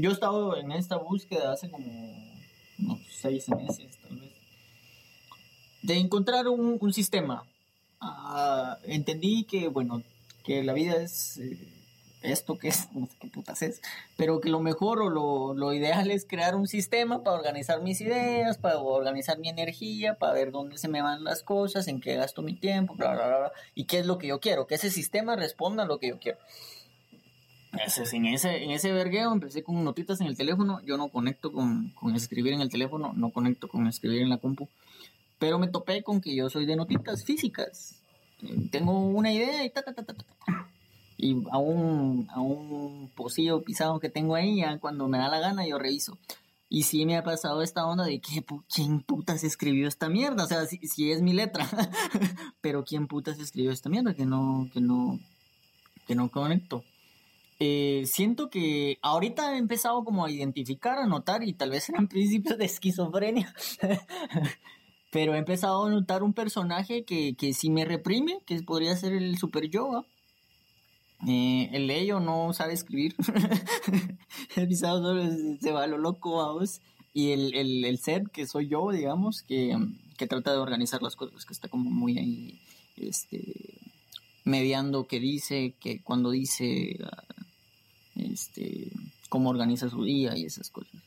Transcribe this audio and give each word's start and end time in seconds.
yo 0.00 0.10
he 0.10 0.12
estado 0.12 0.56
en 0.56 0.72
esta 0.72 0.96
búsqueda 0.96 1.52
hace 1.52 1.70
como 1.70 1.86
seis 3.10 3.48
meses, 3.50 3.98
tal 4.02 4.18
vez, 4.18 4.32
de 5.82 5.98
encontrar 5.98 6.48
un, 6.48 6.78
un 6.80 6.92
sistema. 6.92 7.44
Ah, 8.00 8.78
entendí 8.84 9.44
que, 9.44 9.68
bueno, 9.68 10.02
que 10.44 10.64
la 10.64 10.72
vida 10.72 10.96
es 10.96 11.38
eh, 11.38 11.58
esto 12.22 12.58
que 12.58 12.68
es, 12.68 12.88
no 12.94 13.06
sé 13.06 13.16
qué 13.20 13.28
putas 13.28 13.62
es, 13.62 13.80
pero 14.16 14.40
que 14.40 14.48
lo 14.48 14.60
mejor 14.60 15.00
o 15.00 15.10
lo, 15.10 15.54
lo, 15.54 15.72
ideal 15.72 16.10
es 16.10 16.24
crear 16.24 16.54
un 16.54 16.66
sistema 16.66 17.22
para 17.22 17.36
organizar 17.36 17.82
mis 17.82 18.00
ideas, 18.00 18.58
para 18.58 18.78
organizar 18.78 19.38
mi 19.38 19.48
energía, 19.48 20.14
para 20.14 20.32
ver 20.32 20.52
dónde 20.52 20.78
se 20.78 20.88
me 20.88 21.02
van 21.02 21.24
las 21.24 21.42
cosas, 21.42 21.86
en 21.88 22.00
qué 22.00 22.16
gasto 22.16 22.42
mi 22.42 22.54
tiempo, 22.54 22.94
bla, 22.94 23.14
bla, 23.14 23.26
bla, 23.26 23.52
y 23.74 23.84
qué 23.84 23.98
es 23.98 24.06
lo 24.06 24.18
que 24.18 24.28
yo 24.28 24.40
quiero, 24.40 24.66
que 24.66 24.76
ese 24.76 24.90
sistema 24.90 25.36
responda 25.36 25.82
a 25.82 25.86
lo 25.86 25.98
que 25.98 26.08
yo 26.08 26.18
quiero. 26.18 26.38
Ese, 27.72 28.16
en, 28.16 28.26
ese, 28.26 28.64
en 28.64 28.70
ese 28.70 28.92
vergueo 28.92 29.32
empecé 29.32 29.62
con 29.62 29.82
notitas 29.82 30.20
en 30.20 30.26
el 30.26 30.36
teléfono, 30.36 30.80
yo 30.82 30.96
no 30.96 31.08
conecto 31.08 31.52
con, 31.52 31.90
con 31.90 32.14
escribir 32.14 32.52
en 32.52 32.60
el 32.60 32.68
teléfono, 32.68 33.12
no 33.14 33.30
conecto 33.30 33.68
con 33.68 33.86
escribir 33.86 34.22
en 34.22 34.28
la 34.28 34.36
compu, 34.36 34.68
pero 35.38 35.58
me 35.58 35.68
topé 35.68 36.02
con 36.02 36.20
que 36.20 36.34
yo 36.36 36.50
soy 36.50 36.66
de 36.66 36.76
notitas 36.76 37.24
físicas. 37.24 37.98
Tengo 38.70 38.98
una 38.98 39.32
idea 39.32 39.64
y 39.64 39.70
ta, 39.70 39.82
ta, 39.82 39.94
ta, 39.94 40.04
ta, 40.04 40.14
ta 40.14 40.24
y 41.22 41.36
a 41.52 41.58
un, 41.58 42.28
a 42.30 42.40
un 42.40 43.08
pocillo 43.14 43.62
pisado 43.62 44.00
que 44.00 44.10
tengo 44.10 44.34
ahí, 44.34 44.56
ya 44.56 44.78
cuando 44.80 45.06
me 45.06 45.18
da 45.18 45.28
la 45.28 45.38
gana 45.38 45.64
yo 45.64 45.78
reviso. 45.78 46.18
Y 46.68 46.82
sí 46.82 47.06
me 47.06 47.16
ha 47.16 47.22
pasado 47.22 47.62
esta 47.62 47.86
onda 47.86 48.04
de 48.04 48.20
que 48.20 48.44
quién 48.74 49.00
putas 49.02 49.44
escribió 49.44 49.86
esta 49.86 50.08
mierda, 50.08 50.44
o 50.44 50.46
sea, 50.48 50.66
si, 50.66 51.12
es 51.12 51.22
mi 51.22 51.32
letra, 51.32 51.68
pero 52.60 52.84
quién 52.84 53.06
putas 53.06 53.38
escribió 53.38 53.70
esta 53.70 53.88
mierda 53.88 54.14
que 54.14 54.26
no, 54.26 54.68
que 54.72 54.80
no, 54.80 55.20
que 56.08 56.16
no 56.16 56.28
conecto. 56.28 56.82
Eh, 57.64 58.06
siento 58.06 58.50
que 58.50 58.98
ahorita 59.02 59.54
he 59.54 59.58
empezado 59.58 60.02
como 60.02 60.24
a 60.24 60.30
identificar, 60.32 60.98
a 60.98 61.06
notar, 61.06 61.44
y 61.44 61.52
tal 61.52 61.70
vez 61.70 61.88
eran 61.88 62.08
principios 62.08 62.58
de 62.58 62.64
esquizofrenia, 62.64 63.54
pero 65.12 65.36
he 65.36 65.38
empezado 65.38 65.84
a 65.86 65.90
notar 65.90 66.24
un 66.24 66.32
personaje 66.32 67.04
que, 67.04 67.36
que 67.36 67.54
sí 67.54 67.70
me 67.70 67.84
reprime, 67.84 68.40
que 68.46 68.60
podría 68.62 68.96
ser 68.96 69.12
el 69.12 69.38
super 69.38 69.70
yo, 69.70 70.04
eh, 71.28 71.70
el 71.72 71.88
ello 71.90 72.18
no 72.18 72.52
sabe 72.52 72.72
escribir. 72.72 73.14
el 74.56 74.66
pisado 74.66 75.00
solo 75.00 75.56
se 75.60 75.70
va 75.70 75.84
a 75.84 75.86
lo 75.86 75.98
loco 75.98 76.42
a 76.42 76.50
vos. 76.50 76.80
Y 77.14 77.30
el, 77.30 77.54
el, 77.54 77.84
el 77.84 78.00
que 78.32 78.44
soy 78.48 78.66
yo, 78.66 78.90
digamos, 78.90 79.42
que, 79.42 79.78
que, 80.16 80.26
trata 80.26 80.50
de 80.50 80.58
organizar 80.58 81.00
las 81.00 81.14
cosas, 81.14 81.44
que 81.44 81.52
está 81.52 81.68
como 81.68 81.90
muy 81.90 82.18
ahí, 82.18 82.58
este, 82.96 83.78
mediando 84.42 85.06
qué 85.06 85.20
dice, 85.20 85.76
que 85.78 86.02
cuando 86.02 86.30
dice, 86.30 86.98
este, 88.16 88.90
cómo 89.28 89.50
organiza 89.50 89.88
su 89.88 90.04
día 90.04 90.36
y 90.36 90.44
esas 90.44 90.70
cosas. 90.70 91.00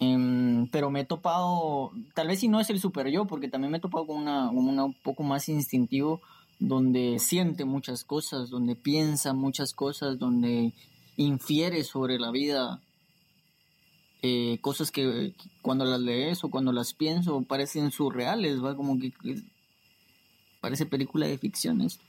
Em, 0.00 0.68
pero 0.68 0.90
me 0.90 1.00
he 1.00 1.04
topado, 1.04 1.90
tal 2.14 2.28
vez 2.28 2.40
si 2.40 2.48
no 2.48 2.60
es 2.60 2.70
el 2.70 2.78
super 2.78 3.08
yo, 3.08 3.26
porque 3.26 3.48
también 3.48 3.72
me 3.72 3.78
he 3.78 3.80
topado 3.80 4.06
con 4.06 4.16
una, 4.16 4.48
con 4.48 4.68
una 4.68 4.84
un 4.84 4.94
poco 4.94 5.22
más 5.24 5.48
instintivo 5.48 6.20
donde 6.60 7.18
siente 7.18 7.64
muchas 7.64 8.04
cosas, 8.04 8.50
donde 8.50 8.76
piensa 8.76 9.32
muchas 9.32 9.72
cosas, 9.72 10.18
donde 10.18 10.72
infiere 11.16 11.84
sobre 11.84 12.18
la 12.18 12.30
vida 12.30 12.80
eh, 14.22 14.58
cosas 14.60 14.90
que 14.90 15.34
cuando 15.62 15.84
las 15.84 16.00
lees 16.00 16.42
o 16.42 16.50
cuando 16.50 16.72
las 16.72 16.92
pienso 16.92 17.42
parecen 17.42 17.92
surreales, 17.92 18.62
va 18.62 18.76
como 18.76 18.98
que, 18.98 19.12
parece 20.60 20.86
película 20.86 21.26
de 21.26 21.38
ficciones. 21.38 21.98
Mm, 21.98 22.07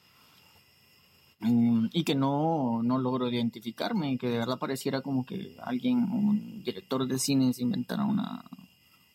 y 1.41 2.03
que 2.03 2.15
no, 2.15 2.81
no 2.83 2.97
logro 2.97 3.29
identificarme, 3.29 4.17
que 4.17 4.27
de 4.27 4.39
verdad 4.39 4.59
pareciera 4.59 5.01
como 5.01 5.25
que 5.25 5.55
alguien, 5.61 5.97
un 6.11 6.63
director 6.63 7.07
de 7.07 7.17
cine, 7.17 7.53
se 7.53 7.63
inventara 7.63 8.03
una, 8.03 8.43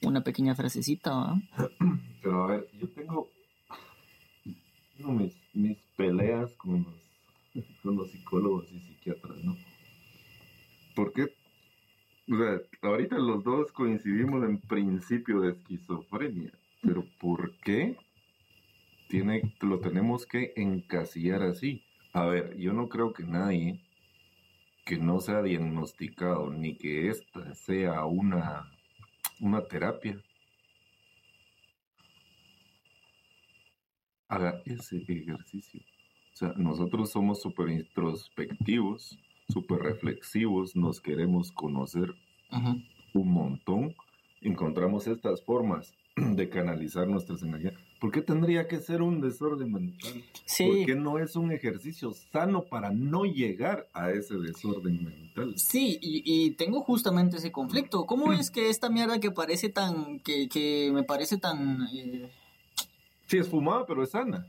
una 0.02 0.22
pequeña 0.22 0.54
frasecita. 0.54 1.34
Pero 2.22 2.44
a 2.44 2.46
ver, 2.46 2.68
yo 2.80 2.88
tengo 4.96 5.12
mis, 5.12 5.34
mis 5.52 5.78
peleas 5.96 6.50
con 6.54 6.84
los, 6.84 7.64
con 7.82 7.96
los 7.96 8.10
psicólogos 8.10 8.72
y 8.72 8.80
psiquiatras, 8.80 9.36
¿no? 9.44 9.56
Porque, 10.94 11.24
o 12.30 12.36
sea, 12.36 12.60
ahorita 12.82 13.18
los 13.18 13.44
dos 13.44 13.70
coincidimos 13.72 14.44
en 14.44 14.60
principio 14.60 15.40
de 15.40 15.50
esquizofrenia, 15.50 16.52
pero 16.80 17.04
¿por 17.20 17.56
qué 17.58 17.96
tiene, 19.08 19.54
lo 19.60 19.80
tenemos 19.80 20.24
que 20.24 20.52
encasillar 20.56 21.42
así? 21.42 21.82
A 22.14 22.26
ver, 22.26 22.56
yo 22.56 22.72
no 22.72 22.88
creo 22.88 23.12
que 23.12 23.24
nadie 23.24 23.80
que 24.84 24.96
no 24.98 25.18
sea 25.18 25.42
diagnosticado 25.42 26.48
ni 26.48 26.76
que 26.76 27.08
esta 27.08 27.54
sea 27.56 28.04
una, 28.04 28.70
una 29.40 29.66
terapia 29.66 30.22
haga 34.28 34.62
ese 34.64 34.98
ejercicio. 34.98 35.80
O 35.80 36.36
sea, 36.36 36.52
nosotros 36.56 37.10
somos 37.10 37.42
súper 37.42 37.70
introspectivos, 37.70 39.18
súper 39.48 39.80
reflexivos, 39.80 40.76
nos 40.76 41.00
queremos 41.00 41.50
conocer 41.50 42.14
un 43.12 43.32
montón. 43.32 43.92
Encontramos 44.40 45.08
estas 45.08 45.42
formas 45.42 45.92
de 46.16 46.48
canalizar 46.48 47.08
nuestras 47.08 47.42
energías. 47.42 47.74
¿Por 48.04 48.12
qué 48.12 48.20
tendría 48.20 48.68
que 48.68 48.80
ser 48.80 49.00
un 49.00 49.22
desorden 49.22 49.72
mental? 49.72 50.22
Sí. 50.44 50.66
¿Por 50.66 50.84
qué 50.84 50.94
no 50.94 51.18
es 51.18 51.36
un 51.36 51.52
ejercicio 51.52 52.12
sano 52.12 52.66
para 52.66 52.90
no 52.90 53.24
llegar 53.24 53.88
a 53.94 54.10
ese 54.10 54.34
desorden 54.34 55.02
mental? 55.02 55.54
Sí, 55.56 55.98
y, 56.02 56.50
tengo 56.50 56.82
justamente 56.82 57.38
ese 57.38 57.50
conflicto. 57.50 58.04
¿Cómo 58.04 58.34
es 58.34 58.50
que 58.50 58.68
esta 58.68 58.90
mierda 58.90 59.20
que 59.20 59.30
parece 59.30 59.70
tan, 59.70 60.20
que, 60.20 60.50
que 60.50 60.90
me 60.92 61.02
parece 61.02 61.38
tan... 61.38 61.88
Eh, 61.94 62.30
Sí, 63.26 63.38
es 63.38 63.48
fumada, 63.48 63.86
pero 63.86 64.02
es 64.02 64.10
sana. 64.10 64.46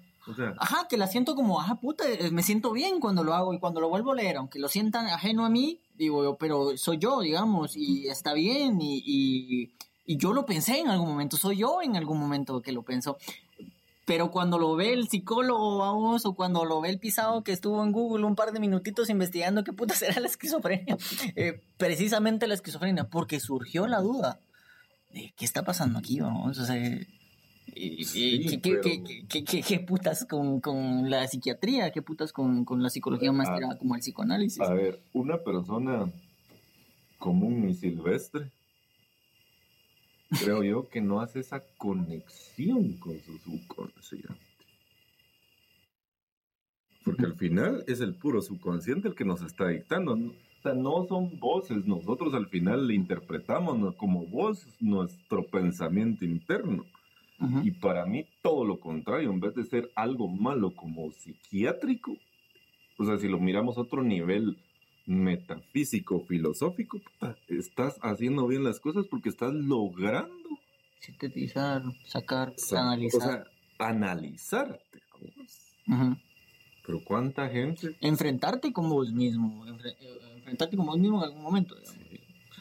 Ajá, 0.57 0.87
que 0.89 0.97
la 0.97 1.07
siento 1.07 1.33
como, 1.33 1.61
ajá, 1.61 1.75
puta, 1.75 2.03
eh, 2.11 2.31
me 2.31 2.43
siento 2.43 2.73
bien 2.73 2.99
cuando 2.99 3.23
lo 3.23 3.33
hago 3.33 3.53
y 3.53 3.59
cuando 3.59 3.79
lo 3.79 3.87
vuelvo 3.87 4.11
a 4.11 4.15
leer, 4.15 4.35
aunque 4.35 4.59
lo 4.59 4.67
sientan 4.67 5.07
ajeno 5.07 5.45
a 5.45 5.49
mí, 5.49 5.79
digo 5.97 6.25
yo, 6.25 6.35
pero 6.35 6.75
soy 6.75 6.97
yo, 6.97 7.21
digamos, 7.21 7.77
y 7.77 8.09
está 8.09 8.33
bien, 8.33 8.81
y, 8.81 9.01
y, 9.05 9.71
y 10.05 10.17
yo 10.17 10.33
lo 10.33 10.45
pensé 10.45 10.79
en 10.79 10.89
algún 10.89 11.07
momento, 11.07 11.37
soy 11.37 11.57
yo 11.57 11.81
en 11.81 11.95
algún 11.95 12.19
momento 12.19 12.61
que 12.61 12.73
lo 12.73 12.83
pensó. 12.83 13.17
Pero 14.05 14.29
cuando 14.29 14.59
lo 14.59 14.75
ve 14.75 14.93
el 14.93 15.07
psicólogo, 15.07 15.79
vamos, 15.79 16.25
o 16.25 16.35
cuando 16.35 16.63
lo 16.63 16.79
ve 16.79 16.89
el 16.89 16.99
pisado 16.99 17.43
que 17.43 17.51
estuvo 17.51 17.83
en 17.83 17.91
Google 17.91 18.25
un 18.25 18.35
par 18.35 18.51
de 18.51 18.59
minutitos 18.59 19.09
investigando 19.09 19.63
qué 19.63 19.73
puta 19.73 19.95
será 19.95 20.19
la 20.19 20.27
esquizofrenia, 20.27 20.97
eh, 21.35 21.59
precisamente 21.77 22.47
la 22.47 22.53
esquizofrenia, 22.53 23.05
porque 23.05 23.39
surgió 23.39 23.87
la 23.87 24.01
duda 24.01 24.39
de 25.11 25.33
qué 25.35 25.45
está 25.45 25.63
pasando 25.63 25.97
aquí, 25.97 26.19
vamos, 26.19 26.59
o 26.59 26.65
sea, 26.65 26.75
¿qué, 27.73 29.63
qué, 29.67 29.79
putas 29.79 30.25
con, 30.25 30.61
con, 30.61 31.09
la 31.09 31.27
psiquiatría? 31.27 31.91
¿Qué 31.91 32.01
putas 32.01 32.31
con, 32.31 32.63
con 32.63 32.83
la 32.83 32.89
psicología 32.89 33.31
más 33.31 33.49
ah. 33.49 33.75
como 33.79 33.95
el 33.95 34.01
psicoanálisis? 34.01 34.61
A 34.61 34.73
ver, 34.73 35.01
una 35.13 35.37
persona 35.37 36.11
común 37.17 37.69
y 37.69 37.73
silvestre, 37.73 38.51
creo 40.29 40.63
yo 40.63 40.89
que 40.89 41.01
no 41.01 41.21
hace 41.21 41.39
esa 41.39 41.63
conexión 41.77 42.93
con 42.93 43.19
su 43.19 43.37
subconsciente. 43.39 44.33
Porque 47.03 47.25
al 47.25 47.35
final 47.35 47.83
es 47.87 48.01
el 48.01 48.15
puro 48.15 48.41
subconsciente 48.41 49.07
el 49.07 49.15
que 49.15 49.25
nos 49.25 49.41
está 49.41 49.67
dictando. 49.67 50.13
O 50.13 50.61
sea, 50.63 50.73
no 50.73 51.05
son 51.07 51.39
voces, 51.39 51.85
nosotros 51.85 52.33
al 52.33 52.47
final 52.47 52.87
le 52.87 52.95
interpretamos 52.95 53.95
como 53.95 54.25
voz 54.25 54.67
nuestro 54.79 55.45
pensamiento 55.45 56.25
interno. 56.25 56.85
Y 57.63 57.71
para 57.71 58.05
mí 58.05 58.25
todo 58.41 58.63
lo 58.65 58.79
contrario, 58.79 59.29
en 59.29 59.41
vez 59.41 59.53
de 59.55 59.65
ser 59.65 59.91
algo 59.95 60.27
malo 60.27 60.73
como 60.73 61.11
psiquiátrico, 61.11 62.15
o 62.97 63.05
sea, 63.05 63.17
si 63.17 63.27
lo 63.27 63.39
miramos 63.39 63.77
a 63.77 63.81
otro 63.81 64.01
nivel 64.03 64.57
metafísico, 65.05 66.21
filosófico, 66.21 66.99
estás 67.47 67.97
haciendo 68.01 68.47
bien 68.47 68.63
las 68.63 68.79
cosas 68.79 69.05
porque 69.05 69.29
estás 69.29 69.53
logrando 69.53 70.33
sintetizar, 70.99 71.83
sacar, 72.05 72.53
analizar. 72.71 73.21
O 73.21 73.23
sea, 73.23 73.45
analizarte. 73.77 75.01
Pero 76.85 77.03
cuánta 77.03 77.47
gente. 77.49 77.95
Enfrentarte 78.01 78.71
con 78.73 78.89
vos 78.89 79.11
mismo, 79.11 79.65
eh, 79.67 79.95
enfrentarte 80.37 80.77
con 80.77 80.85
vos 80.85 80.97
mismo 80.97 81.17
en 81.19 81.23
algún 81.23 81.43
momento. 81.43 81.75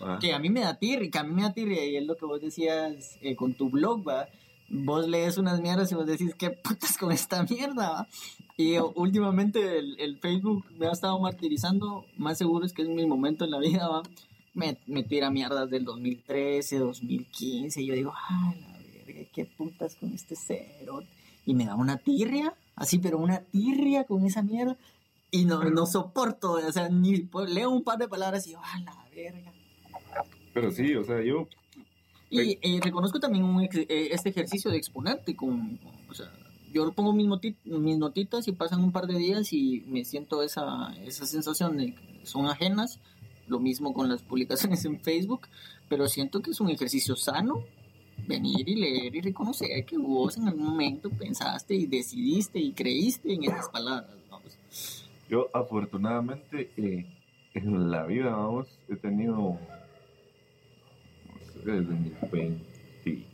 Ah. 0.00 0.18
Que 0.20 0.32
a 0.32 0.38
mí 0.38 0.50
me 0.50 0.60
da 0.60 0.78
tirria, 0.78 1.10
que 1.10 1.18
a 1.18 1.22
mí 1.22 1.32
me 1.32 1.42
da 1.42 1.52
tirria, 1.52 1.86
y 1.86 1.96
es 1.96 2.04
lo 2.04 2.16
que 2.16 2.26
vos 2.26 2.40
decías 2.40 3.18
eh, 3.22 3.36
con 3.36 3.54
tu 3.54 3.70
blog, 3.70 4.06
va 4.06 4.28
vos 4.68 5.08
lees 5.08 5.38
unas 5.38 5.60
mierdas 5.60 5.90
y 5.92 5.94
vos 5.94 6.06
decís, 6.06 6.34
¿qué 6.34 6.50
putas 6.50 6.96
con 6.96 7.12
esta 7.12 7.42
mierda? 7.44 8.08
Y 8.56 8.76
últimamente 8.78 9.78
el, 9.78 10.18
Facebook 10.20 10.64
me 10.78 10.86
ha 10.86 10.92
estado 10.92 11.18
martirizando, 11.18 12.06
más 12.16 12.38
seguro 12.38 12.64
es 12.64 12.72
que 12.72 12.82
es 12.82 12.88
mi 12.88 13.06
momento 13.06 13.44
en 13.44 13.50
la 13.50 13.58
vida, 13.58 13.88
¿va? 13.88 14.02
Me, 14.54 14.78
me 14.86 15.02
tira 15.02 15.30
mierdas 15.30 15.68
del 15.68 15.84
2013, 15.84 16.78
2015, 16.78 17.82
y 17.82 17.86
yo 17.86 17.94
digo, 17.94 18.12
ay, 18.28 18.60
la 18.60 18.78
verga, 18.78 19.28
¿qué 19.32 19.44
putas 19.44 19.96
con 19.96 20.12
este 20.12 20.36
cero? 20.36 21.02
Y 21.44 21.54
me 21.54 21.66
da 21.66 21.74
una 21.74 21.96
tirria, 21.96 22.54
así, 22.76 22.98
pero 22.98 23.18
una 23.18 23.40
tirria 23.40 24.04
con 24.04 24.24
esa 24.24 24.42
mierda. 24.42 24.76
Y 25.32 25.46
no, 25.46 25.64
no 25.64 25.86
soporto, 25.86 26.52
o 26.52 26.72
sea, 26.72 26.88
ni 26.88 27.18
pues, 27.22 27.50
leo 27.50 27.70
un 27.70 27.82
par 27.82 27.98
de 27.98 28.06
palabras 28.06 28.46
y 28.46 28.52
yo, 28.52 28.60
a 28.62 28.78
la 28.78 29.04
verga. 29.12 29.52
Pero 30.52 30.70
sí, 30.70 30.94
o 30.94 31.02
sea, 31.02 31.20
yo... 31.22 31.48
Y 32.42 32.58
eh, 32.62 32.80
reconozco 32.82 33.20
también 33.20 33.44
un 33.44 33.62
ex- 33.62 33.76
eh, 33.76 34.08
este 34.10 34.30
ejercicio 34.30 34.70
de 34.70 34.76
exponerte 34.76 35.36
con, 35.36 35.78
o 36.08 36.14
sea, 36.14 36.30
yo 36.72 36.92
pongo 36.92 37.12
mis, 37.12 37.28
mis 37.64 37.98
notitas 37.98 38.48
y 38.48 38.52
pasan 38.52 38.82
un 38.82 38.92
par 38.92 39.06
de 39.06 39.16
días 39.18 39.52
y 39.52 39.84
me 39.86 40.04
siento 40.04 40.42
esa, 40.42 40.92
esa 41.04 41.26
sensación 41.26 41.76
de 41.76 41.94
que 41.94 42.20
son 42.26 42.46
ajenas, 42.46 42.98
lo 43.46 43.60
mismo 43.60 43.92
con 43.92 44.08
las 44.08 44.22
publicaciones 44.22 44.84
en 44.84 44.98
Facebook, 45.00 45.48
pero 45.88 46.08
siento 46.08 46.40
que 46.42 46.50
es 46.50 46.60
un 46.60 46.70
ejercicio 46.70 47.14
sano 47.14 47.62
venir 48.26 48.68
y 48.68 48.76
leer 48.76 49.14
y 49.14 49.20
reconocer 49.20 49.84
que 49.84 49.98
vos 49.98 50.36
en 50.38 50.48
algún 50.48 50.66
momento 50.66 51.10
pensaste 51.10 51.74
y 51.74 51.86
decidiste 51.86 52.58
y 52.58 52.72
creíste 52.72 53.34
en 53.34 53.44
esas 53.44 53.68
palabras, 53.68 54.16
vamos. 54.30 54.56
Yo 55.28 55.48
afortunadamente 55.52 56.70
eh, 56.76 57.06
en 57.54 57.90
la 57.90 58.06
vida, 58.06 58.30
vamos, 58.30 58.66
he 58.88 58.96
tenido, 58.96 59.58
desde 61.64 61.94
mis 61.94 62.30
20, 62.30 63.26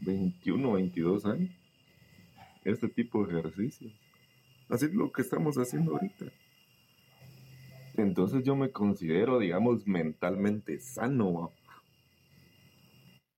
21, 0.00 0.72
22 0.72 1.26
años, 1.26 1.50
este 2.64 2.88
tipo 2.88 3.26
de 3.26 3.38
ejercicios. 3.38 3.92
Así 4.68 4.86
es 4.86 4.94
lo 4.94 5.12
que 5.12 5.22
estamos 5.22 5.56
haciendo 5.56 5.92
ahorita. 5.92 6.26
Entonces 7.96 8.44
yo 8.44 8.56
me 8.56 8.70
considero, 8.70 9.38
digamos, 9.38 9.86
mentalmente 9.86 10.80
sano. 10.80 11.52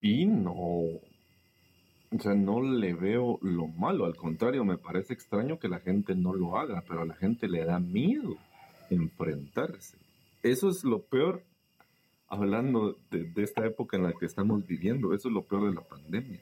Y 0.00 0.26
no, 0.26 0.52
o 2.10 2.18
sea, 2.18 2.34
no 2.34 2.62
le 2.62 2.94
veo 2.94 3.38
lo 3.42 3.66
malo, 3.66 4.06
al 4.06 4.16
contrario, 4.16 4.64
me 4.64 4.78
parece 4.78 5.12
extraño 5.12 5.58
que 5.58 5.68
la 5.68 5.80
gente 5.80 6.14
no 6.14 6.32
lo 6.32 6.56
haga, 6.56 6.82
pero 6.88 7.02
a 7.02 7.04
la 7.04 7.14
gente 7.14 7.48
le 7.48 7.64
da 7.64 7.78
miedo 7.80 8.36
enfrentarse. 8.88 9.98
Eso 10.42 10.70
es 10.70 10.84
lo 10.84 11.02
peor, 11.02 11.42
hablando 12.28 12.96
de, 13.10 13.24
de 13.24 13.42
esta 13.42 13.64
época 13.66 13.96
en 13.96 14.04
la 14.04 14.12
que 14.12 14.26
estamos 14.26 14.66
viviendo, 14.66 15.14
eso 15.14 15.28
es 15.28 15.34
lo 15.34 15.42
peor 15.44 15.68
de 15.68 15.74
la 15.74 15.82
pandemia. 15.82 16.40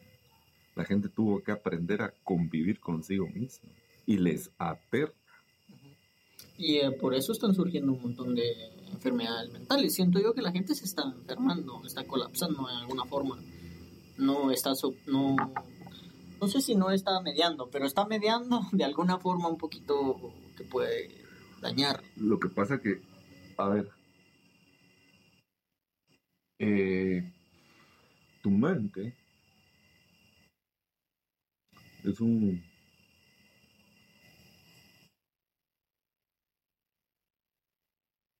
La 0.74 0.84
gente 0.84 1.08
tuvo 1.08 1.42
que 1.42 1.52
aprender 1.52 2.02
a 2.02 2.12
convivir 2.22 2.80
consigo 2.80 3.26
misma 3.28 3.70
y 4.04 4.18
les 4.18 4.50
aterra. 4.58 5.12
Y 6.58 6.76
eh, 6.76 6.90
por 6.92 7.14
eso 7.14 7.32
están 7.32 7.54
surgiendo 7.54 7.92
un 7.92 8.02
montón 8.02 8.34
de 8.34 8.44
enfermedades 8.92 9.50
mentales. 9.52 9.94
Siento 9.94 10.20
yo 10.20 10.32
que 10.34 10.42
la 10.42 10.52
gente 10.52 10.74
se 10.74 10.84
está 10.84 11.02
enfermando, 11.04 11.82
está 11.84 12.04
colapsando 12.04 12.68
en 12.70 12.76
alguna 12.76 13.04
forma. 13.04 13.38
No 14.18 14.50
está, 14.50 14.74
so- 14.74 14.94
no, 15.06 15.36
no 16.40 16.48
sé 16.48 16.60
si 16.60 16.74
no 16.74 16.90
está 16.90 17.20
mediando, 17.20 17.68
pero 17.70 17.86
está 17.86 18.06
mediando 18.06 18.60
de 18.72 18.84
alguna 18.84 19.18
forma 19.18 19.48
un 19.48 19.58
poquito 19.58 20.32
que 20.56 20.64
puede 20.64 21.10
dañar. 21.60 22.02
Lo 22.16 22.38
que 22.38 22.48
pasa 22.48 22.80
que, 22.80 23.00
a 23.58 23.68
ver, 23.68 23.90
eh, 26.58 27.22
tu 28.42 28.50
mente 28.50 29.14
es 32.04 32.20
un... 32.20 32.62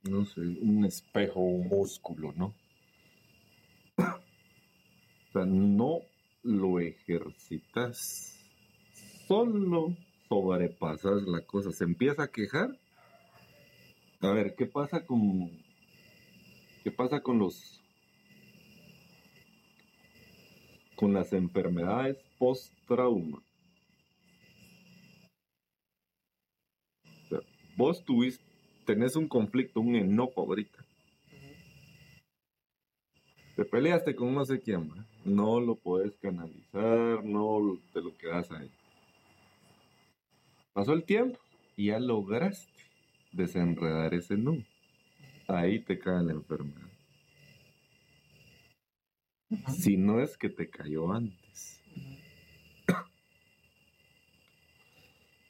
No 0.04 0.24
sé, 0.24 0.40
un 0.40 0.84
espejo, 0.84 1.40
un 1.40 1.66
músculo, 1.68 2.32
¿no? 2.36 2.54
O 3.98 5.32
sea, 5.32 5.44
no 5.44 6.02
lo 6.44 6.78
ejercitas, 6.78 8.38
solo 9.26 9.96
sobrepasas 10.28 11.22
la 11.22 11.40
cosa. 11.40 11.72
Se 11.72 11.82
empieza 11.82 12.22
a 12.22 12.30
quejar 12.30 12.78
a 14.20 14.32
ver, 14.32 14.54
¿qué 14.56 14.66
pasa 14.66 15.04
con 15.04 15.50
qué 16.82 16.90
pasa 16.90 17.20
con 17.20 17.38
los 17.38 17.82
con 20.96 21.12
las 21.12 21.32
enfermedades 21.32 22.16
post 22.38 22.72
trauma? 22.88 23.40
vos 27.76 28.02
tuviste 28.04 28.42
tenés 28.86 29.16
un 29.16 29.28
conflicto, 29.28 29.80
un 29.80 29.96
enojo 29.96 30.40
ahorita. 30.40 30.78
Te 33.56 33.64
peleaste 33.64 34.14
con 34.14 34.34
no 34.34 34.44
sé 34.44 34.60
quién, 34.60 34.90
¿va? 34.90 35.04
no 35.24 35.60
lo 35.60 35.74
puedes 35.74 36.16
canalizar, 36.18 37.24
no 37.24 37.78
te 37.92 38.00
lo 38.00 38.16
quedas 38.16 38.50
ahí. 38.52 38.70
Pasó 40.72 40.92
el 40.92 41.02
tiempo 41.02 41.38
y 41.76 41.86
ya 41.86 41.98
lograste 41.98 42.70
desenredar 43.32 44.14
ese 44.14 44.36
nudo. 44.36 44.62
Ahí 45.48 45.80
te 45.80 45.98
cae 45.98 46.22
la 46.22 46.32
enfermedad. 46.32 46.85
Si 49.68 49.96
no 49.96 50.20
es 50.20 50.36
que 50.36 50.48
te 50.48 50.68
cayó 50.68 51.12
antes. 51.12 51.82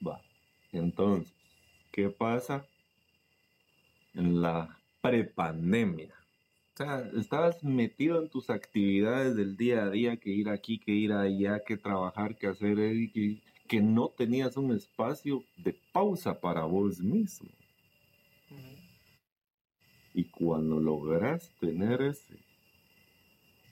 Va. 0.07 0.21
Entonces, 0.73 1.35
¿qué 1.93 2.11
pasa 2.11 2.67
en 4.15 4.43
la 4.43 4.79
prepandemia? 5.01 6.15
O 6.75 6.77
sea, 6.77 7.09
estabas 7.17 7.65
metido 7.65 8.23
en 8.23 8.29
tus 8.29 8.51
actividades 8.51 9.35
del 9.35 9.57
día 9.57 9.85
a 9.85 9.91
día, 9.91 10.19
que 10.19 10.29
ir 10.29 10.51
aquí, 10.51 10.79
que 10.79 10.93
ir 10.93 11.13
allá, 11.13 11.61
que 11.65 11.79
trabajar, 11.79 12.37
que 12.37 12.49
hacer, 12.49 12.79
eh, 12.79 13.11
que, 13.15 13.41
que 13.67 13.81
no 13.81 14.11
tenías 14.11 14.59
un 14.59 14.75
espacio 14.75 15.43
de 15.57 15.75
pausa 15.93 16.39
para 16.39 16.65
vos 16.65 17.01
mismo. 17.01 17.49
Y 20.13 20.25
cuando 20.25 20.79
logras 20.81 21.51
tener 21.61 22.03
ese 22.03 22.46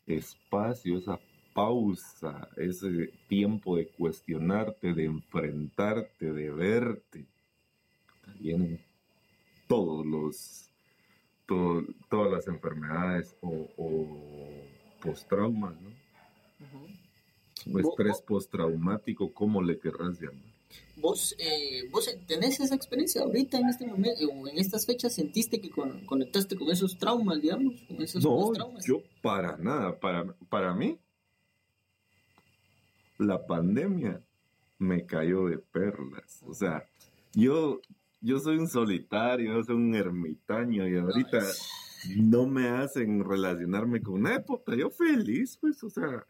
espacio, 0.07 0.99
esa 0.99 1.19
pausa, 1.55 2.49
ese 2.57 3.13
tiempo 3.29 3.77
de 3.77 3.87
cuestionarte, 3.89 4.93
de 4.93 5.05
enfrentarte, 5.05 6.33
de 6.33 6.51
verte, 6.51 7.25
vienen 8.41 8.81
todos 9.69 10.05
los, 10.05 10.69
to- 11.47 11.85
todas 12.11 12.33
las 12.33 12.49
enfermedades 12.49 13.37
o, 13.41 13.69
o 13.77 14.65
postraumas, 15.03 15.75
¿no? 15.81 15.91
O 17.73 17.79
estrés 17.79 18.21
postraumático, 18.23 19.33
como 19.33 19.63
le 19.63 19.79
querrás 19.79 20.21
llamar. 20.21 20.54
¿Vos, 20.97 21.35
eh, 21.39 21.89
¿Vos 21.91 22.09
tenés 22.27 22.61
esa 22.61 22.75
experiencia 22.75 23.23
ahorita 23.23 23.59
en 23.59 23.69
este 23.69 23.87
momento 23.87 24.27
o 24.33 24.47
en 24.49 24.59
estas 24.59 24.87
fechas? 24.87 25.13
¿Sentiste 25.15 25.61
que 25.61 25.69
con- 25.71 26.05
conectaste 26.07 26.57
con 26.57 26.71
esos 26.71 26.97
traumas, 26.99 27.41
digamos? 27.43 27.75
Con 27.89 28.01
esos 28.01 28.23
No, 28.25 28.53
traumas? 28.53 28.85
yo 28.87 29.03
para 29.21 29.57
nada. 29.57 29.99
Para, 29.99 30.25
para 30.49 30.73
mí, 30.75 30.97
la 33.19 33.45
pandemia 33.47 34.21
me 34.79 35.05
cayó 35.07 35.47
de 35.47 35.59
perlas. 35.59 36.43
O 36.47 36.55
sea, 36.55 36.85
yo, 37.33 37.81
yo 38.21 38.39
soy 38.39 38.59
un 38.59 38.69
solitario, 38.69 39.53
yo 39.55 39.63
soy 39.65 39.77
un 39.77 39.95
ermitaño 39.95 40.89
y 40.89 40.97
ahorita 40.97 41.41
no 42.17 42.47
me 42.47 42.69
hacen 42.69 43.25
relacionarme 43.25 44.03
con 44.03 44.15
una 44.15 44.35
época. 44.37 44.75
Yo 44.77 44.91
feliz, 44.91 45.57
pues, 45.61 45.83
o 45.85 45.91
sea, 45.91 46.25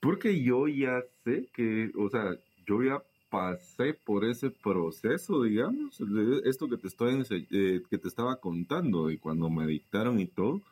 porque 0.00 0.42
yo 0.42 0.68
ya 0.68 1.02
sé 1.24 1.48
que, 1.52 1.90
o 1.96 2.08
sea, 2.08 2.36
yo 2.66 2.82
ya 2.82 3.02
pasé 3.36 3.92
por 3.92 4.24
ese 4.24 4.48
proceso, 4.48 5.42
digamos, 5.42 6.00
esto 6.44 6.68
que 6.68 6.78
te 6.78 6.88
estoy 6.88 7.22
eh, 7.50 7.82
que 7.90 7.98
te 7.98 8.08
estaba 8.08 8.36
contando 8.36 9.08
de 9.08 9.18
cuando 9.18 9.50
me 9.50 9.66
dictaron 9.66 10.18
y 10.18 10.26
todo, 10.26 10.62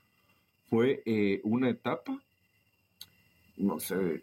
fue 0.71 1.02
eh, 1.04 1.42
una 1.44 1.68
etapa, 1.68 2.18
no 3.59 3.78
sé, 3.80 4.23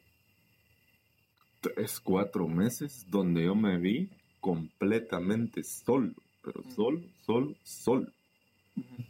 tres, 1.60 2.00
cuatro 2.00 2.48
meses, 2.48 3.06
donde 3.12 3.44
yo 3.44 3.54
me 3.54 3.78
vi 3.78 4.10
completamente 4.40 5.64
solo, 5.64 6.12
pero 6.44 6.64
solo, 6.76 7.00
solo, 7.24 7.54
solo. 7.64 8.08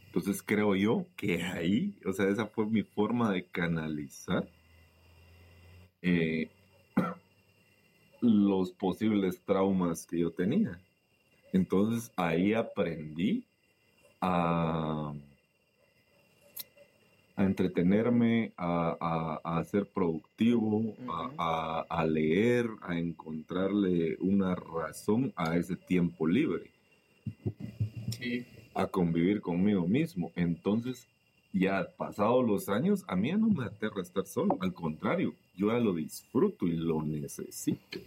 Entonces 0.07 0.43
creo 0.43 0.75
yo 0.75 1.05
que 1.15 1.41
ahí, 1.41 1.95
o 2.05 2.11
sea, 2.11 2.27
esa 2.27 2.47
fue 2.47 2.65
mi 2.65 2.83
forma 2.83 3.31
de 3.31 3.45
canalizar 3.45 4.45
eh, 6.01 6.49
los 8.21 8.71
posibles 8.71 9.41
traumas 9.45 10.05
que 10.05 10.19
yo 10.19 10.31
tenía. 10.31 10.79
Entonces 11.53 12.11
ahí 12.15 12.53
aprendí 12.53 13.43
a, 14.21 15.13
a 17.35 17.43
entretenerme, 17.43 18.53
a, 18.55 18.95
a- 19.43 19.57
a 19.59 19.63
ser 19.65 19.85
productivo, 19.87 20.93
a, 21.09 21.31
a- 21.37 21.85
a 21.89 22.05
leer, 22.05 22.67
a 22.81 22.97
encontrarle 22.97 24.17
una 24.19 24.55
razón 24.55 25.33
a 25.35 25.57
ese 25.57 25.75
tiempo 25.75 26.27
libre 26.27 26.71
Sí. 28.11 28.45
a 28.75 28.85
convivir 28.87 29.41
conmigo 29.41 29.87
mismo. 29.87 30.31
Entonces, 30.35 31.07
ya 31.53 31.87
pasados 31.97 32.45
los 32.45 32.69
años, 32.69 33.03
a 33.07 33.15
mí 33.15 33.29
ya 33.29 33.37
no 33.37 33.47
me 33.47 33.65
aterra 33.65 34.01
estar 34.01 34.25
solo. 34.25 34.57
Al 34.61 34.73
contrario, 34.73 35.33
yo 35.55 35.67
ya 35.67 35.79
lo 35.79 35.93
disfruto 35.93 36.67
y 36.67 36.75
lo 36.75 37.01
necesito. 37.03 37.99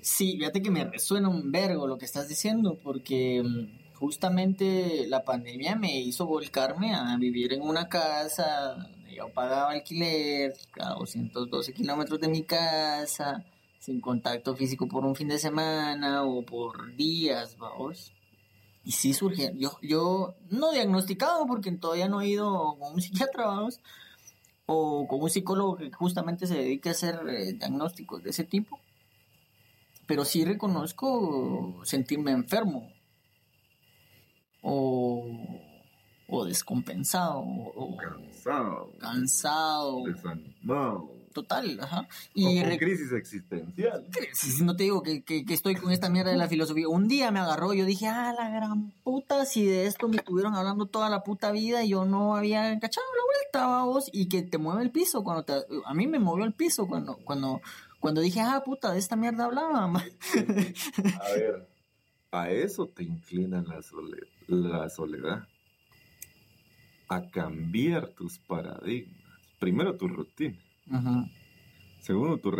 Sí, 0.00 0.36
fíjate 0.38 0.62
que 0.62 0.70
me 0.70 0.84
resuena 0.84 1.28
un 1.28 1.52
vergo 1.52 1.86
lo 1.86 1.98
que 1.98 2.06
estás 2.06 2.28
diciendo, 2.28 2.78
porque 2.82 3.42
mm, 3.42 3.96
justamente 3.98 5.06
la 5.08 5.24
pandemia 5.24 5.76
me 5.76 6.00
hizo 6.00 6.26
volcarme 6.26 6.94
a 6.94 7.16
vivir 7.18 7.52
en 7.52 7.62
una 7.62 7.88
casa 7.88 8.76
donde 8.76 9.14
yo 9.14 9.28
pagaba 9.28 9.72
alquiler 9.72 10.54
a 10.80 10.94
212 10.94 11.74
kilómetros 11.74 12.18
de 12.18 12.28
mi 12.28 12.42
casa, 12.44 13.44
sin 13.78 14.00
contacto 14.00 14.56
físico 14.56 14.88
por 14.88 15.04
un 15.04 15.14
fin 15.14 15.28
de 15.28 15.38
semana 15.38 16.24
o 16.24 16.42
por 16.42 16.94
días, 16.96 17.58
vamos. 17.58 18.12
Y 18.84 18.92
sí 18.92 19.12
surgieron, 19.12 19.58
yo, 19.58 19.78
yo 19.82 20.34
no 20.48 20.72
diagnosticado 20.72 21.46
porque 21.46 21.70
todavía 21.72 22.08
no 22.08 22.22
he 22.22 22.28
ido 22.28 22.76
con 22.78 22.94
un 22.94 23.02
psiquiatra, 23.02 23.46
vamos, 23.46 23.80
o 24.72 25.08
con 25.08 25.20
un 25.20 25.28
psicólogo 25.28 25.76
que 25.76 25.90
justamente 25.90 26.46
se 26.46 26.54
dedique 26.54 26.90
a 26.90 26.92
hacer 26.92 27.16
eh, 27.28 27.54
diagnósticos 27.54 28.22
de 28.22 28.30
ese 28.30 28.44
tipo. 28.44 28.78
Pero 30.06 30.24
sí 30.24 30.44
reconozco 30.44 31.80
sentirme 31.84 32.30
enfermo. 32.30 32.88
O, 34.62 35.26
o 36.28 36.44
descompensado 36.44 37.40
o 37.40 37.96
cansado, 37.96 38.92
cansado, 38.98 40.04
desanimado. 40.04 41.19
Total, 41.32 41.78
ajá. 41.80 42.08
Y 42.34 42.60
con 42.60 42.76
crisis 42.76 43.12
existencial. 43.12 44.04
No 44.62 44.74
te 44.74 44.82
digo 44.84 45.02
que, 45.02 45.22
que, 45.22 45.44
que, 45.44 45.54
estoy 45.54 45.76
con 45.76 45.92
esta 45.92 46.10
mierda 46.10 46.32
de 46.32 46.36
la 46.36 46.48
filosofía. 46.48 46.88
Un 46.88 47.06
día 47.06 47.30
me 47.30 47.38
agarró, 47.38 47.72
yo 47.72 47.84
dije, 47.84 48.08
ah, 48.08 48.34
la 48.36 48.48
gran 48.50 48.90
puta, 49.04 49.44
si 49.46 49.64
de 49.64 49.86
esto 49.86 50.08
me 50.08 50.16
estuvieron 50.16 50.54
hablando 50.56 50.86
toda 50.86 51.08
la 51.08 51.22
puta 51.22 51.52
vida 51.52 51.84
y 51.84 51.90
yo 51.90 52.04
no 52.04 52.34
había 52.34 52.78
cachado 52.80 53.06
la 53.16 53.22
vuelta, 53.24 53.84
vos, 53.84 54.10
y 54.12 54.28
que 54.28 54.42
te 54.42 54.58
mueve 54.58 54.82
el 54.82 54.90
piso 54.90 55.22
cuando 55.22 55.44
te... 55.44 55.54
A 55.84 55.94
mí 55.94 56.08
me 56.08 56.18
movió 56.18 56.44
el 56.44 56.52
piso 56.52 56.88
cuando, 56.88 57.16
cuando 57.18 57.60
cuando 58.00 58.22
dije, 58.22 58.40
ah, 58.40 58.62
puta, 58.64 58.92
de 58.92 58.98
esta 58.98 59.14
mierda 59.14 59.44
hablaba. 59.44 59.84
a 59.84 61.32
ver, 61.34 61.68
a 62.32 62.50
eso 62.50 62.86
te 62.86 63.04
inclina 63.04 63.62
la, 63.62 63.80
la 64.48 64.88
soledad. 64.88 65.46
A 67.08 67.28
cambiar 67.28 68.08
tus 68.08 68.38
paradigmas. 68.38 69.20
Primero 69.58 69.96
tu 69.96 70.08
rutina. 70.08 70.58
Segundo 72.00 72.38
tu 72.38 72.50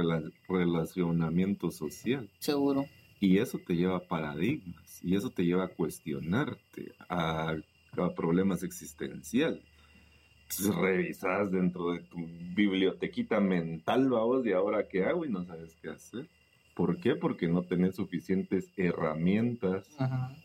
relacionamiento 0.48 1.70
social. 1.70 2.28
Seguro. 2.38 2.86
Y 3.20 3.38
eso 3.38 3.58
te 3.58 3.74
lleva 3.74 3.96
a 3.96 4.08
paradigmas. 4.08 5.00
Y 5.02 5.16
eso 5.16 5.30
te 5.30 5.44
lleva 5.44 5.64
a 5.64 5.68
cuestionarte, 5.68 6.92
a, 7.08 7.56
a 7.96 8.14
problemas 8.14 8.62
existenciales 8.62 9.62
revisas 10.58 11.50
dentro 11.50 11.92
de 11.92 12.00
tu 12.00 12.18
bibliotequita 12.54 13.40
mental, 13.40 14.08
vamos, 14.08 14.46
y 14.46 14.52
ahora 14.52 14.88
qué 14.88 15.04
hago 15.04 15.24
y 15.24 15.28
no 15.28 15.44
sabes 15.44 15.76
qué 15.80 15.90
hacer. 15.90 16.28
¿Por 16.74 16.98
qué? 16.98 17.14
Porque 17.14 17.46
no 17.46 17.62
tenés 17.62 17.96
suficientes 17.96 18.70
herramientas, 18.76 19.86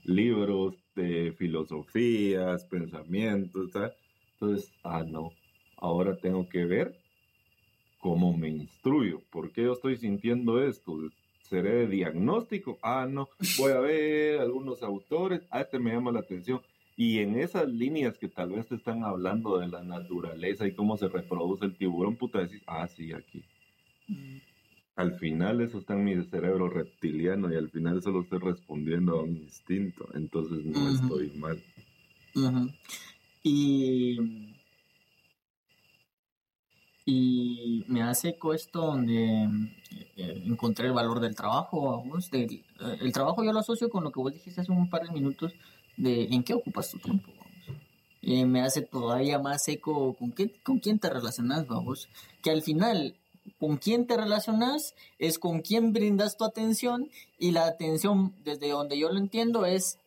libros 0.04 0.76
de 0.96 1.34
filosofías, 1.38 2.66
pensamientos. 2.66 3.72
Entonces, 4.34 4.72
ah, 4.84 5.04
no, 5.08 5.32
ahora 5.78 6.18
tengo 6.18 6.48
que 6.50 6.66
ver 6.66 7.00
cómo 8.06 8.38
me 8.38 8.50
instruyo. 8.50 9.20
¿Por 9.32 9.50
qué 9.50 9.64
yo 9.64 9.74
estoy 9.74 9.98
sintiendo 9.98 10.64
esto? 10.64 10.96
¿Seré 11.42 11.72
de 11.72 11.88
diagnóstico? 11.88 12.78
Ah, 12.84 13.08
no, 13.10 13.30
voy 13.58 13.72
a 13.72 13.80
ver 13.80 14.42
algunos 14.42 14.84
autores, 14.84 15.42
ah, 15.50 15.62
este 15.62 15.80
me 15.80 15.92
llama 15.92 16.12
la 16.12 16.20
atención 16.20 16.62
y 16.96 17.18
en 17.18 17.40
esas 17.40 17.68
líneas 17.68 18.20
que 18.20 18.28
tal 18.28 18.52
vez 18.52 18.68
te 18.68 18.76
están 18.76 19.04
hablando 19.04 19.58
de 19.58 19.70
la 19.70 19.84
naturaleza 19.84 20.68
y 20.68 20.76
cómo 20.76 20.98
se 20.98 21.08
reproduce 21.08 21.66
el 21.66 21.76
tiburón, 21.76 22.16
puta, 22.16 22.42
decís, 22.42 22.62
ah, 22.68 22.88
sí, 22.88 23.12
aquí. 23.12 23.44
Mm. 24.08 24.38
Al 24.98 25.18
final 25.18 25.62
eso 25.62 25.80
está 25.80 25.96
en 25.96 26.04
mi 26.04 26.24
cerebro 26.26 26.70
reptiliano 26.70 27.52
y 27.52 27.56
al 27.56 27.72
final 27.72 28.04
solo 28.04 28.22
estoy 28.22 28.38
respondiendo 28.38 29.18
a 29.18 29.24
un 29.24 29.36
instinto, 29.36 30.08
entonces 30.14 30.64
no 30.64 30.92
estoy 30.92 31.32
mal. 31.40 31.60
Y 33.42 34.20
y 37.06 37.86
me 37.88 38.02
hace 38.02 38.30
eco 38.30 38.54
esto 38.54 38.82
donde 38.82 39.44
eh, 40.18 40.44
encontré 40.46 40.88
el 40.88 40.94
valor 40.94 41.20
del 41.20 41.36
trabajo. 41.36 42.04
Eh, 42.32 42.64
el 43.00 43.12
trabajo 43.14 43.44
yo 43.44 43.54
lo 43.54 43.60
asocio 43.60 43.90
con 43.90 44.04
lo 44.04 44.12
que 44.12 44.20
vos 44.20 44.34
dijiste 44.34 44.62
hace 44.62 44.72
un 44.72 44.90
par 44.90 45.04
de 45.04 45.12
minutos 45.12 45.54
de 45.98 46.24
en 46.24 46.44
qué 46.44 46.56
ocupas 46.56 46.90
tu 46.90 46.98
tiempo. 46.98 47.32
Y 48.22 48.44
me 48.46 48.62
hace 48.62 48.82
todavía 48.82 49.38
más 49.38 49.68
eco 49.68 50.16
con, 50.16 50.32
qué, 50.32 50.52
con 50.64 50.80
quién 50.80 50.98
te 50.98 51.12
relacionas, 51.12 51.68
vamos. 51.68 52.10
Que 52.42 52.50
al 52.50 52.64
final, 52.64 53.16
con 53.60 53.78
quién 53.78 54.08
te 54.08 54.18
relacionas 54.18 54.96
es 55.20 55.38
con 55.38 55.62
quién 55.62 55.94
brindas 55.94 56.38
tu 56.38 56.44
atención 56.44 57.12
y 57.38 57.52
la 57.52 57.68
atención, 57.68 58.34
desde 58.44 58.70
donde 58.70 58.98
yo 58.98 59.12
lo 59.12 59.20
entiendo, 59.20 59.68
es 59.68 60.00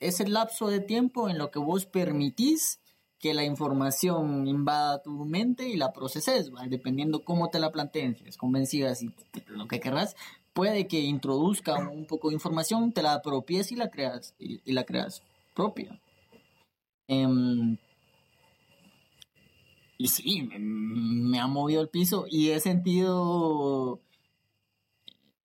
ese 0.00 0.28
lapso 0.28 0.68
de 0.68 0.80
tiempo 0.80 1.30
en 1.30 1.38
lo 1.38 1.50
que 1.50 1.60
vos 1.60 1.86
permitís 1.86 2.81
que 3.22 3.32
la 3.32 3.44
información 3.44 4.46
invada 4.48 5.00
tu 5.00 5.12
mente 5.24 5.68
y 5.68 5.76
la 5.76 5.92
proceses, 5.92 6.50
dependiendo 6.68 7.24
cómo 7.24 7.48
te 7.50 7.60
la 7.60 7.70
planteen, 7.70 8.16
si 8.16 8.24
es 8.26 8.36
convencida, 8.36 8.94
si 8.96 9.14
lo 9.46 9.68
que 9.68 9.80
querrás, 9.80 10.16
puede 10.52 10.88
que 10.88 11.00
introduzca 11.00 11.88
un 11.88 12.04
poco 12.04 12.28
de 12.28 12.34
información, 12.34 12.92
te 12.92 13.00
la 13.00 13.14
apropies 13.14 13.70
y 13.70 13.76
la 13.76 13.90
creas, 13.90 14.34
y 14.38 14.72
la 14.72 14.82
creas 14.84 15.22
propia. 15.54 16.00
Em, 17.06 17.76
y 19.98 20.08
sí, 20.08 20.48
me, 20.58 21.38
ha 21.38 21.46
movido 21.46 21.80
el 21.80 21.88
piso 21.88 22.26
y 22.28 22.50
he 22.50 22.58
sentido, 22.58 24.00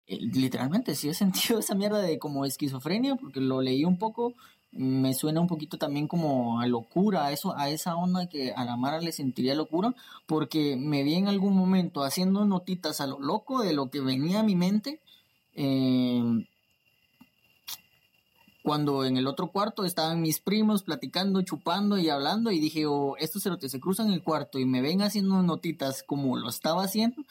eh, 0.08 0.18
literalmente, 0.20 0.96
sí 0.96 1.10
he 1.10 1.14
sentido 1.14 1.60
esa 1.60 1.76
mierda 1.76 2.02
de 2.02 2.18
como 2.18 2.44
esquizofrenia, 2.44 3.16
porque 3.18 3.40
lo 3.40 3.62
leí 3.62 3.86
un 3.86 4.00
poco, 4.00 4.34
me 4.72 5.14
suena 5.14 5.42
un 5.42 5.48
poquito 5.48 5.78
también 5.78 6.08
como 6.08 6.60
a 6.60 6.68
locura, 6.68 7.26
a, 7.26 7.32
eso, 7.32 7.58
a 7.58 7.70
esa 7.70 7.96
onda 7.96 8.28
que 8.28 8.52
a 8.52 8.66
la 8.66 8.78
Mara 8.78 9.00
le 9.02 9.12
sentiría 9.12 9.56
locura, 9.56 9.96
porque 10.26 10.76
me 10.78 11.04
vi 11.04 11.16
en 11.16 11.28
algún 11.28 11.56
momento 11.56 12.04
haciendo 12.04 12.46
notitas 12.46 13.02
a 13.02 13.08
lo 13.08 13.20
loco 13.20 13.64
de 13.64 13.74
lo 13.74 13.90
que 13.90 14.02
venía 14.02 14.42
a 14.42 14.44
mi 14.44 14.56
mente. 14.56 15.02
Eh, 15.56 16.22
cuando 18.68 19.06
en 19.06 19.16
el 19.16 19.28
otro 19.28 19.48
cuarto 19.48 19.86
estaban 19.86 20.22
mis 20.22 20.42
primos 20.42 20.84
platicando, 20.84 21.42
chupando 21.42 21.98
y 21.98 22.10
hablando 22.10 22.52
y 22.52 22.60
dije, 22.60 22.86
oh, 22.86 23.16
estos 23.18 23.44
cerotes 23.44 23.72
se 23.72 23.80
cruzan 23.80 24.12
el 24.12 24.22
cuarto 24.22 24.60
y 24.60 24.66
me 24.66 24.82
ven 24.82 25.02
haciendo 25.02 25.42
notitas 25.42 26.04
como 26.04 26.36
lo 26.36 26.50
estaba 26.50 26.84
haciendo 26.84 27.24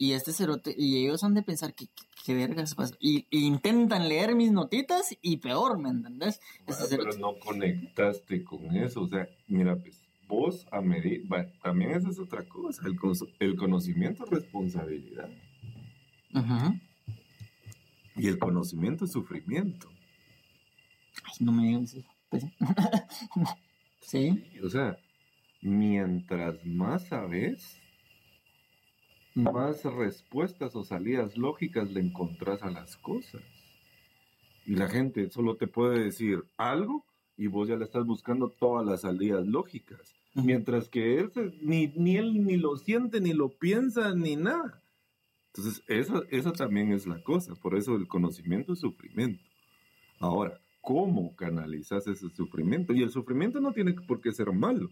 y 0.00 0.14
este 0.14 0.32
cerote, 0.32 0.74
y 0.74 1.04
ellos 1.04 1.22
han 1.24 1.34
de 1.34 1.42
pensar 1.42 1.74
que 1.74 1.84
qué 2.24 2.32
vergas 2.32 2.74
pasa 2.74 2.96
y, 2.98 3.26
intentan 3.30 4.08
leer 4.08 4.34
mis 4.34 4.50
notitas 4.50 5.14
y 5.20 5.36
peor, 5.36 5.78
¿me 5.78 5.90
entendés? 5.90 6.40
Este 6.66 6.96
pero 6.96 7.12
no 7.18 7.38
conectaste 7.38 8.42
con 8.42 8.74
eso, 8.74 9.02
o 9.02 9.08
sea, 9.08 9.28
mira, 9.46 9.76
pues 9.76 10.02
vos 10.26 10.66
a 10.72 10.80
medir, 10.80 11.28
también 11.62 11.90
esa 11.90 12.08
es 12.08 12.18
otra 12.18 12.48
cosa, 12.48 12.82
el, 12.86 12.96
el 13.40 13.56
conocimiento 13.56 14.24
es 14.24 14.30
responsabilidad. 14.30 15.28
Y 18.16 18.26
el 18.26 18.38
conocimiento 18.38 19.04
es 19.04 19.12
sufrimiento. 19.12 19.90
Ay, 21.24 21.44
no 21.44 21.52
me 21.52 21.66
digas 21.66 21.92
eso. 21.92 22.08
Pues, 22.30 22.46
sí. 24.00 24.44
O 24.64 24.70
sea, 24.70 24.96
mientras 25.60 26.64
más 26.64 27.06
sabes, 27.06 27.79
más 29.34 29.84
respuestas 29.84 30.74
o 30.76 30.84
salidas 30.84 31.36
lógicas 31.36 31.90
le 31.90 32.00
encontrás 32.00 32.62
a 32.62 32.70
las 32.70 32.96
cosas. 32.96 33.42
Y 34.66 34.74
la 34.74 34.88
gente 34.88 35.30
solo 35.30 35.56
te 35.56 35.66
puede 35.66 36.04
decir 36.04 36.44
algo 36.56 37.04
y 37.36 37.46
vos 37.46 37.68
ya 37.68 37.76
le 37.76 37.84
estás 37.84 38.04
buscando 38.04 38.50
todas 38.50 38.86
las 38.86 39.02
salidas 39.02 39.46
lógicas. 39.46 40.14
Mientras 40.34 40.88
que 40.88 41.18
él 41.18 41.32
ni, 41.60 41.88
ni 41.96 42.16
él 42.16 42.44
ni 42.44 42.56
lo 42.56 42.76
siente, 42.76 43.20
ni 43.20 43.32
lo 43.32 43.48
piensa, 43.48 44.14
ni 44.14 44.36
nada. 44.36 44.82
Entonces, 45.52 45.82
esa, 45.88 46.22
esa 46.30 46.52
también 46.52 46.92
es 46.92 47.06
la 47.06 47.20
cosa. 47.22 47.54
Por 47.56 47.76
eso 47.76 47.96
el 47.96 48.06
conocimiento 48.06 48.74
es 48.74 48.80
sufrimiento. 48.80 49.42
Ahora, 50.20 50.60
cómo 50.80 51.34
canalizas 51.34 52.06
ese 52.06 52.28
sufrimiento. 52.30 52.92
Y 52.92 53.02
el 53.02 53.10
sufrimiento 53.10 53.60
no 53.60 53.72
tiene 53.72 53.94
por 53.94 54.20
qué 54.20 54.32
ser 54.32 54.52
malo. 54.52 54.90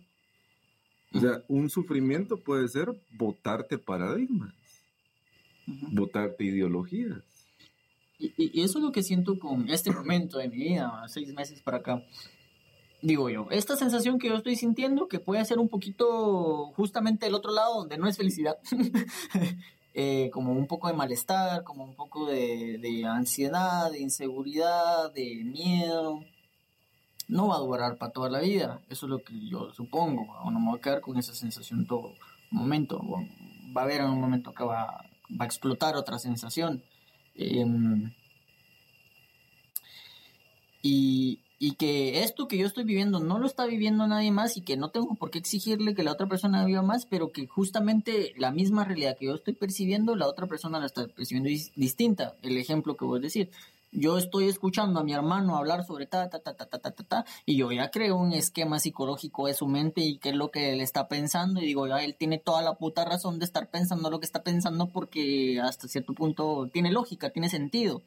O 1.12 1.20
sea, 1.20 1.42
un 1.48 1.70
sufrimiento 1.70 2.38
puede 2.38 2.68
ser 2.68 2.88
votarte 3.12 3.78
paradigmas, 3.78 4.54
votarte 5.66 6.44
ideologías. 6.44 7.22
Y, 8.18 8.60
eso 8.60 8.78
es 8.78 8.84
lo 8.84 8.92
que 8.92 9.02
siento 9.02 9.38
con 9.38 9.68
este 9.70 9.90
momento 9.90 10.38
de 10.38 10.48
mi 10.48 10.56
vida, 10.56 11.04
seis 11.08 11.32
meses 11.32 11.62
para 11.62 11.78
acá. 11.78 12.02
Digo 13.00 13.30
yo, 13.30 13.46
esta 13.50 13.76
sensación 13.76 14.18
que 14.18 14.28
yo 14.28 14.34
estoy 14.34 14.56
sintiendo, 14.56 15.06
que 15.06 15.20
puede 15.20 15.44
ser 15.44 15.58
un 15.58 15.68
poquito 15.68 16.72
justamente 16.74 17.26
el 17.26 17.34
otro 17.34 17.52
lado, 17.52 17.76
donde 17.76 17.96
no 17.96 18.08
es 18.08 18.16
felicidad, 18.16 18.58
Eh, 20.00 20.30
como 20.32 20.52
un 20.52 20.68
poco 20.68 20.86
de 20.86 20.94
malestar, 20.94 21.64
como 21.64 21.82
un 21.82 21.96
poco 21.96 22.26
de, 22.26 23.04
ansiedad, 23.04 23.90
de 23.90 23.98
inseguridad, 23.98 25.12
de 25.12 25.42
miedo. 25.44 26.24
No 27.28 27.48
va 27.48 27.56
a 27.56 27.60
durar 27.60 27.98
para 27.98 28.12
toda 28.12 28.30
la 28.30 28.40
vida, 28.40 28.80
eso 28.88 29.06
es 29.06 29.10
lo 29.10 29.22
que 29.22 29.38
yo 29.46 29.72
supongo, 29.72 30.26
no 30.50 30.58
me 30.58 30.70
voy 30.70 30.78
a 30.78 30.82
quedar 30.82 31.00
con 31.00 31.18
esa 31.18 31.34
sensación 31.34 31.86
todo 31.86 32.14
momento, 32.50 33.00
va 33.76 33.82
a 33.82 33.84
haber 33.84 34.00
en 34.00 34.08
un 34.08 34.20
momento 34.20 34.52
que 34.52 34.64
va, 34.64 35.04
a 35.38 35.44
explotar 35.44 35.94
otra 35.96 36.18
sensación. 36.18 36.82
Em, 37.34 38.12
y 41.60 41.72
que 41.72 42.22
esto 42.22 42.46
que 42.46 42.56
yo 42.56 42.66
estoy 42.66 42.84
viviendo 42.84 43.18
no 43.18 43.38
lo 43.38 43.46
está 43.46 43.66
viviendo 43.66 44.06
nadie 44.06 44.30
más 44.30 44.56
y 44.56 44.60
que 44.60 44.76
no 44.76 44.90
tengo 44.90 45.16
por 45.16 45.30
qué 45.30 45.38
exigirle 45.38 45.94
que 45.94 46.04
la 46.04 46.12
otra 46.12 46.28
persona 46.28 46.64
viva 46.64 46.82
más, 46.82 47.04
pero 47.06 47.32
que 47.32 47.46
justamente 47.48 48.32
la 48.36 48.52
misma 48.52 48.84
realidad 48.84 49.16
que 49.18 49.26
yo 49.26 49.34
estoy 49.34 49.54
percibiendo, 49.54 50.14
la 50.14 50.28
otra 50.28 50.46
persona 50.46 50.78
la 50.78 50.86
está 50.86 51.08
percibiendo 51.08 51.50
distinta. 51.74 52.36
El 52.42 52.56
ejemplo 52.58 52.96
que 52.96 53.04
voy 53.04 53.18
a 53.18 53.22
decir. 53.22 53.50
Yo 53.90 54.18
estoy 54.18 54.48
escuchando 54.48 55.00
a 55.00 55.04
mi 55.04 55.14
hermano 55.14 55.56
hablar 55.56 55.84
sobre 55.84 56.06
ta, 56.06 56.28
ta, 56.28 56.40
ta, 56.40 56.54
ta, 56.54 56.66
ta, 56.66 56.78
ta, 56.78 56.90
ta, 56.90 57.04
ta, 57.04 57.24
y 57.46 57.56
yo 57.56 57.72
ya 57.72 57.90
creo 57.90 58.16
un 58.16 58.32
esquema 58.32 58.78
psicológico 58.78 59.46
de 59.46 59.54
su 59.54 59.66
mente 59.66 60.02
y 60.02 60.18
qué 60.18 60.30
es 60.30 60.36
lo 60.36 60.50
que 60.50 60.72
él 60.72 60.80
está 60.80 61.08
pensando, 61.08 61.60
y 61.60 61.66
digo, 61.66 61.86
ya 61.86 62.02
él 62.04 62.14
tiene 62.16 62.38
toda 62.38 62.62
la 62.62 62.74
puta 62.74 63.04
razón 63.04 63.38
de 63.38 63.46
estar 63.46 63.70
pensando 63.70 64.10
lo 64.10 64.20
que 64.20 64.26
está 64.26 64.42
pensando 64.42 64.88
porque 64.88 65.60
hasta 65.60 65.88
cierto 65.88 66.12
punto 66.12 66.68
tiene 66.72 66.92
lógica, 66.92 67.30
tiene 67.30 67.48
sentido. 67.48 68.02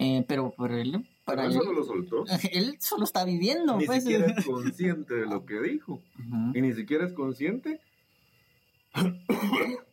Eh, 0.00 0.24
pero 0.28 0.50
por 0.50 0.70
él 0.72 1.08
para 1.24 1.46
él, 1.46 1.52
solo 1.52 1.72
lo 1.72 1.84
soltó. 1.84 2.24
Él 2.52 2.76
solo 2.78 3.04
está 3.04 3.24
viviendo. 3.24 3.76
Ni 3.76 3.84
pues. 3.84 4.04
siquiera 4.04 4.26
es 4.26 4.44
consciente 4.46 5.14
de 5.14 5.26
lo 5.26 5.44
que 5.44 5.60
dijo. 5.60 6.00
Y 6.54 6.60
ni 6.62 6.72
siquiera 6.72 7.04
es 7.04 7.12
consciente 7.12 7.80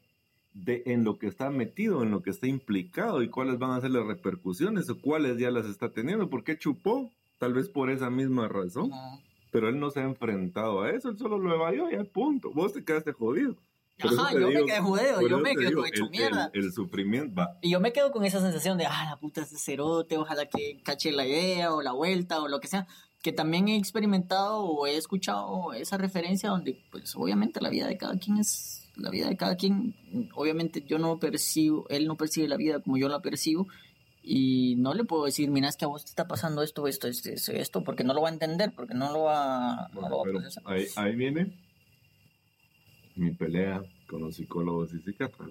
de 0.56 0.84
en 0.86 1.04
lo 1.04 1.20
que 1.20 1.28
está 1.28 1.50
metido, 1.50 2.02
en 2.02 2.12
lo 2.12 2.24
que 2.24 2.30
está 2.30 2.48
implicado 2.48 3.22
y 3.22 3.30
cuáles 3.30 3.60
van 3.60 3.72
a 3.72 3.82
ser 3.82 3.92
las 3.92 4.08
repercusiones 4.08 4.90
o 4.90 5.00
cuáles 5.00 5.38
ya 5.38 5.52
las 5.52 5.66
está 5.66 5.90
teniendo. 5.90 6.30
¿Por 6.30 6.44
qué 6.44 6.58
chupó? 6.58 7.12
Tal 7.38 7.54
vez 7.54 7.68
por 7.68 7.92
esa 7.92 8.10
misma 8.10 8.48
razón. 8.48 8.90
Pero 9.52 9.70
él 9.70 9.80
no 9.80 9.92
se 9.92 10.00
ha 10.00 10.04
enfrentado 10.04 10.82
a 10.82 10.92
eso, 10.92 11.10
él 11.10 11.18
solo 11.18 11.38
lo 11.38 11.54
evadió 11.54 11.92
y 11.92 11.96
al 11.96 12.08
punto. 12.08 12.52
Vos 12.52 12.74
te 12.74 12.84
quedaste 12.84 13.12
jodido. 13.12 13.56
Ajá, 14.00 14.34
yo 14.34 14.50
me 14.50 14.66
quedé 14.66 14.80
judeo, 14.80 15.28
yo 15.28 15.40
me 15.40 15.56
quedo 15.56 15.86
hecho 15.86 16.10
mierda. 16.10 16.50
El, 16.54 16.72
sufrimiento 16.74 17.34
va. 17.34 17.58
Y 17.62 17.70
yo 17.70 17.80
me 17.80 17.94
quedo 17.94 18.12
con 18.12 18.26
esa 18.26 18.42
sensación 18.42 18.78
de, 18.78 18.86
ah, 18.86 19.08
la 19.10 19.18
puta 19.18 19.42
es 19.42 19.52
de 19.52 19.58
cerote, 19.58 20.18
ojalá 20.18 20.48
que 20.48 20.82
cache 20.84 21.12
la 21.14 21.26
idea 21.26 21.74
o 21.74 21.82
la 21.82 21.94
vuelta 21.94 22.42
o 22.42 22.48
lo 22.48 22.60
que 22.60 22.68
sea. 22.68 22.88
Que 23.22 23.32
también 23.32 23.70
he 23.70 23.78
experimentado 23.78 24.60
o 24.64 24.86
he 24.86 24.98
escuchado 24.98 25.74
esa 25.74 25.98
referencia 25.98 26.50
donde, 26.50 26.84
pues, 26.92 27.16
obviamente 27.16 27.62
la 27.62 27.70
vida 27.70 27.88
de 27.88 27.98
cada 27.98 28.18
quien 28.18 28.38
es 28.38 28.85
la 28.98 29.10
vida 29.10 29.30
de 29.30 29.38
cada 29.38 29.56
quien. 29.56 29.96
Obviamente 30.34 30.84
yo 30.88 31.00
no 31.00 31.20
percibo, 31.20 31.88
él 31.90 32.08
no 32.08 32.18
percibe 32.18 32.48
la 32.48 32.58
vida 32.58 32.80
como 32.80 32.98
yo 32.98 33.10
la 33.10 33.22
percibo. 33.22 33.68
Y 34.28 34.76
no 34.78 34.96
le 34.96 35.04
puedo 35.04 35.26
decir, 35.26 35.52
mira, 35.52 35.70
es 35.70 35.78
que 35.78 35.86
a 35.86 35.88
vos 35.88 36.04
te 36.04 36.10
está 36.10 36.28
pasando 36.28 36.64
esto, 36.64 36.88
esto, 36.88 37.08
esto, 37.08 37.52
esto, 37.52 37.84
porque 37.84 38.04
no 38.04 38.14
lo 38.16 38.24
va 38.24 38.30
a 38.30 38.34
entender, 38.34 38.74
porque 38.76 38.96
no 38.96 39.12
lo 39.14 39.24
va, 39.24 39.88
no 39.94 40.10
lo 40.10 40.18
va 40.18 40.24
a. 40.66 40.74
Ahí, 40.74 40.88
ahí 40.96 41.16
viene 41.16 41.54
mi 43.16 43.32
pelea 43.32 43.84
con 44.08 44.22
los 44.22 44.36
psicólogos 44.36 44.94
y 44.94 45.00
psiquiatras. 45.00 45.50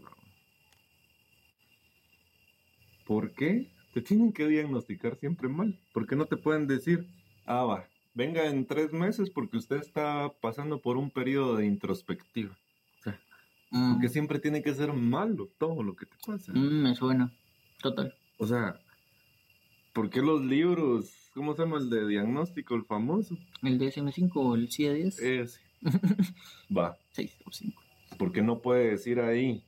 ¿Por 3.06 3.32
qué 3.32 3.70
te 3.92 4.02
tienen 4.02 4.32
que 4.32 4.46
diagnosticar 4.46 5.16
siempre 5.16 5.48
mal? 5.48 5.78
¿Por 5.92 6.06
qué 6.06 6.16
no 6.16 6.26
te 6.26 6.36
pueden 6.36 6.66
decir, 6.66 7.06
ah, 7.46 7.64
va, 7.64 7.88
venga 8.14 8.46
en 8.46 8.66
tres 8.66 8.92
meses 8.92 9.30
porque 9.30 9.58
usted 9.58 9.76
está 9.76 10.32
pasando 10.40 10.80
por 10.80 10.96
un 10.96 11.10
periodo 11.10 11.56
de 11.56 11.66
introspectiva? 11.66 12.58
Mm. 13.74 13.94
porque 13.94 14.08
siempre 14.08 14.38
tiene 14.38 14.62
que 14.62 14.72
ser 14.72 14.92
malo 14.92 15.50
todo 15.58 15.82
lo 15.82 15.96
que 15.96 16.06
te 16.06 16.14
pasa. 16.24 16.52
Mm, 16.52 16.82
me 16.84 16.94
suena, 16.94 17.32
total. 17.82 18.14
O 18.38 18.46
sea, 18.46 18.80
¿por 19.92 20.10
qué 20.10 20.22
los 20.22 20.44
libros, 20.44 21.30
cómo 21.34 21.56
se 21.56 21.62
llama 21.62 21.78
el 21.78 21.90
de 21.90 22.06
diagnóstico, 22.06 22.76
el 22.76 22.84
famoso? 22.84 23.36
El 23.64 23.80
DSM5 23.80 24.30
o 24.36 24.54
el 24.54 24.68
CIE10. 24.68 25.20
Ese. 25.20 25.60
Va. 26.76 26.96
6 27.10 27.36
o 27.44 27.50
5. 27.50 27.82
Porque 28.16 28.42
no 28.42 28.60
puede 28.60 28.90
decir 28.90 29.18
ahí, 29.18 29.64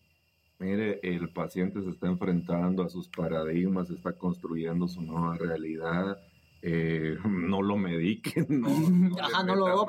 mire, 0.60 1.00
el 1.02 1.28
paciente 1.30 1.82
se 1.82 1.90
está 1.90 2.06
enfrentando 2.06 2.84
a 2.84 2.88
sus 2.88 3.08
paradigmas, 3.08 3.90
está 3.90 4.12
construyendo 4.12 4.86
su 4.86 5.02
nueva 5.02 5.36
realidad, 5.36 6.16
eh, 6.68 7.16
no 7.24 7.62
lo 7.62 7.76
medique, 7.76 8.44
no, 8.48 8.68
no, 9.44 9.54
lo 9.54 9.86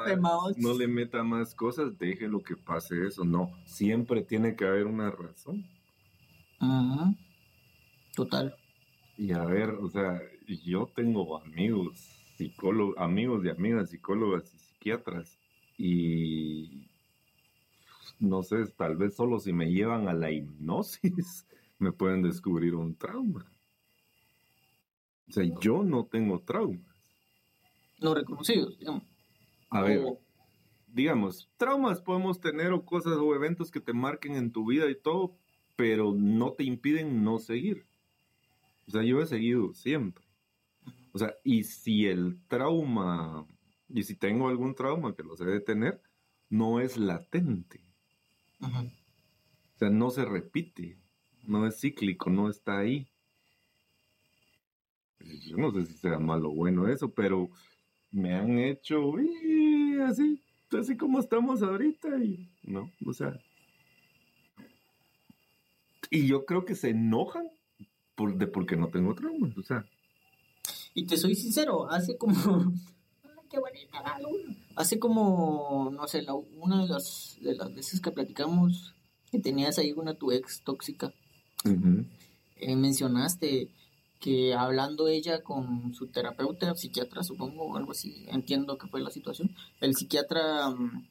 no 0.58 0.74
le 0.78 0.88
meta 0.88 1.24
más 1.24 1.56
cosas, 1.56 1.98
deje 1.98 2.28
lo 2.28 2.42
que 2.42 2.56
pase 2.56 3.08
eso, 3.08 3.26
no, 3.26 3.52
siempre 3.66 4.22
tiene 4.22 4.56
que 4.56 4.66
haber 4.66 4.86
una 4.86 5.10
razón. 5.10 5.66
Total. 8.16 8.56
Y 9.18 9.32
a 9.32 9.44
ver, 9.46 9.72
o 9.72 9.90
sea, 9.90 10.22
yo 10.63 10.88
tengo 10.96 11.42
amigos, 11.42 11.98
psicólogos, 12.38 12.96
amigos 13.00 13.44
y 13.44 13.50
amigas 13.50 13.90
psicólogas 13.90 14.54
y 14.54 14.60
psiquiatras, 14.60 15.40
y 15.80 16.88
no 18.20 18.44
sé, 18.44 18.68
tal 18.78 18.98
vez 18.98 19.16
solo 19.16 19.40
si 19.40 19.52
me 19.52 19.72
llevan 19.72 20.08
a 20.08 20.13
la 20.13 20.30
hipnosis 20.30 21.48
me 21.80 21.92
pueden 21.92 22.22
descubrir 22.22 22.76
un 22.76 22.96
trauma. 22.96 23.46
O 25.30 25.32
sea, 25.32 25.44
yo 25.60 25.84
no 25.84 26.06
tengo 26.06 26.40
traumas. 26.40 26.82
No 28.00 28.13
reconocidos, 28.13 28.78
digamos. 28.80 29.04
A 29.70 29.82
ver, 29.82 30.02
digamos, 30.88 31.50
traumas 31.58 32.02
podemos 32.02 32.40
tener 32.40 32.72
o 32.72 32.86
cosas 32.86 33.13
o 33.13 33.36
eventos 33.36 33.72
que 33.72 33.82
te 33.82 33.94
marquen 33.94 34.36
en 34.36 34.52
tu 34.52 34.66
vida 34.66 34.90
y 34.90 34.96
todo, 34.96 35.36
pero 35.76 36.13
no 36.13 36.54
te 36.54 36.63
impiden 36.63 37.24
no 37.24 37.40
seguir. 37.40 37.86
O 38.88 38.92
sea, 38.92 39.04
yo 39.04 39.22
he 39.22 39.26
seguido 39.26 39.74
siempre. 39.74 40.24
O 41.12 41.20
sea, 41.20 41.34
y 41.44 41.63
si 41.63 42.06
el 42.06 42.40
trauma, 42.48 43.46
y 43.90 44.04
si 44.04 44.16
tengo 44.16 44.48
algún 44.48 44.76
trauma 44.76 45.16
que 45.16 45.24
lo 45.24 45.36
sé 45.36 45.46
de 45.46 45.60
tener, 45.60 46.02
no 46.50 46.80
es 46.80 46.98
latente. 46.98 47.82
O 48.62 49.78
sea, 49.78 49.90
no 49.90 50.10
se 50.10 50.26
repite, 50.26 50.98
no 51.44 51.68
es 51.68 51.80
cíclico, 51.80 52.30
no 52.30 52.50
está 52.50 52.80
ahí. 52.80 53.08
Yo 55.19 55.58
no 55.58 55.71
sé 55.71 55.86
si 55.86 55.93
sea 55.93 56.19
malo 56.19 56.49
o 56.49 56.56
bueno 56.56 56.88
eso, 56.88 57.10
pero 57.10 57.49
me 58.12 58.34
han 58.34 58.58
hecho 58.60 59.13
así, 60.06 60.41
así 60.71 60.97
como 60.97 61.19
estamos 61.19 61.62
ahorita 61.62 62.23
y 62.23 62.49
no, 62.63 62.91
o 63.06 63.13
sea. 63.13 63.39
Y 66.10 66.27
yo 66.27 66.45
creo 66.45 66.63
que 66.63 66.75
se 66.75 66.89
enojan 66.89 67.49
por, 68.15 68.38
de 68.38 68.47
porque 68.47 68.77
no 68.77 68.89
tengo 68.89 69.13
traumas, 69.15 69.58
o 69.58 69.63
sea. 69.63 69.86
Y 70.93 71.06
te 71.06 71.17
soy 71.17 71.36
sincero, 71.36 71.89
hace 71.89 72.17
como 72.17 72.34
qué 73.49 73.60
bonita 73.60 74.03
Hace 74.75 74.99
como, 74.99 75.91
no 75.91 76.08
sé, 76.08 76.25
una 76.56 76.84
de 76.84 76.88
las, 76.88 77.38
de 77.41 77.56
las 77.56 77.73
veces 77.73 77.99
que 77.99 78.12
platicamos, 78.12 78.93
que 79.32 79.39
tenías 79.39 79.80
ahí 79.80 79.91
una 79.91 80.13
tu 80.13 80.32
ex 80.32 80.62
tóxica, 80.62 81.12
eh, 82.56 82.75
mencionaste 82.75 83.69
que 84.19 84.53
hablando 84.53 85.08
ella 85.08 85.43
con 85.43 85.93
su 85.93 86.08
terapeuta, 86.08 86.75
psiquiatra, 86.75 87.23
supongo, 87.23 87.77
algo 87.77 87.91
así, 87.91 88.25
entiendo 88.30 88.77
que 88.77 88.88
fue 88.88 89.01
la 89.01 89.12
situación, 89.12 89.56
el 89.80 89.95
psiquiatra 89.95 90.69
mm, 90.69 91.08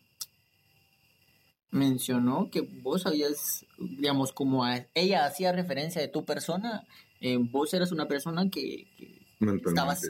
mencionó 1.70 2.50
que 2.50 2.62
vos 2.62 3.06
habías, 3.06 3.64
digamos, 3.78 4.32
como 4.32 4.64
ella 4.94 5.26
hacía 5.26 5.52
referencia 5.52 6.00
de 6.00 6.08
tu 6.08 6.24
persona, 6.24 6.84
eh, 7.20 7.38
vos 7.38 7.72
eras 7.74 7.92
una 7.92 8.08
persona 8.08 8.48
que 8.50 8.86
Estabas 9.40 10.00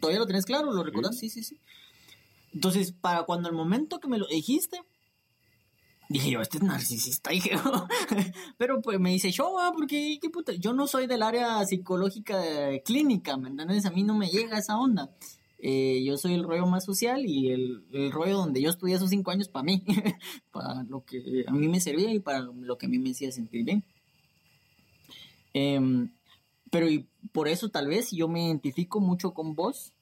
¿Todavía 0.00 0.20
lo 0.20 0.26
tenés 0.26 0.46
claro? 0.46 0.72
¿Lo 0.72 0.82
recuerdas? 0.82 1.18
Sí. 1.18 1.28
sí, 1.28 1.42
sí, 1.42 1.58
Entonces, 2.54 2.92
para 2.92 3.24
cuando 3.24 3.48
el 3.48 3.54
momento 3.54 4.00
que 4.00 4.08
me 4.08 4.18
lo 4.18 4.26
dijiste, 4.26 4.80
dije 6.08 6.30
yo, 6.30 6.40
este 6.40 6.58
es 6.58 6.62
narcisista, 6.62 7.30
dije 7.32 7.52
Pero 8.58 8.80
pues 8.80 8.98
me 9.00 9.10
dice, 9.10 9.30
yo, 9.30 9.54
porque 9.74 10.18
qué 10.20 10.58
yo 10.58 10.72
no 10.72 10.86
soy 10.86 11.06
del 11.06 11.22
área 11.22 11.64
psicológica 11.64 12.40
clínica, 12.84 13.36
¿me 13.36 13.48
entiendes? 13.48 13.86
A 13.86 13.90
mí 13.90 14.02
no 14.02 14.16
me 14.16 14.28
llega 14.28 14.58
esa 14.58 14.78
onda. 14.78 15.10
Eh, 15.58 16.02
yo 16.04 16.18
soy 16.18 16.34
el 16.34 16.44
rollo 16.44 16.66
más 16.66 16.84
social 16.84 17.24
y 17.24 17.50
el, 17.50 17.82
rollo 18.12 18.36
donde 18.36 18.60
yo 18.60 18.68
estudié 18.68 18.96
esos 18.96 19.10
cinco 19.10 19.30
años 19.30 19.48
para 19.48 19.64
mí, 19.64 19.82
para 20.52 20.82
lo 20.84 21.04
que 21.04 21.44
a 21.46 21.52
mí 21.52 21.68
me 21.68 21.80
servía 21.80 22.12
y 22.12 22.20
para 22.20 22.40
lo 22.40 22.76
que 22.76 22.86
a 22.86 22.88
mí 22.88 22.98
me 22.98 23.10
hacía 23.10 23.32
sentir 23.32 23.64
bien. 23.64 23.84
Eh, 25.54 26.08
pero 26.70 26.90
y 26.90 27.06
por 27.32 27.48
eso 27.48 27.70
tal 27.70 27.88
vez 27.88 28.10
yo 28.10 28.28
me 28.28 28.46
identifico 28.46 29.00
mucho 29.00 29.32
con 29.32 29.54
vos 29.54 29.92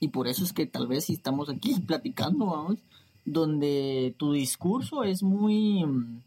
y 0.00 0.08
por 0.08 0.28
eso 0.28 0.44
es 0.44 0.52
que 0.52 0.66
tal 0.66 0.86
vez 0.86 1.04
si 1.04 1.14
estamos 1.14 1.48
aquí 1.48 1.74
platicando, 1.86 2.46
vamos, 2.46 2.78
donde 3.26 4.14
tu 4.16 4.32
discurso 4.32 5.04
es 5.04 5.22
muy 5.22 5.84
mm, 5.84 6.22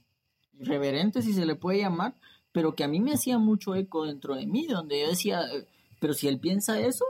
irreverente, 0.60 1.24
si 1.24 1.34
se 1.34 1.46
le 1.46 1.56
puede 1.56 1.80
llamar, 1.80 2.16
pero 2.52 2.76
que 2.76 2.84
a 2.84 2.88
mí 2.88 3.00
me 3.00 3.14
hacía 3.14 3.40
mucho 3.40 3.74
eco 3.74 4.06
dentro 4.06 4.36
de 4.36 4.46
mí, 4.46 4.68
donde 4.68 5.02
yo 5.02 5.08
decía, 5.08 5.42
eh, 5.42 5.66
pero 6.00 6.14
si 6.14 6.28
él 6.28 6.40
piensa 6.40 6.80
eso, 6.80 7.06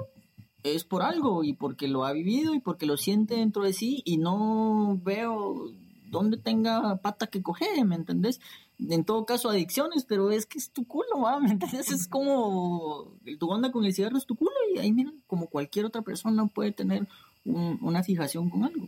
es 0.63 0.83
por 0.83 1.01
algo 1.01 1.43
y 1.43 1.53
porque 1.53 1.87
lo 1.87 2.05
ha 2.05 2.13
vivido 2.13 2.53
y 2.53 2.59
porque 2.59 2.85
lo 2.85 2.95
siente 2.95 3.35
dentro 3.35 3.63
de 3.63 3.73
sí 3.73 4.01
y 4.05 4.17
no 4.17 4.99
veo 5.03 5.71
dónde 6.09 6.37
tenga 6.37 6.97
pata 6.97 7.27
que 7.27 7.41
coger, 7.41 7.83
¿me 7.85 7.95
entendés? 7.95 8.39
en 8.79 9.03
todo 9.03 9.25
caso 9.25 9.49
adicciones, 9.49 10.05
pero 10.05 10.31
es 10.31 10.45
que 10.45 10.57
es 10.57 10.71
tu 10.71 10.85
culo, 10.87 11.21
¿va? 11.23 11.39
¿me 11.39 11.51
entiendes? 11.51 11.91
Es 11.91 12.07
como 12.07 13.17
tu 13.37 13.49
onda 13.49 13.71
con 13.71 13.83
el 13.83 13.93
cigarro 13.93 14.17
es 14.17 14.25
tu 14.25 14.35
culo 14.35 14.51
y 14.73 14.79
ahí 14.79 14.93
miren, 14.93 15.21
como 15.27 15.47
cualquier 15.47 15.85
otra 15.85 16.01
persona 16.01 16.45
puede 16.47 16.71
tener 16.71 17.07
una 17.43 18.03
fijación 18.03 18.49
con 18.49 18.63
algo. 18.63 18.87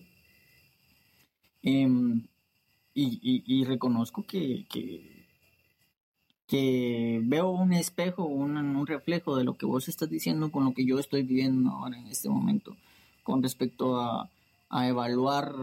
Em, 1.63 2.27
y, 2.93 3.43
y, 3.45 3.63
reconozco 3.65 4.25
que, 4.25 4.65
que, 6.47 7.21
veo 7.23 7.49
un 7.49 7.71
espejo, 7.71 8.25
un, 8.25 8.85
reflejo 8.85 9.37
de 9.37 9.45
lo 9.45 9.55
que 9.57 9.65
vos 9.65 9.87
estás 9.87 10.09
diciendo 10.09 10.51
con 10.51 10.65
lo 10.65 10.73
que 10.73 10.85
yo 10.85 10.99
estoy 10.99 11.23
viviendo 11.23 11.69
ahora 11.69 11.97
en 11.97 12.07
este 12.07 12.27
momento, 12.29 12.75
con 13.23 13.41
respecto 13.41 13.99
a, 13.99 14.29
evaluar 14.87 15.53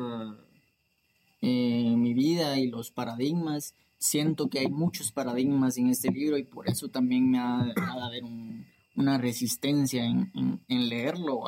eh, 1.43 1.95
mi 1.97 2.15
vida 2.15 2.59
y 2.59 2.69
los 2.69 2.91
paradigmas. 2.91 3.75
Siento 3.99 4.49
que 4.49 4.61
hay 4.61 4.69
muchos 4.69 5.13
paradigmas 5.13 5.77
en 5.79 5.89
este 5.89 6.11
libro 6.11 6.39
y 6.39 6.45
por 6.45 6.69
eso 6.69 6.89
también 6.89 7.31
me 7.31 7.39
ha 7.39 7.73
haber 8.05 8.25
un, 8.25 8.67
una 8.99 9.17
resistencia 9.17 10.05
en, 10.05 10.61
leerlo. 10.69 11.41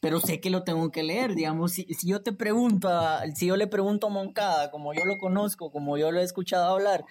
Pero 0.00 0.18
sé 0.20 0.40
que 0.40 0.50
lo 0.50 0.64
tengo 0.64 0.90
que 0.90 1.02
leer, 1.02 1.34
digamos, 1.34 1.72
si, 1.72 1.84
si 1.94 2.08
yo 2.08 2.22
te 2.22 2.32
pregunto, 2.32 2.88
a- 2.88 3.22
si 3.34 3.46
yo 3.46 3.56
le 3.56 3.66
pregunto 3.66 4.06
a 4.06 4.10
Moncada, 4.10 4.70
como 4.70 4.94
yo 4.94 5.04
lo 5.04 5.18
conozco, 5.18 5.70
como 5.70 5.98
yo 5.98 6.10
lo 6.10 6.20
he 6.20 6.24
escuchado 6.24 6.72
hablar, 6.74 7.04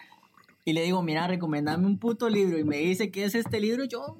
y 0.65 0.73
le 0.73 0.81
digo, 0.83 1.01
mira, 1.03 1.27
recomendame 1.27 1.85
un 1.85 1.97
puto 1.99 2.29
libro, 2.29 2.57
y 2.57 2.63
me 2.63 2.77
dice 2.77 3.11
que 3.11 3.23
es 3.23 3.35
este 3.35 3.59
libro, 3.59 3.85
yo, 3.85 4.17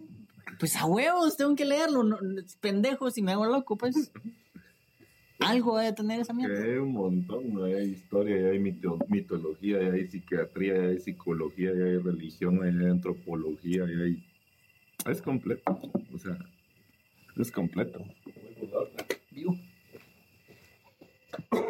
pues 0.59 0.75
a 0.75 0.85
huevos, 0.85 1.35
tengo 1.37 1.55
que 1.55 1.65
leerlo, 1.65 2.03
no, 2.03 2.17
pendejo, 2.61 3.09
si 3.11 3.21
me 3.21 3.31
hago 3.31 3.45
loco, 3.45 3.75
pues, 3.77 4.11
algo 5.39 5.77
debe 5.77 5.93
tener 5.93 6.19
esa 6.19 6.33
mierda. 6.33 6.61
hay 6.61 6.77
un 6.77 6.91
montón, 6.91 7.53
¿no? 7.53 7.63
hay 7.63 7.85
historia, 7.91 8.35
hay 8.51 8.59
mito- 8.59 8.99
mitología, 9.07 9.77
hay 9.79 10.07
psiquiatría, 10.07 10.73
hay 10.89 10.99
psicología, 10.99 11.69
hay 11.71 11.97
religión, 11.97 12.61
hay 12.63 12.85
antropología, 12.89 13.83
hay... 13.85 14.23
Es 15.09 15.21
completo, 15.21 15.79
o 16.13 16.17
sea, 16.17 16.37
es 17.37 17.51
completo. 17.51 18.03
¿Qué 21.51 21.61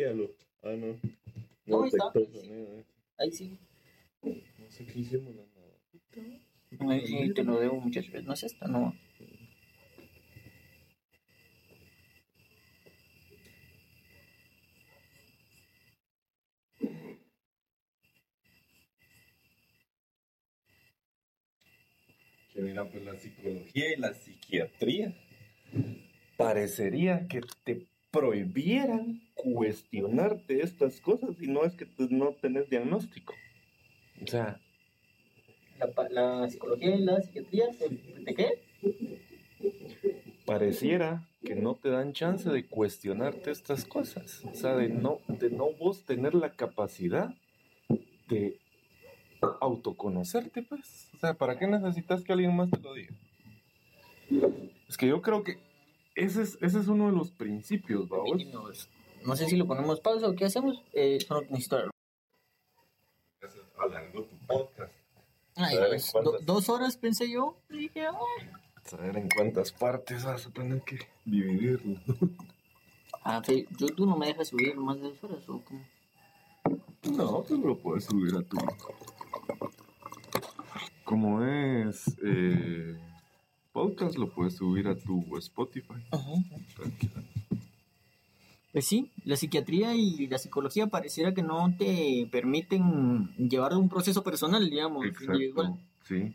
ya 0.00 0.12
lo? 0.12 0.30
Ah, 0.62 0.76
no. 0.76 0.96
No, 1.66 1.82
ahí 1.82 1.88
está. 1.88 2.10
detectó 2.14 2.40
sonido, 2.40 2.78
eh. 2.78 2.84
Ahí 3.18 3.32
sí. 3.32 3.58
No 4.22 4.70
sé 4.70 4.86
qué 4.86 5.00
hicimos 5.00 5.34
la 5.34 5.44
Ahí 6.80 7.32
te 7.34 7.44
lo 7.44 7.58
debo 7.60 7.80
muchas 7.80 8.06
veces, 8.06 8.24
no 8.24 8.32
es 8.34 8.42
esta, 8.42 8.66
no. 8.66 8.94
Que 22.52 22.60
mira, 22.60 22.84
pues 22.84 23.04
la 23.04 23.16
psicología 23.16 23.94
y 23.94 24.00
la 24.00 24.14
psiquiatría 24.14 25.14
parecería 26.36 27.26
que 27.28 27.40
te 27.64 27.86
prohibieran 28.10 29.22
cuestionarte 29.34 30.62
estas 30.62 31.00
cosas 31.00 31.40
y 31.40 31.46
no 31.46 31.64
es 31.64 31.74
que 31.74 31.86
no 32.10 32.34
tenés 32.34 32.68
diagnóstico. 32.68 33.34
O 34.22 34.26
sea, 34.26 34.60
La, 36.10 36.48
psicología 36.48 36.94
y 36.94 37.02
la 37.02 37.20
psiquiatría, 37.20 37.66
¿de 38.24 38.34
qué? 38.34 38.62
pareciera 40.44 41.26
que 41.44 41.54
no 41.54 41.74
te 41.74 41.88
dan 41.90 42.12
chance 42.12 42.48
de 42.50 42.66
cuestionarte 42.66 43.50
estas 43.50 43.84
cosas. 43.84 44.42
O 44.44 44.54
sea, 44.54 44.76
de 44.76 44.88
no, 44.88 45.20
de 45.28 45.50
no 45.50 45.72
vos 45.72 46.04
tener 46.04 46.34
la 46.34 46.52
capacidad 46.52 47.34
de 48.28 48.58
autoconocerte, 49.60 50.62
pues. 50.62 51.08
O 51.14 51.18
sea, 51.18 51.34
¿para 51.34 51.58
qué 51.58 51.66
necesitas 51.66 52.22
que 52.22 52.32
alguien 52.32 52.54
más 52.54 52.70
te 52.70 52.80
lo 52.80 52.94
diga? 52.94 53.14
Es 54.88 54.96
que 54.96 55.06
yo 55.06 55.22
creo 55.22 55.42
que 55.42 55.58
ese 56.14 56.42
es, 56.42 56.58
ese 56.60 56.78
es 56.80 56.88
uno 56.88 57.06
de 57.06 57.16
los 57.16 57.30
principios, 57.30 58.04
¿va 58.04 58.18
vos? 58.18 58.30
Permítenos, 58.30 58.88
No 59.24 59.36
sé 59.36 59.46
si 59.46 59.56
lo 59.56 59.66
ponemos 59.66 60.00
pausa 60.00 60.28
o 60.28 60.34
qué 60.34 60.44
hacemos. 60.44 60.82
Eh, 60.92 61.18
solo 61.20 61.42
necesito. 61.42 61.90
Alargó 63.78 64.22
tu 64.24 64.36
podcast. 64.46 65.01
Ay, 65.56 65.76
ver, 65.76 65.90
dos, 65.92 66.10
¿cuántas? 66.12 66.32
do- 66.32 66.38
dos 66.54 66.68
horas 66.68 66.96
pensé 66.96 67.30
yo. 67.30 67.56
y 67.70 67.78
dije, 67.78 68.06
ah. 68.06 68.12
Saber 68.84 69.16
en 69.16 69.28
cuántas 69.28 69.70
partes 69.72 70.24
vas 70.24 70.46
a 70.46 70.50
tener 70.50 70.82
que 70.82 70.98
dividirlo. 71.24 71.98
Ah, 73.24 73.40
fe- 73.40 73.68
YouTube 73.78 74.06
no 74.08 74.16
me 74.16 74.26
deja 74.26 74.44
subir 74.44 74.74
más 74.76 74.96
de 75.00 75.02
dos 75.10 75.22
horas 75.22 75.48
o 75.48 75.62
cómo. 75.62 75.80
No, 77.16 77.44
pues 77.44 77.60
lo 77.60 77.78
puedes 77.78 78.04
subir 78.06 78.34
a 78.34 78.42
tu. 78.42 78.56
Como 81.04 81.42
es 81.44 82.16
eh, 82.24 82.98
podcast, 83.72 84.16
lo 84.16 84.28
puedes 84.32 84.56
subir 84.56 84.88
a 84.88 84.96
tu 84.96 85.36
Spotify. 85.38 85.94
Tranquila. 86.74 87.22
Pues 88.72 88.86
sí, 88.86 89.12
la 89.24 89.36
psiquiatría 89.36 89.94
y 89.94 90.26
la 90.28 90.38
psicología 90.38 90.86
pareciera 90.86 91.34
que 91.34 91.42
no 91.42 91.76
te 91.76 92.26
permiten 92.32 93.28
llevar 93.36 93.74
un 93.74 93.90
proceso 93.90 94.22
personal, 94.22 94.68
digamos, 94.68 95.04
individual. 95.04 95.74
Exacto, 95.74 96.04
sí. 96.04 96.34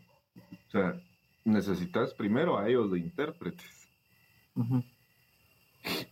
O 0.68 0.70
sea, 0.70 1.02
necesitas 1.44 2.14
primero 2.14 2.56
a 2.56 2.68
ellos 2.68 2.92
de 2.92 3.00
intérpretes. 3.00 3.88
Ujú. 4.54 4.84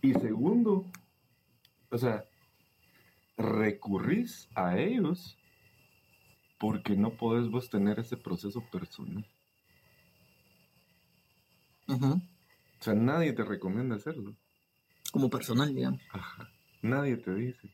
Y 0.01 0.13
segundo, 0.15 0.85
o 1.91 1.97
sea, 1.97 2.25
recurrís 3.37 4.49
a 4.53 4.77
ellos 4.77 5.37
porque 6.59 6.97
no 6.97 7.11
podés 7.11 7.49
vos 7.49 7.69
tener 7.69 7.99
ese 7.99 8.17
proceso 8.17 8.61
personal. 8.69 9.25
Ujú. 11.87 12.13
O 12.79 12.83
sea, 12.83 12.95
nadie 12.95 13.31
te 13.31 13.45
recomienda 13.45 13.95
hacerlo. 13.95 14.35
Como 15.11 15.29
personal, 15.29 15.73
digamos. 15.73 16.01
Ajá. 16.11 16.49
Nadie 16.81 17.17
te 17.17 17.33
dice. 17.33 17.69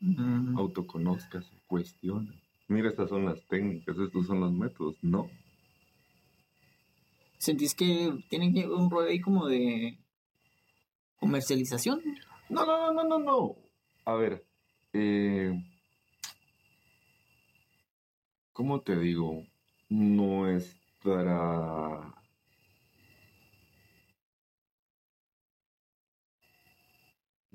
Ujú. 0.00 0.58
Autoconózcase, 0.58 1.54
cuestiona. 1.66 2.32
Mira, 2.68 2.90
estas 2.90 3.08
son 3.08 3.24
las 3.24 3.44
técnicas, 3.46 3.96
estos 3.98 4.26
son 4.26 4.40
los 4.40 4.52
métodos. 4.52 4.96
No. 5.02 5.30
¿Sentís 7.38 7.74
que 7.74 8.12
tienen 8.28 8.52
que 8.52 8.66
un 8.66 8.90
rollo 8.90 9.08
ahí 9.08 9.20
como 9.20 9.46
de 9.46 9.98
comercialización? 11.18 12.02
No, 12.48 12.66
no, 12.66 12.92
no, 12.92 12.92
no, 12.92 13.04
no, 13.04 13.18
no. 13.18 13.56
A 14.04 14.14
ver, 14.14 14.44
eh, 14.92 15.52
¿cómo 18.52 18.80
te 18.80 18.98
digo? 18.98 19.44
Nuestra... 19.88 20.64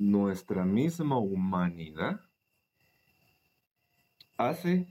Nuestra 0.03 0.65
misma 0.65 1.17
humanidad 1.17 2.19
hace 4.35 4.85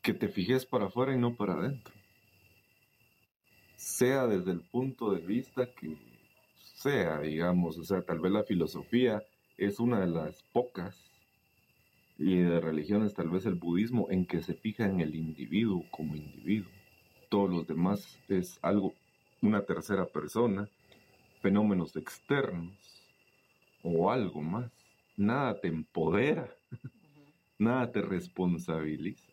que 0.00 0.14
te 0.14 0.28
fijes 0.28 0.64
para 0.64 0.86
afuera 0.86 1.14
y 1.14 1.18
no 1.18 1.36
para 1.36 1.52
adentro. 1.52 1.92
Sea 3.76 4.26
desde 4.26 4.52
el 4.52 4.62
punto 4.62 5.12
de 5.12 5.20
vista 5.20 5.66
que 5.70 5.98
sea, 6.76 7.20
digamos, 7.20 7.76
o 7.76 7.84
sea, 7.84 8.00
tal 8.00 8.20
vez 8.20 8.32
la 8.32 8.42
filosofía 8.42 9.22
es 9.58 9.78
una 9.80 10.00
de 10.00 10.06
las 10.06 10.42
pocas 10.54 10.98
y 12.16 12.38
de 12.38 12.58
religiones 12.58 13.12
tal 13.12 13.28
vez 13.28 13.44
el 13.44 13.56
budismo 13.56 14.06
en 14.10 14.24
que 14.24 14.40
se 14.40 14.54
fija 14.54 14.86
en 14.86 15.00
el 15.00 15.14
individuo 15.14 15.84
como 15.90 16.16
individuo. 16.16 16.72
Todos 17.28 17.50
los 17.50 17.66
demás 17.66 18.18
es 18.30 18.58
algo, 18.62 18.94
una 19.42 19.66
tercera 19.66 20.06
persona, 20.06 20.70
fenómenos 21.42 21.94
externos 21.96 22.91
o 23.82 24.10
algo 24.10 24.40
más. 24.40 24.70
Nada 25.16 25.60
te 25.60 25.68
empodera, 25.68 26.48
nada 27.58 27.90
te 27.90 28.02
responsabiliza. 28.02 29.32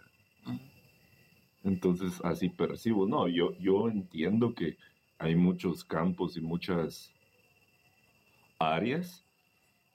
Entonces 1.64 2.20
así 2.24 2.50
percibo. 2.50 3.08
No, 3.08 3.28
yo, 3.28 3.58
yo 3.60 3.90
entiendo 3.90 4.54
que 4.54 4.78
hay 5.18 5.36
muchos 5.36 5.84
campos 5.84 6.38
y 6.38 6.42
muchas 6.42 7.14
áreas 8.58 9.26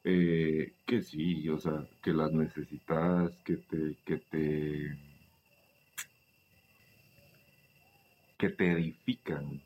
eh, 0.04 0.74
que 0.86 1.02
sí, 1.02 1.48
o 1.48 1.58
sea, 1.58 1.86
que 2.02 2.12
las 2.12 2.30
necesitas, 2.32 3.32
que 3.42 3.56
te, 3.56 3.96
que 4.04 4.18
te, 4.18 4.98
que 8.36 8.50
te 8.50 8.72
edifican. 8.72 9.62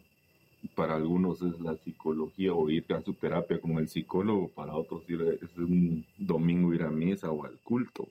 Para 0.79 0.95
algunos 0.95 1.43
es 1.43 1.59
la 1.59 1.77
psicología 1.77 2.55
o 2.55 2.71
ir 2.71 2.85
a 2.95 3.03
su 3.03 3.13
terapia 3.13 3.61
con 3.61 3.79
el 3.79 3.89
psicólogo, 3.89 4.47
para 4.47 4.77
otros 4.77 5.03
es 5.11 5.59
un 5.59 6.07
domingo 6.17 6.73
ir 6.73 6.85
a 6.85 6.89
misa 6.89 7.33
o 7.33 7.45
al 7.45 7.59
culto. 7.65 8.07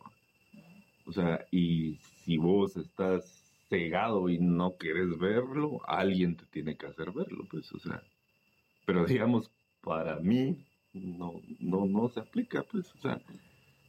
O 1.05 1.13
sea, 1.13 1.45
y 1.49 1.95
si 2.25 2.35
vos 2.35 2.75
estás 2.75 3.53
cegado 3.69 4.27
y 4.27 4.37
no 4.39 4.75
quieres 4.75 5.17
verlo, 5.17 5.79
alguien 5.87 6.35
te 6.35 6.43
tiene 6.47 6.75
que 6.75 6.87
hacer 6.87 7.13
verlo, 7.13 7.45
pues, 7.49 7.71
o 7.71 7.79
sea. 7.79 8.03
Pero 8.85 9.05
digamos, 9.05 9.49
para 9.79 10.19
mí, 10.19 10.57
no, 10.91 11.39
no, 11.61 11.85
no 11.85 12.09
se 12.09 12.19
aplica, 12.19 12.63
pues, 12.63 12.93
o 12.95 12.97
sea, 12.97 13.21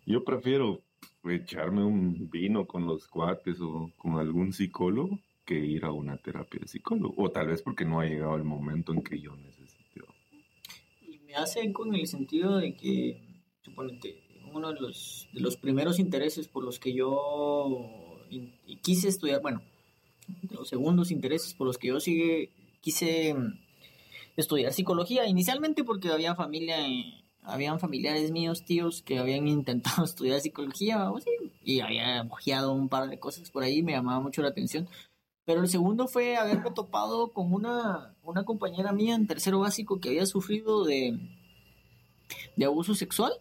yo 0.07 0.23
prefiero 0.23 0.81
echarme 1.25 1.83
un 1.83 2.31
vino 2.31 2.65
con 2.65 2.87
los 2.87 3.09
cuates 3.09 3.61
o 3.61 3.91
con 3.97 4.21
algún 4.21 4.53
psicólogo 4.53 5.19
que 5.49 5.55
ir 5.55 5.87
a 5.87 5.93
una 5.93 6.19
terapia 6.19 6.61
de 6.61 6.69
psicólogo, 6.69 7.15
o 7.17 7.31
tal 7.31 7.47
vez 7.47 7.63
porque 7.63 7.87
no 7.87 8.01
ha 8.01 8.05
llegado 8.05 8.37
el 8.37 8.45
momento 8.45 8.93
en 8.93 9.03
que 9.03 9.19
yo 9.19 9.35
necesito. 9.35 10.05
Y 11.01 11.19
me 11.21 11.35
hace 11.37 11.73
con 11.73 11.95
el 11.95 12.07
sentido 12.07 12.59
de 12.59 12.77
que, 12.77 13.19
suponete, 13.63 14.23
uno 14.53 14.75
de 14.75 14.79
los, 14.79 15.27
de 15.33 15.41
los 15.41 15.57
primeros 15.57 15.99
intereses 15.99 16.49
por 16.49 16.65
los 16.65 16.79
que 16.79 16.93
yo 16.93 18.21
quise 18.83 19.09
estudiar, 19.09 19.41
bueno, 19.41 19.63
de 20.43 20.55
los 20.55 20.69
segundos 20.69 21.11
intereses 21.11 21.55
por 21.55 21.67
los 21.67 21.79
que 21.79 21.89
yo 21.89 21.99
sigue, 21.99 22.51
quise 22.83 23.33
mm, 23.33 23.59
estudiar 24.37 24.75
psicología, 24.75 25.27
inicialmente 25.27 25.83
porque 25.83 26.11
había 26.11 26.35
familia, 26.35 26.77
habían 27.43 27.81
familiares 27.81 28.31
míos, 28.33 28.67
tíos, 28.67 29.01
que 29.01 29.19
habían 29.19 29.49
intentado 29.59 30.05
estudiar 30.05 30.41
psicología 30.41 31.11
o 31.11 31.17
así, 31.17 31.31
y 31.65 31.81
había 31.81 32.27
ojeado 32.31 32.73
un 32.73 32.91
par 32.91 33.09
de 33.09 33.19
cosas 33.19 33.51
por 33.51 33.63
ahí, 33.63 33.83
me 33.83 33.93
llamaba 33.93 34.21
mucho 34.21 34.43
la 34.43 34.49
atención. 34.49 34.87
Pero 35.49 35.63
el 35.63 35.69
segundo 35.71 36.09
fue 36.09 36.37
haberme 36.37 36.71
topado 36.73 37.33
con 37.33 37.55
una, 37.55 38.15
una 38.23 38.45
compañera 38.45 38.93
mía 38.93 39.15
en 39.15 39.27
tercero 39.27 39.61
básico 39.61 39.99
que 39.99 40.11
había 40.11 40.27
sufrido 40.27 40.85
de, 40.85 41.19
de 42.55 42.65
abuso 42.67 42.95
sexual 42.95 43.33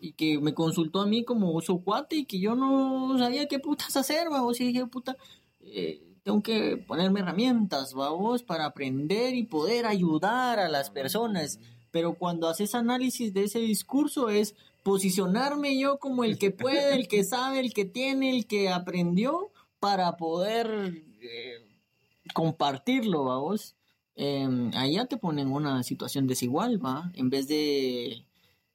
y 0.00 0.14
que 0.14 0.40
me 0.40 0.52
consultó 0.52 1.00
a 1.00 1.06
mí 1.06 1.22
como 1.22 1.60
su 1.60 1.84
cuate 1.84 2.16
y 2.16 2.24
que 2.24 2.40
yo 2.40 2.56
no 2.56 3.16
sabía 3.18 3.46
qué 3.46 3.60
putas 3.60 3.96
hacer, 3.96 4.28
vamos, 4.28 4.60
y 4.60 4.64
dije, 4.64 4.84
puta, 4.86 5.16
eh, 5.60 6.02
tengo 6.24 6.42
que 6.42 6.76
ponerme 6.76 7.20
herramientas, 7.20 7.94
vamos, 7.94 8.42
para 8.42 8.64
aprender 8.64 9.36
y 9.36 9.44
poder 9.44 9.86
ayudar 9.86 10.58
a 10.58 10.68
las 10.68 10.90
personas. 10.90 11.60
Pero 11.92 12.14
cuando 12.14 12.48
haces 12.48 12.74
análisis 12.74 13.32
de 13.32 13.44
ese 13.44 13.60
discurso 13.60 14.28
es 14.28 14.56
posicionarme 14.82 15.78
yo 15.78 16.00
como 16.00 16.24
el 16.24 16.36
que 16.36 16.50
puede, 16.50 16.96
el 16.96 17.06
que 17.06 17.22
sabe, 17.22 17.60
el 17.60 17.72
que 17.72 17.84
tiene, 17.84 18.36
el 18.36 18.48
que 18.48 18.70
aprendió 18.70 19.52
para 19.78 20.16
poder 20.16 21.06
eh, 21.22 21.66
compartirlo, 22.34 23.24
vamos. 23.24 23.74
Eh, 24.16 24.48
ahí 24.74 24.94
ya 24.94 25.06
te 25.06 25.16
ponen 25.16 25.48
en 25.48 25.52
una 25.54 25.82
situación 25.82 26.26
desigual, 26.26 26.84
va, 26.84 27.10
en 27.14 27.30
vez 27.30 27.46
de, 27.48 28.24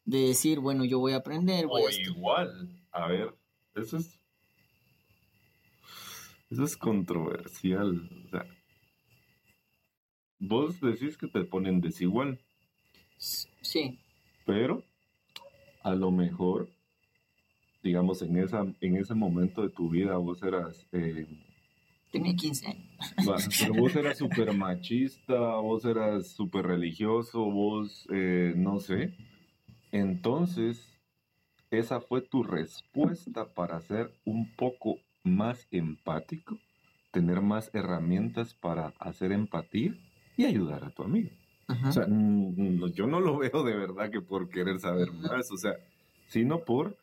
de 0.06 0.20
decir, 0.28 0.60
bueno, 0.60 0.86
yo 0.86 1.00
voy 1.00 1.14
a 1.14 1.18
aprender, 1.18 1.68
voy 1.68 1.82
a 1.84 1.86
O 1.86 1.90
estu- 1.90 2.16
igual, 2.16 2.70
a 2.92 3.08
ver, 3.08 3.34
eso 3.76 3.98
es. 3.98 4.20
Eso 6.50 6.64
es 6.64 6.78
controversial. 6.78 8.10
O 8.26 8.30
sea, 8.30 8.46
vos 10.40 10.80
decís 10.82 11.18
que 11.18 11.28
te 11.28 11.44
ponen 11.44 11.82
desigual, 11.82 12.40
Sí, 13.18 13.98
pero 14.46 14.84
a 15.82 15.96
lo 15.96 16.12
mejor, 16.12 16.70
digamos, 17.82 18.22
en, 18.22 18.38
esa, 18.38 18.66
en 18.82 18.98
ese 18.98 19.14
momento 19.16 19.62
de 19.64 19.70
tu 19.70 19.90
vida 19.90 20.16
vos 20.18 20.44
eras. 20.44 20.86
eh, 20.92 21.26
tenía 22.14 22.36
15 22.36 22.68
años. 22.68 23.50
pero 23.60 23.74
vos 23.74 23.96
eras 23.96 24.20
súper 24.20 24.54
machista, 24.54 25.56
vos 25.56 25.84
eras 25.84 26.28
súper 26.28 26.68
religioso, 26.68 27.44
vos, 27.44 28.08
eh, 28.14 28.54
no 28.56 28.80
sé. 28.80 29.18
Entonces, 29.92 30.88
esa 31.72 32.00
fue 32.00 32.22
tu 32.22 32.44
respuesta 32.44 33.52
para 33.54 33.82
ser 33.82 34.14
un 34.26 34.56
poco 34.56 34.98
más 35.24 35.68
empático, 35.72 36.60
tener 37.12 37.42
más 37.42 37.72
herramientas 37.74 38.54
para 38.54 38.94
hacer 39.00 39.32
empatía 39.32 39.96
y 40.38 40.46
ayudar 40.46 40.86
a 40.86 40.92
tu 40.92 41.04
amigo. 41.04 41.32
Ajá. 41.68 41.90
O 41.90 41.92
sea, 41.92 42.06
mm, 42.08 42.80
no, 42.80 42.88
yo 42.90 43.08
no 43.08 43.22
lo 43.22 43.40
veo 43.40 43.64
de 43.64 43.76
verdad 43.76 44.12
que 44.12 44.22
por 44.22 44.50
querer 44.50 44.80
saber 44.80 45.12
más, 45.14 45.52
o 45.52 45.58
sea, 45.58 45.74
sino 46.28 46.64
por 46.64 46.96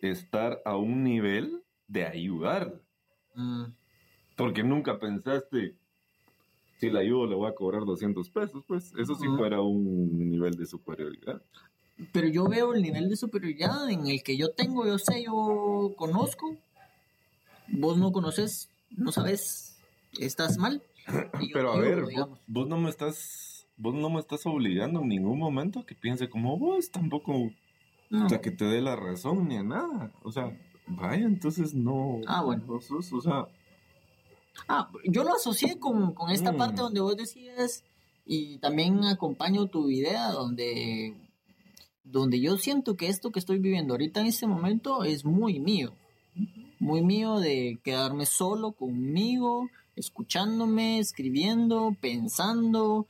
estar 0.00 0.60
a 0.64 0.76
un 0.76 1.04
nivel 1.04 1.62
de 1.86 2.06
ayudar. 2.06 2.74
Mm, 3.36 3.66
Porque 4.42 4.64
nunca 4.64 4.98
pensaste, 4.98 5.76
si 6.80 6.90
la 6.90 6.98
ayudo 6.98 7.28
le 7.28 7.36
voy 7.36 7.48
a 7.48 7.54
cobrar 7.54 7.84
200 7.84 8.28
pesos, 8.28 8.64
pues 8.66 8.92
eso 8.98 9.14
sí 9.14 9.28
Ujú. 9.28 9.36
fuera 9.36 9.60
un 9.60 10.30
nivel 10.30 10.56
de 10.56 10.66
superioridad. 10.66 11.40
Pero 12.10 12.26
yo 12.26 12.48
veo 12.48 12.74
el 12.74 12.82
nivel 12.82 13.08
de 13.08 13.14
superioridad 13.14 13.88
en 13.88 14.08
el 14.08 14.20
que 14.24 14.36
yo 14.36 14.50
tengo, 14.50 14.84
yo 14.84 14.98
sé, 14.98 15.22
yo 15.22 15.92
conozco. 15.96 16.56
Vos 17.68 17.96
no 17.98 18.10
conoces, 18.10 18.68
no 18.90 19.12
sabes, 19.12 19.76
estás 20.18 20.58
mal. 20.58 20.82
Pero 21.52 21.70
a 21.70 21.74
ayudo, 21.74 22.06
ver, 22.06 22.16
vos, 22.16 22.40
vos 22.48 22.66
no 22.66 22.78
me 22.78 22.90
estás, 22.90 23.68
vos 23.76 23.94
no 23.94 24.10
me 24.10 24.18
estás 24.18 24.44
obligando 24.46 25.02
en 25.02 25.08
ningún 25.08 25.38
momento 25.38 25.78
a 25.78 25.86
que 25.86 25.94
piense 25.94 26.28
como 26.28 26.58
vos, 26.58 26.90
tampoco, 26.90 27.52
No. 28.10 28.26
o 28.26 28.28
sea, 28.28 28.40
que 28.40 28.50
te 28.50 28.64
dé 28.64 28.80
la 28.80 28.96
razón 28.96 29.46
ni 29.46 29.56
a 29.56 29.62
nada. 29.62 30.10
O 30.24 30.32
sea, 30.32 30.52
vaya, 30.88 31.26
entonces 31.26 31.74
no. 31.74 32.22
Ah, 32.26 32.42
bueno. 32.42 32.64
no 32.66 32.80
sos, 32.80 33.12
o 33.12 33.20
sea, 33.20 33.46
Ah, 34.68 34.90
yo 35.04 35.24
lo 35.24 35.34
asocié 35.34 35.78
con, 35.78 36.14
con 36.14 36.30
esta 36.30 36.52
Mm. 36.52 36.56
parte 36.56 36.82
donde 36.82 37.00
vos 37.00 37.16
decías 37.16 37.84
y 38.26 38.58
también 38.58 39.04
acompaño 39.04 39.66
tu 39.66 39.90
idea 39.90 40.30
donde, 40.30 41.14
donde 42.04 42.40
yo 42.40 42.56
siento 42.58 42.96
que 42.96 43.08
esto 43.08 43.30
que 43.30 43.38
estoy 43.38 43.58
viviendo 43.58 43.94
ahorita 43.94 44.20
en 44.20 44.26
este 44.26 44.46
momento 44.46 45.04
es 45.04 45.24
muy 45.24 45.58
mío. 45.60 45.92
Muy 46.78 47.02
mío 47.02 47.38
de 47.38 47.78
quedarme 47.84 48.26
solo 48.26 48.72
conmigo, 48.72 49.68
escuchándome, 49.96 50.98
escribiendo, 50.98 51.96
pensando, 52.00 53.06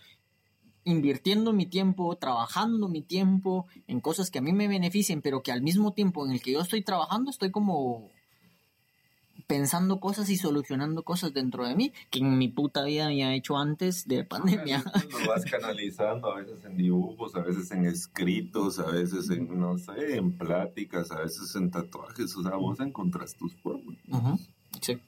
invirtiendo 0.84 1.52
mi 1.52 1.66
tiempo, 1.66 2.14
trabajando 2.16 2.88
mi 2.88 3.02
tiempo 3.02 3.66
en 3.86 4.00
cosas 4.00 4.30
que 4.30 4.38
a 4.38 4.42
mí 4.42 4.52
me 4.52 4.68
beneficien, 4.68 5.22
pero 5.22 5.42
que 5.42 5.52
al 5.52 5.62
mismo 5.62 5.92
tiempo 5.92 6.26
en 6.26 6.32
el 6.32 6.42
que 6.42 6.52
yo 6.52 6.60
estoy 6.60 6.82
trabajando 6.82 7.30
estoy 7.30 7.50
como 7.50 8.10
pensando 9.52 10.00
cosas 10.00 10.30
y 10.30 10.38
solucionando 10.38 11.02
cosas 11.02 11.34
dentro 11.34 11.66
de 11.68 11.74
mí 11.76 11.92
que 12.08 12.20
en 12.20 12.38
mi 12.38 12.48
puta 12.48 12.84
vida 12.84 13.04
había 13.08 13.34
hecho 13.34 13.58
antes 13.58 14.08
de 14.08 14.24
pandemia. 14.24 14.82
Lo 15.10 15.28
vas 15.28 15.44
canalizando 15.44 16.32
a 16.32 16.36
veces 16.36 16.64
en 16.64 16.78
dibujos, 16.78 17.34
a 17.34 17.40
veces 17.42 17.70
en 17.70 17.84
escritos, 17.84 18.78
a 18.78 18.86
veces 18.90 19.28
en, 19.28 19.60
no 19.60 19.76
sé, 19.76 20.16
en 20.16 20.38
pláticas, 20.38 21.10
a 21.12 21.20
veces 21.20 21.54
en 21.54 21.70
tatuajes. 21.70 22.34
O 22.34 22.42
sea, 22.42 22.56
vos 22.56 22.80
encontrás 22.80 23.34
tus 23.36 23.54
formas. 23.56 23.96
Ujú, 24.08 24.38
Sí. 24.80 24.98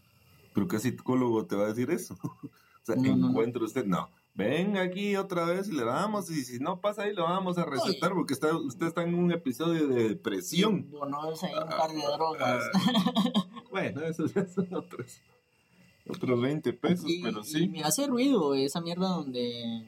Pero 0.52 0.68
¿qué 0.68 0.78
psicólogo 0.78 1.46
te 1.46 1.56
va 1.56 1.64
a 1.64 1.68
decir 1.68 1.90
eso? 1.90 2.14
o 2.22 2.50
sea, 2.82 2.96
No, 2.96 3.02
no, 3.02 3.16
no. 3.16 3.30
encuentre 3.30 3.64
usted, 3.64 3.86
no. 3.86 4.10
Ven 4.36 4.76
aquí 4.76 5.14
otra 5.16 5.44
vez 5.46 5.68
y 5.68 5.72
le 5.72 5.84
damos, 5.84 6.28
y 6.28 6.44
si 6.44 6.58
no 6.58 6.80
pasa 6.80 7.04
ahí, 7.04 7.14
lo 7.14 7.22
vamos 7.22 7.56
a 7.56 7.64
recetar 7.64 8.12
porque 8.12 8.34
está, 8.34 8.54
usted 8.56 8.88
está 8.88 9.04
en 9.04 9.14
un 9.14 9.30
episodio 9.30 9.86
de 9.86 10.08
depresión. 10.08 10.90
Bueno, 10.90 11.30
es 11.32 11.42
ahí 11.44 11.52
un 11.54 11.68
par 11.68 11.90
de 11.92 12.02
drogas. 12.02 12.64
Bueno, 13.74 14.02
eso 14.02 14.26
ya 14.26 14.46
son 14.46 14.68
otros, 14.74 15.20
otros 16.08 16.40
20 16.40 16.72
pesos, 16.74 17.06
Y, 17.10 17.20
pero 17.22 17.40
y 17.40 17.44
sí. 17.44 17.68
me 17.68 17.82
hace 17.82 18.06
ruido 18.06 18.54
esa 18.54 18.80
mierda 18.80 19.08
donde 19.08 19.82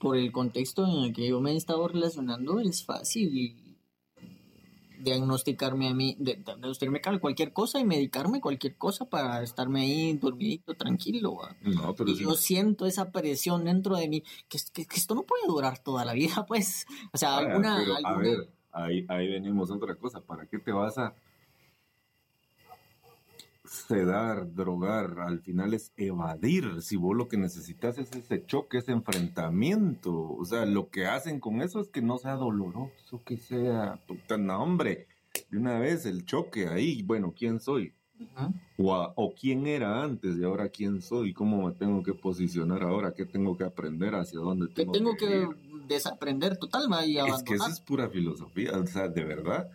por 0.00 0.18
el 0.18 0.30
contexto 0.30 0.84
en 0.86 1.04
el 1.04 1.12
que 1.14 1.28
yo 1.28 1.40
me 1.40 1.52
he 1.52 1.56
estado 1.56 1.88
relacionando 1.88 2.60
es 2.60 2.84
fácil 2.84 3.56
diagnosticarme 4.98 5.88
a 5.88 5.94
mí, 5.94 6.14
de- 6.18 6.36
diagnosticarme 6.44 7.20
cualquier 7.20 7.52
cosa 7.54 7.80
y 7.80 7.84
medicarme 7.84 8.40
cualquier 8.42 8.76
cosa 8.76 9.08
para 9.08 9.42
estarme 9.42 9.80
ahí 9.82 10.12
dormidito, 10.18 10.74
tranquilo. 10.74 11.38
No, 11.62 11.94
pero 11.94 12.10
Y 12.10 12.16
sí. 12.16 12.22
yo 12.24 12.34
siento 12.34 12.84
esa 12.86 13.10
presión 13.12 13.64
dentro 13.64 13.96
de 13.96 14.08
mí, 14.08 14.22
que, 14.48 14.58
es- 14.58 14.70
que- 14.70 14.84
que 14.86 14.96
esto 14.96 15.14
no 15.14 15.22
puede 15.22 15.46
durar 15.46 15.78
toda 15.78 16.04
la 16.04 16.12
vida, 16.12 16.44
pues. 16.48 16.86
O 17.14 17.18
sea, 17.18 17.36
Ah, 17.36 17.38
alguna... 17.38 17.76
pero, 17.78 17.94
a 17.94 17.96
alguna- 17.96 18.18
ver, 18.18 18.48
ahí, 18.72 19.04
ahí 19.08 19.28
venimos 19.28 19.70
a 19.70 19.74
otra 19.74 19.94
cosa. 19.96 20.20
¿Para 20.20 20.46
qué 20.46 20.58
te 20.58 20.70
vas 20.72 20.96
a 20.98 21.14
sedar, 23.74 24.54
drogar? 24.54 25.18
Al 25.20 25.40
final 25.40 25.74
es 25.74 25.92
evadir. 25.96 26.80
Si 26.82 26.96
vos 26.96 27.16
lo 27.16 27.28
que 27.28 27.36
necesitas 27.36 27.98
es 27.98 28.10
ese 28.12 28.44
choque, 28.46 28.78
ese 28.78 28.92
enfrentamiento. 28.92 30.12
O 30.34 30.44
sea, 30.44 30.64
lo 30.66 30.88
que 30.90 31.06
hacen 31.06 31.40
con 31.40 31.60
eso 31.62 31.80
es 31.80 31.88
que 31.88 32.02
no 32.02 32.18
sea 32.18 32.34
doloroso, 32.36 33.22
que 33.24 33.36
sea... 33.36 34.00
Puta, 34.06 34.36
no, 34.38 34.62
hombre. 34.62 35.06
De 35.50 35.58
una 35.58 35.78
vez 35.78 36.06
el 36.06 36.24
choque 36.24 36.68
ahí. 36.68 37.02
Bueno, 37.02 37.34
¿quién 37.36 37.60
soy? 37.60 37.92
O, 38.78 38.94
a- 38.94 39.12
o 39.16 39.34
quién 39.34 39.66
era 39.66 40.02
antes 40.02 40.36
y 40.38 40.44
ahora 40.44 40.68
quién 40.68 41.02
soy, 41.02 41.32
cómo 41.34 41.66
me 41.66 41.74
tengo 41.74 42.02
que 42.02 42.14
posicionar 42.14 42.82
ahora, 42.84 43.12
qué 43.12 43.26
tengo 43.26 43.56
que 43.56 43.64
aprender, 43.64 44.14
hacia 44.14 44.38
dónde 44.38 44.68
tengo, 44.68 44.92
tengo 44.92 45.12
que 45.16 45.26
que 45.26 45.40
ir. 45.42 45.86
desaprender 45.88 46.56
total, 46.56 46.84
y 47.06 47.18
Es 47.18 47.24
que 47.24 47.30
abandonar. 47.32 47.54
eso 47.56 47.66
es 47.68 47.80
pura 47.80 48.08
filosofía, 48.08 48.70
o 48.78 48.86
sea, 48.86 49.08
de 49.08 49.24
verdad. 49.24 49.68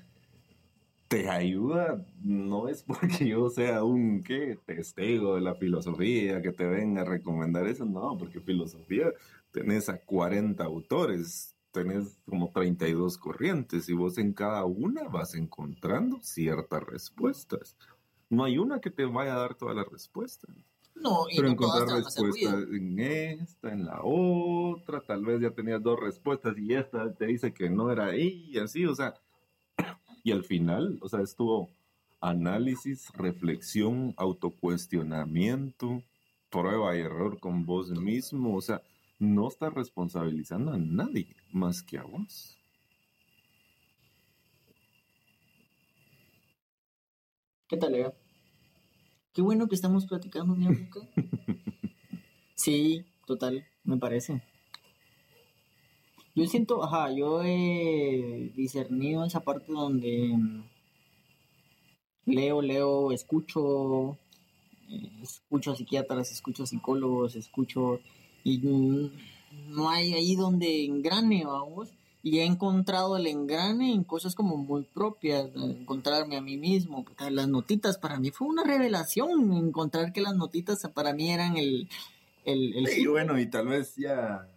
Te 1.10 1.28
ayuda, 1.28 2.06
no 2.22 2.68
es 2.68 2.84
porque 2.84 3.28
yo 3.28 3.50
sea 3.50 3.84
un, 3.84 4.24
¿qué? 4.24 4.60
Testigo 4.66 5.36
de 5.36 5.42
la 5.42 5.56
filosofía, 5.56 6.42
que 6.42 6.52
te 6.52 6.66
venga 6.66 7.02
a 7.02 7.06
recomendar 7.06 7.68
eso, 7.68 7.84
no, 7.84 8.16
porque 8.18 8.40
filosofía 8.40 9.12
tenés 9.52 9.90
a 9.90 9.98
40 9.98 10.64
autores, 10.64 11.56
tenés 11.72 12.20
como 12.26 12.52
32 12.52 13.18
corrientes 13.18 13.90
y 13.90 13.94
vos 13.94 14.20
en 14.20 14.34
cada 14.34 14.66
una 14.66 15.04
vas 15.10 15.34
encontrando 15.34 16.20
ciertas 16.22 16.84
respuestas. 16.84 17.76
No 18.30 18.44
hay 18.44 18.60
una 18.60 18.80
que 18.80 18.92
te 18.92 19.06
vaya 19.06 19.34
a 19.34 19.40
dar 19.40 19.56
todas 19.56 19.76
las 19.76 19.88
respuestas. 19.88 20.52
No, 20.94 21.26
y 21.28 21.38
Pero 21.38 21.48
no 21.48 21.54
encontrar 21.54 21.88
te 21.88 21.94
van 21.94 22.04
a 22.04 22.08
hacer 22.08 22.24
respuesta 22.24 22.52
ruido. 22.52 22.76
en 22.76 23.00
esta, 23.00 23.72
en 23.72 23.86
la 23.86 24.02
otra, 24.04 25.02
tal 25.02 25.26
vez 25.26 25.42
ya 25.42 25.50
tenías 25.50 25.82
dos 25.82 26.00
respuestas 26.00 26.56
y 26.58 26.76
esta 26.76 27.12
te 27.16 27.26
dice 27.26 27.52
que 27.52 27.70
no 27.70 27.92
era 27.92 28.08
ahí 28.08 28.50
y 28.52 28.60
así, 28.60 28.86
o 28.86 28.94
sea, 28.94 29.16
y 30.24 30.32
al 30.32 30.44
final, 30.44 31.00
o 31.02 31.10
sea, 31.10 31.22
estuvo 31.22 31.70
análisis, 32.22 33.10
reflexión, 33.14 34.14
autocuestionamiento, 34.18 36.04
prueba 36.50 36.96
y 36.96 37.02
error 37.02 37.40
con 37.40 37.66
vos 37.66 37.92
mismo, 37.92 38.56
o 38.56 38.62
sea, 38.62 38.82
no 39.20 39.48
estás 39.48 39.74
responsabilizando 39.74 40.72
a 40.72 40.78
nadie 40.78 41.36
más 41.52 41.82
que 41.82 41.98
a 41.98 42.04
vos. 42.04 42.58
¿Qué 47.68 47.78
tal, 47.78 47.94
Eva? 47.94 48.14
Qué 49.34 49.42
bueno 49.42 49.68
que 49.68 49.76
estamos 49.76 50.06
platicando, 50.06 50.56
mi 50.56 50.68
boca. 50.68 51.02
Sí, 52.56 53.06
total, 53.26 53.66
me 53.86 53.96
parece. 53.96 54.44
Yo 56.40 56.48
siento, 56.48 56.82
ajá, 56.82 57.12
yo 57.12 57.44
he 57.44 58.54
discernido 58.56 59.26
esa 59.26 59.42
parte 59.42 59.74
donde 59.74 60.38
mm, 60.38 60.64
leo, 62.28 62.62
leo, 62.62 63.12
escucho, 63.12 64.18
eh, 64.90 65.12
escucho 65.22 65.74
a 65.74 65.76
psiquiatras, 65.76 66.32
escucho 66.32 66.64
a 66.64 66.68
psicólogos, 66.68 67.36
escucho 67.36 68.00
y 68.46 68.60
mm, 68.60 69.12
no 69.76 69.90
hay 69.90 70.14
ahí 70.14 70.38
donde 70.38 70.86
engrane, 70.86 71.44
vamos. 71.44 71.90
Y 72.24 72.40
he 72.40 72.46
encontrado 72.46 73.18
el 73.18 73.28
engrane 73.28 73.92
en 73.92 74.06
cosas 74.06 74.34
como 74.34 74.56
muy 74.56 74.84
propias, 74.84 75.50
encontrarme 75.56 76.38
a 76.38 76.42
mí 76.42 76.56
mismo. 76.56 77.04
porque 77.04 77.32
Las 77.32 77.50
notitas 77.50 77.98
para 77.98 78.18
mí 78.18 78.32
fue 78.32 78.48
una 78.48 78.64
revelación, 78.64 79.52
encontrar 79.52 80.14
que 80.14 80.22
las 80.22 80.38
notitas 80.38 80.88
para 80.94 81.12
mí 81.12 81.32
eran 81.32 81.58
el... 81.58 81.90
el, 82.46 82.78
el 82.78 82.98
Y 82.98 83.08
bueno, 83.08 83.38
y 83.38 83.46
tal 83.48 83.68
vez 83.68 83.96
ya 83.98 84.48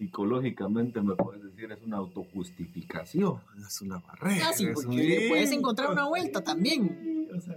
psicológicamente 0.00 1.02
me 1.02 1.14
puedes 1.14 1.42
decir 1.44 1.70
es 1.70 1.82
una 1.82 1.98
autojustificación, 1.98 3.38
es 3.66 3.82
una 3.82 3.98
barrera. 3.98 4.48
Ah, 4.48 4.52
sí, 4.54 4.64
es 4.64 4.72
porque 4.72 4.88
un- 4.88 4.96
le 4.96 5.28
puedes 5.28 5.52
encontrar 5.52 5.90
una 5.90 6.08
vuelta 6.08 6.42
también. 6.42 7.28
O 7.36 7.38
sea, 7.40 7.54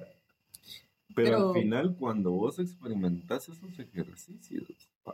pero, 1.15 1.29
Pero- 1.37 1.47
al 1.53 1.61
final, 1.61 1.95
cuando 1.97 2.31
vos 2.31 2.59
experimentas 2.59 3.47
esos 3.47 3.79
ejercicios, 3.79 4.67
a, 5.05 5.13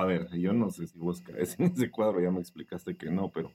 a 0.00 0.04
ver, 0.06 0.30
yo 0.38 0.54
no 0.54 0.70
sé 0.70 0.86
si 0.86 0.98
vos 0.98 1.20
caes 1.20 1.54
en 1.60 1.66
ese 1.66 1.90
cuadro, 1.90 2.18
ya 2.22 2.30
me 2.30 2.40
explicaste 2.40 2.96
que 2.96 3.10
no, 3.10 3.28
pero 3.28 3.52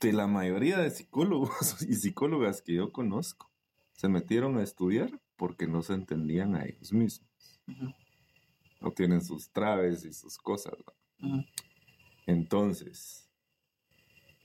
de 0.00 0.12
la 0.14 0.26
mayoría 0.26 0.78
de 0.78 0.90
psicólogos 0.90 1.50
y 1.88 1.94
psicólogas 1.96 2.62
que 2.62 2.72
yo 2.74 2.92
conozco, 2.92 3.50
se 3.92 4.08
metieron 4.08 4.56
a 4.56 4.62
estudiar 4.62 5.20
porque 5.36 5.66
no 5.66 5.82
se 5.82 5.92
entendían 5.92 6.54
a 6.56 6.64
ellos 6.64 6.94
mismos. 6.94 7.28
Ujú, 7.68 7.92
No 8.80 8.90
tienen 8.92 9.22
sus 9.22 9.50
traves 9.50 10.04
y 10.04 10.12
sus 10.12 10.38
cosas. 10.38 10.74
Entonces, 12.26 13.30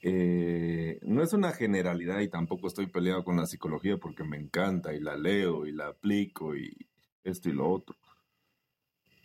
eh, 0.01 0.99
no 1.01 1.23
es 1.23 1.33
una 1.33 1.51
generalidad 1.51 2.19
y 2.19 2.27
tampoco 2.27 2.67
estoy 2.67 2.87
peleado 2.87 3.23
con 3.23 3.37
la 3.37 3.47
psicología 3.47 3.97
porque 3.97 4.23
me 4.23 4.37
encanta 4.37 4.93
y 4.93 4.99
la 4.99 5.17
leo 5.17 5.65
y 5.65 5.71
la 5.71 5.87
aplico 5.87 6.55
y 6.55 6.75
esto 7.23 7.49
y 7.49 7.53
lo 7.53 7.69
otro. 7.71 7.95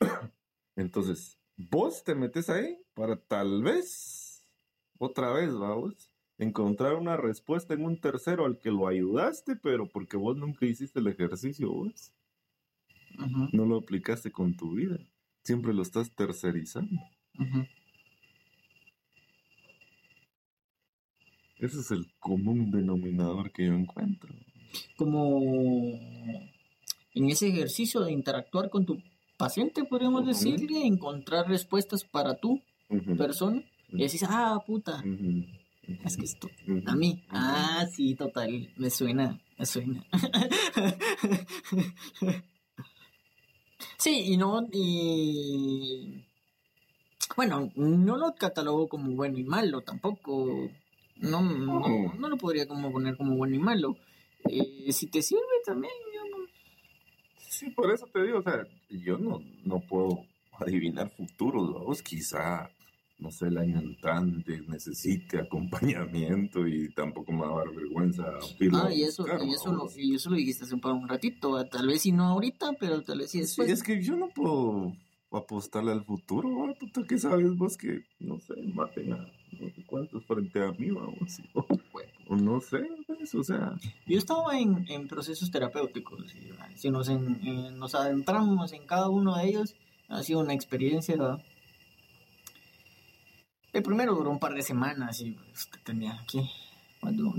Entonces, 0.77 1.39
vos 1.57 2.03
te 2.03 2.15
metes 2.15 2.49
ahí 2.49 2.79
para 2.95 3.17
tal 3.17 3.63
vez, 3.63 4.43
otra 4.99 5.33
vez, 5.33 5.53
vamos, 5.53 6.11
encontrar 6.39 6.95
una 6.95 7.17
respuesta 7.17 7.75
en 7.75 7.85
un 7.85 8.01
tercero 8.01 8.47
al 8.47 8.59
que 8.59 8.71
lo 8.71 8.89
ayudaste, 8.89 9.57
pero 9.57 9.87
porque 9.87 10.17
vos 10.17 10.37
nunca 10.37 10.65
hiciste 10.65 11.01
el 11.01 11.09
ejercicio, 11.09 11.71
vos 11.71 12.13
No 13.53 13.67
lo 13.67 13.79
aplicaste 13.79 14.31
con 14.31 14.57
tu 14.57 14.75
vida. 14.75 14.99
Siempre 15.43 15.75
lo 15.75 15.83
estás 15.83 16.15
tercerizando. 16.15 17.01
Ese 21.59 21.81
es 21.81 21.91
el 21.91 22.07
común 22.19 22.71
denominador 22.71 23.53
que 23.53 23.67
yo 23.67 23.75
encuentro. 23.75 24.35
Como 24.97 25.41
en 27.15 27.29
ese 27.29 27.49
ejercicio 27.49 28.01
de 28.01 28.13
interactuar 28.13 28.71
con 28.71 28.87
tu 28.87 29.03
paciente, 29.37 29.85
podríamos 29.85 30.27
decirle, 30.27 30.87
encontrar 30.87 31.49
respuestas 31.49 32.05
para 32.05 32.37
tu 32.37 32.63
persona. 33.17 33.63
Y 33.89 34.03
decís, 34.03 34.25
ah, 34.29 34.63
puta, 34.67 35.03
es 36.05 36.17
que 36.17 36.25
esto, 36.25 36.49
a 36.87 36.95
mí. 36.95 37.25
Ah, 37.29 37.87
sí, 37.93 38.15
total, 38.15 38.71
me 38.77 38.91
suena, 38.91 39.41
me 39.59 39.67
suena. 39.67 40.05
Sí, 44.01 44.33
y 44.33 44.37
no, 44.37 44.67
y 44.73 46.25
bueno, 47.37 47.71
no 47.77 48.17
lo 48.17 48.35
catalogo 48.35 48.89
como 48.89 49.13
bueno 49.13 49.39
y 49.39 49.45
malo 49.45 49.83
tampoco. 49.83 50.47
No, 51.17 51.43
no, 51.43 52.13
no 52.19 52.29
lo 52.29 52.37
podría 52.39 52.67
como 52.67 52.91
poner 52.91 53.17
como 53.17 53.37
bueno 53.37 53.55
y 53.55 53.59
malo. 53.59 53.97
Eh, 54.49 54.91
si 54.91 55.07
te 55.09 55.21
sirve 55.23 55.43
también, 55.67 55.93
yo 56.15 56.23
no- 56.39 56.47
Sí, 57.47 57.69
por 57.71 57.93
eso 57.93 58.07
te 58.07 58.23
digo, 58.23 58.39
o 58.39 58.43
sea, 58.43 58.67
yo 58.89 59.19
no, 59.19 59.43
no 59.65 59.81
puedo 59.81 60.25
adivinar 60.59 61.11
futuros, 61.11 61.75
vamos, 61.75 62.03
quizá, 62.03 62.71
no 63.21 63.31
sé, 63.31 63.47
el 63.49 63.59
año 63.59 63.79
entrante 63.79 64.63
necesite 64.67 65.39
acompañamiento 65.39 66.67
y 66.67 66.89
tampoco 66.95 67.33
me 67.33 67.41
va 67.47 67.53
a 67.61 67.65
dar 67.65 67.75
vergüenza 67.75 68.25
Ah, 68.73 68.93
y 68.93 69.03
eso, 69.05 69.23
buscar, 69.25 69.45
y 69.45 69.53
eso, 69.53 69.73
lo, 69.73 69.89
y 69.97 70.15
eso 70.15 70.31
lo 70.31 70.37
dijiste 70.37 70.65
hace 70.65 70.75
un, 70.75 70.85
un 70.85 71.09
ratito, 71.09 71.53
¿va? 71.53 71.65
tal 71.65 71.87
vez 71.87 72.03
sí 72.03 72.13
no 72.13 72.25
ahorita, 72.29 72.73
pero 72.81 73.03
tal 73.03 73.19
vez 73.19 73.31
sí 73.31 73.39
Sí, 73.39 73.43
después. 73.43 73.71
es 73.71 73.83
que 73.83 74.03
yo 74.03 74.17
no 74.17 74.29
puedo 74.29 74.95
apostarle 75.33 75.93
al 75.93 76.05
futuro, 76.05 76.49
¿va? 76.67 76.75
puta, 76.75 77.03
¿qué 77.07 77.19
sabes 77.19 77.55
vos 77.57 77.77
que, 77.77 78.05
no 78.19 78.39
sé, 78.41 78.55
maten 78.75 79.13
a 79.13 79.17
no 79.61 79.69
sé 79.69 79.85
cuántos 79.87 80.25
frente 80.25 80.63
a 80.63 80.73
mí, 80.73 80.91
vamos, 80.91 81.41
o, 81.55 81.67
o 82.29 82.37
no 82.37 82.61
sé, 82.61 82.89
pues, 83.07 83.35
o 83.35 83.43
sea, 83.45 83.75
Yo 84.07 84.19
estaba 84.19 84.59
en, 84.59 84.87
en 84.89 85.07
procesos 85.09 85.51
terapéuticos. 85.51 86.35
y, 86.35 86.51
ah, 86.59 86.69
si 86.75 86.91
nos, 86.91 87.09
en- 87.09 87.39
en- 87.47 87.79
nos 87.79 87.95
adentramos 87.95 88.73
en 88.73 88.87
cada 88.87 89.09
uno 89.09 89.37
de 89.37 89.49
ellos, 89.49 89.75
ha 90.09 90.23
sido 90.23 90.41
una 90.41 90.55
experiencia. 90.55 91.17
¿verdad? 91.17 91.43
El 93.73 93.83
primero 93.83 94.15
duró 94.15 94.31
un 94.31 94.39
par 94.39 94.55
de 94.55 94.63
semanas 94.63 95.21
y 95.21 95.33
pues, 95.33 95.69
tenía 95.85 96.15
aquí. 96.21 96.49
Cuando 97.01 97.33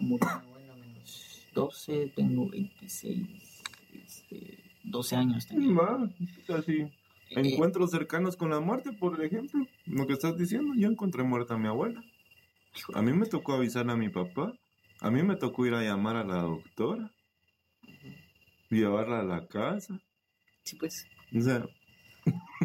murió 0.00 0.28
abuela, 0.28 0.74
menos 0.76 1.46
12, 1.54 2.12
tengo 2.14 2.48
26, 2.48 3.26
este, 4.04 4.58
12 4.84 5.16
años. 5.16 5.46
Tenía. 5.46 5.74
va, 5.74 6.08
así. 6.56 6.72
Eh, 6.72 6.90
Encuentros 7.30 7.90
cercanos 7.90 8.36
con 8.36 8.50
la 8.50 8.60
muerte, 8.60 8.92
por 8.92 9.22
ejemplo, 9.24 9.66
lo 9.86 10.06
que 10.06 10.12
estás 10.12 10.36
diciendo, 10.36 10.74
yo 10.76 10.88
encontré 10.88 11.22
muerta 11.24 11.54
a 11.54 11.58
mi 11.58 11.68
abuela. 11.68 12.02
A 12.94 13.02
mí 13.02 13.12
me 13.12 13.26
tocó 13.26 13.54
avisarle 13.54 13.92
a 13.92 13.96
mi 13.96 14.08
papá, 14.08 14.52
a 15.00 15.10
mí 15.10 15.22
me 15.22 15.36
tocó 15.36 15.66
ir 15.66 15.74
a 15.74 15.82
llamar 15.82 16.16
a 16.16 16.24
la 16.24 16.42
doctora, 16.42 17.10
llevarla 18.70 19.20
a 19.20 19.24
la 19.24 19.46
casa, 19.46 20.00
sí, 20.64 20.76
pues. 20.76 21.06
o 21.36 21.40
sea, 21.40 21.66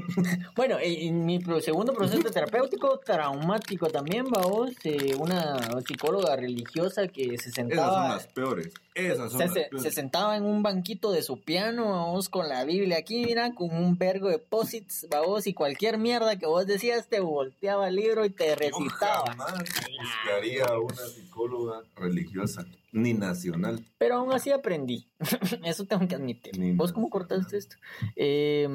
Bueno, 0.56 0.78
en 0.82 1.26
mi 1.26 1.42
segundo 1.62 1.94
proceso 1.94 2.30
terapéutico, 2.32 3.00
traumático 3.00 3.88
también, 3.88 4.26
vamos, 4.30 4.72
eh, 4.84 5.16
una 5.20 5.58
psicóloga 5.88 6.36
religiosa 6.36 7.08
que 7.08 7.26
se 7.38 7.50
esas 7.50 7.54
son 7.54 7.54
sentaba, 7.70 8.10
las 8.10 8.28
peores, 8.28 8.74
esas 8.96 9.32
son 9.32 9.40
se, 9.40 9.46
las 9.46 9.54
se- 9.54 9.62
peores. 9.70 9.84
se 9.84 9.92
sentaba 9.92 10.36
en 10.38 10.44
un 10.46 10.64
banquito 10.64 11.12
de 11.12 11.22
su 11.22 11.40
piano, 11.42 11.92
vamos, 11.92 12.30
con 12.30 12.50
la 12.50 12.64
Biblia 12.66 12.98
aquí, 12.98 13.24
mira, 13.26 13.54
con 13.54 13.70
un 13.76 13.98
vergo 13.98 14.30
de 14.30 14.40
posits, 14.40 15.08
vamos, 15.10 15.46
y 15.48 15.54
cualquier 15.54 15.98
mierda 15.98 16.38
que 16.38 16.46
vos 16.48 16.66
decías 16.66 17.08
te 17.08 17.20
volteaba 17.20 17.88
el 17.90 17.96
libro 17.96 18.26
y 18.26 18.30
te 18.30 18.50
Yo 18.50 18.56
recitaba. 18.56 19.26
jamás 19.32 19.54
buscaría 20.00 20.66
a 20.66 20.80
una 20.80 20.96
psicóloga 20.96 21.82
religiosa, 21.96 22.66
ni 22.92 23.14
nacional. 23.14 23.84
Pero 23.98 24.16
aún 24.16 24.32
así 24.34 24.52
aprendí, 24.52 25.08
eso 25.64 25.86
tengo 25.86 26.08
que 26.08 26.16
admitir. 26.16 26.58
Ni 26.58 26.72
¿Vos 26.72 26.92
cómo 26.94 27.10
cortaste 27.10 27.58
esto? 27.58 27.76
Eh, 28.16 28.68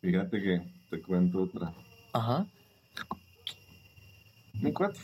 Fíjate 0.00 0.42
que 0.42 0.62
te 0.90 1.02
cuento 1.02 1.42
otra. 1.42 1.72
ajá, 2.12 2.46
Mi 4.54 4.72
cuatro. 4.72 5.00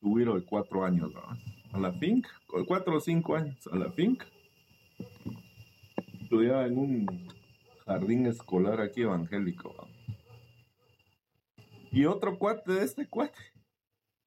Subieron 0.00 0.38
de 0.38 0.44
cuatro 0.46 0.84
años 0.84 1.10
¿no? 1.12 1.22
a 1.72 1.80
la 1.80 1.92
finca, 1.92 2.30
cuatro 2.66 2.96
o 2.96 3.00
cinco 3.00 3.36
años 3.36 3.56
a 3.72 3.76
la 3.76 3.90
finca. 3.90 4.26
Estudiaba 6.20 6.66
en 6.66 6.78
un 6.78 7.28
jardín 7.84 8.26
escolar 8.26 8.80
aquí 8.80 9.02
evangélico. 9.02 9.74
¿no? 9.76 9.88
Y 11.90 12.04
otro 12.04 12.38
cuate 12.38 12.72
de 12.72 12.84
este 12.84 13.06
cuate 13.06 13.38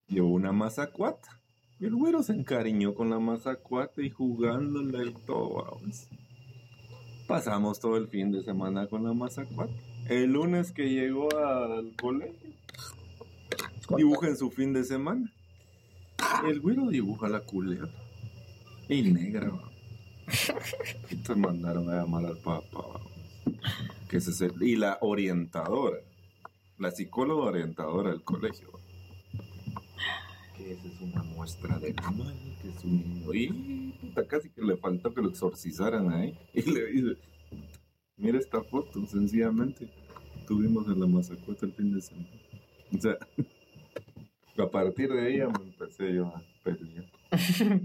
llevó 0.08 0.30
una 0.30 0.52
mazacuata. 0.52 1.40
Y 1.80 1.86
el 1.86 1.96
güero 1.96 2.22
se 2.22 2.34
encariñó 2.34 2.94
con 2.94 3.10
la 3.10 3.20
mazacuata 3.20 4.02
y 4.04 4.10
jugándola 4.10 5.04
y 5.04 5.14
todo. 5.26 5.64
vamos. 5.64 6.08
Pasamos 7.32 7.80
todo 7.80 7.96
el 7.96 8.10
fin 8.10 8.30
de 8.30 8.44
semana 8.44 8.88
con 8.88 9.06
la 9.06 9.14
mazacuata. 9.14 9.72
El 10.10 10.34
lunes 10.34 10.74
que 10.74 10.90
llegó 10.90 11.34
al 11.34 11.96
colegio, 11.96 12.50
dibuja 13.96 14.28
en 14.28 14.36
su 14.36 14.52
fin 14.52 14.74
de 14.74 14.84
semana. 14.84 15.32
El 16.46 16.60
güero 16.60 16.90
dibuja 16.90 17.30
la 17.30 17.40
culebra. 17.40 17.90
Y 18.90 19.04
negra, 19.04 19.48
va. 19.48 19.72
Y 21.10 21.16
te 21.16 21.34
mandaron 21.36 21.90
a 21.90 22.02
llamar 22.02 22.26
al 22.26 22.38
papá. 22.40 23.00
Que 24.10 24.18
es 24.18 24.44
y 24.60 24.76
la 24.76 24.98
orientadora, 25.00 26.00
la 26.80 26.92
psicóloga 26.92 27.44
orientadora 27.46 28.10
del 28.10 28.24
colegio. 28.24 28.72
Que 30.58 30.74
esa 30.74 30.86
es 30.86 31.00
una 31.00 31.24
muestra 31.24 31.80
de 31.80 31.94
mal, 31.94 32.51
que 32.62 32.70
es 32.70 32.84
un 32.84 32.98
niño. 32.98 33.34
Y 33.34 33.94
puta, 34.00 34.28
casi 34.28 34.50
que 34.50 34.62
le 34.62 34.78
faltó 34.78 35.14
que 35.14 35.22
lo 35.22 35.30
exorcizaran 35.30 36.12
ahí. 36.12 36.38
Y 36.54 36.62
le 36.72 36.86
dice, 36.88 37.22
mira 38.18 38.38
esta 38.38 38.62
foto, 38.64 39.06
sencillamente. 39.06 39.90
Tuvimos 40.48 40.88
en 40.88 41.00
la 41.00 41.08
mazacuata 41.08 41.66
el 41.66 41.74
fin 41.74 41.94
de 41.94 42.02
semana. 42.02 42.30
O 42.96 43.02
sea, 43.02 43.18
a 44.64 44.70
partir 44.70 45.12
de 45.12 45.22
ahí 45.22 45.38
ya 45.38 45.48
me 45.48 45.64
empecé 45.64 46.14
yo 46.14 46.28
a 46.28 46.44
pelear. 46.64 47.06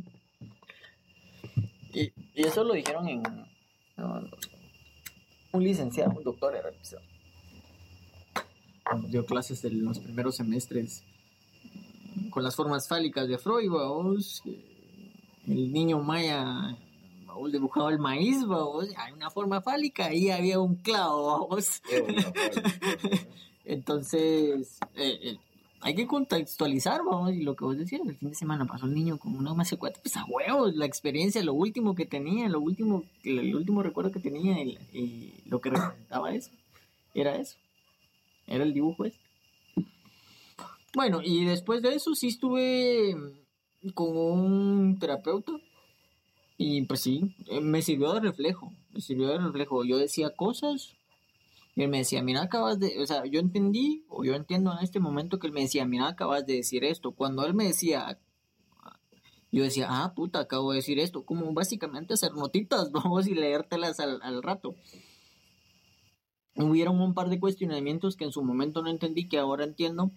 Y, 1.94 2.12
y 2.34 2.42
eso 2.42 2.62
lo 2.62 2.74
dijeron 2.74 3.08
en. 3.08 3.22
no, 3.22 4.20
no, 4.20 4.30
un 5.52 5.64
licenciado, 5.64 6.10
un 6.10 6.22
doctor 6.22 6.54
era 6.54 6.68
el 6.68 6.74
pisado. 6.74 7.02
Cuando 8.84 9.08
dio 9.08 9.24
clases 9.24 9.64
en 9.64 9.82
los 9.82 9.98
primeros 10.00 10.36
semestres 10.36 11.04
con 12.30 12.42
las 12.42 12.54
formas 12.54 12.88
fálicas 12.88 13.28
de 13.28 13.38
Freud, 13.38 13.70
vamos, 13.70 14.42
el 15.46 15.72
niño 15.72 16.00
maya 16.00 16.76
vamos, 17.26 17.52
dibujaba 17.52 17.90
el 17.90 17.98
maíz, 17.98 18.44
vamos, 18.46 18.88
hay 18.96 19.12
una 19.12 19.30
forma 19.30 19.60
fálica, 19.60 20.06
ahí 20.06 20.30
había 20.30 20.58
un 20.58 20.76
clavo, 20.76 21.48
vamos. 21.48 21.82
Entonces, 23.64 24.78
eh, 24.94 25.18
eh, 25.22 25.38
hay 25.80 25.94
que 25.94 26.06
contextualizar, 26.06 27.02
vamos, 27.04 27.32
y 27.32 27.42
lo 27.42 27.54
que 27.54 27.64
vos 27.64 27.76
decías, 27.76 28.02
el 28.06 28.16
fin 28.16 28.30
de 28.30 28.34
semana 28.34 28.64
pasó 28.64 28.86
el 28.86 28.94
niño 28.94 29.18
con 29.18 29.36
una 29.36 29.54
más 29.54 29.74
cuatro, 29.78 30.00
pues 30.02 30.16
a 30.16 30.24
huevos, 30.24 30.74
la 30.74 30.86
experiencia, 30.86 31.42
lo 31.42 31.54
último 31.54 31.94
que 31.94 32.06
tenía, 32.06 32.48
lo 32.48 32.60
último, 32.60 33.04
el, 33.24 33.38
el 33.40 33.56
último 33.56 33.82
recuerdo 33.82 34.12
que 34.12 34.20
tenía 34.20 34.62
y, 34.62 34.78
y 34.92 35.34
lo 35.46 35.60
que 35.60 35.70
representaba 35.70 36.32
eso, 36.32 36.50
era 37.14 37.36
eso, 37.36 37.56
era 38.46 38.64
el 38.64 38.72
dibujo 38.72 39.04
este. 39.04 39.25
Bueno, 40.96 41.20
y 41.22 41.44
después 41.44 41.82
de 41.82 41.94
eso 41.94 42.14
sí 42.14 42.28
estuve 42.28 43.14
con 43.92 44.16
un 44.16 44.98
terapeuta 44.98 45.52
y 46.56 46.86
pues 46.86 47.02
sí, 47.02 47.36
eh, 47.48 47.60
me 47.60 47.82
sirvió 47.82 48.14
de 48.14 48.20
reflejo, 48.20 48.72
me 48.94 49.02
sirvió 49.02 49.28
de 49.28 49.36
reflejo, 49.36 49.84
yo 49.84 49.98
decía 49.98 50.30
cosas 50.30 50.94
y 51.74 51.82
él 51.82 51.90
me 51.90 51.98
decía, 51.98 52.22
mira, 52.22 52.40
acabas 52.40 52.80
de, 52.80 52.98
o 52.98 53.06
sea, 53.06 53.26
yo 53.26 53.40
entendí, 53.40 54.06
o 54.08 54.24
yo 54.24 54.32
entiendo 54.36 54.72
en 54.72 54.82
este 54.82 54.98
momento 54.98 55.38
que 55.38 55.48
él 55.48 55.52
me 55.52 55.60
decía, 55.60 55.84
mira, 55.84 56.08
acabas 56.08 56.46
de 56.46 56.54
decir 56.54 56.82
esto. 56.82 57.12
Cuando 57.12 57.44
él 57.44 57.52
me 57.52 57.66
decía, 57.66 58.18
yo 59.52 59.64
decía, 59.64 59.88
ah, 59.90 60.14
puta, 60.14 60.38
acabo 60.38 60.70
de 60.70 60.76
decir 60.76 60.98
esto, 60.98 61.26
como 61.26 61.52
básicamente 61.52 62.14
hacer 62.14 62.32
notitas, 62.32 62.90
vamos, 62.92 63.26
y 63.26 63.34
leértelas 63.34 64.00
al, 64.00 64.22
al 64.22 64.42
rato. 64.42 64.74
Hubieron 66.54 66.98
un 67.02 67.12
par 67.12 67.28
de 67.28 67.38
cuestionamientos 67.38 68.16
que 68.16 68.24
en 68.24 68.32
su 68.32 68.42
momento 68.42 68.80
no 68.80 68.88
entendí, 68.88 69.28
que 69.28 69.36
ahora 69.36 69.64
entiendo, 69.64 70.10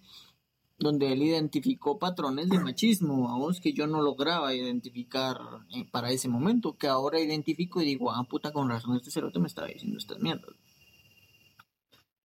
donde 0.79 1.11
él 1.11 1.21
identificó 1.21 1.99
patrones 1.99 2.49
de 2.49 2.59
machismo, 2.59 3.27
vamos, 3.27 3.59
que 3.59 3.73
yo 3.73 3.85
no 3.85 4.01
lograba 4.01 4.53
identificar 4.55 5.37
eh, 5.75 5.85
para 5.91 6.11
ese 6.11 6.29
momento, 6.29 6.77
que 6.77 6.87
ahora 6.87 7.19
identifico 7.19 7.81
y 7.81 7.85
digo, 7.85 8.11
ah, 8.11 8.23
puta, 8.23 8.51
con 8.53 8.69
razón, 8.69 8.95
este 8.95 9.11
cerote 9.11 9.39
me 9.39 9.47
estaba 9.47 9.67
diciendo 9.67 9.97
estas 9.97 10.19
mierdas. 10.19 10.55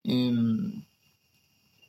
Em, 0.03 0.83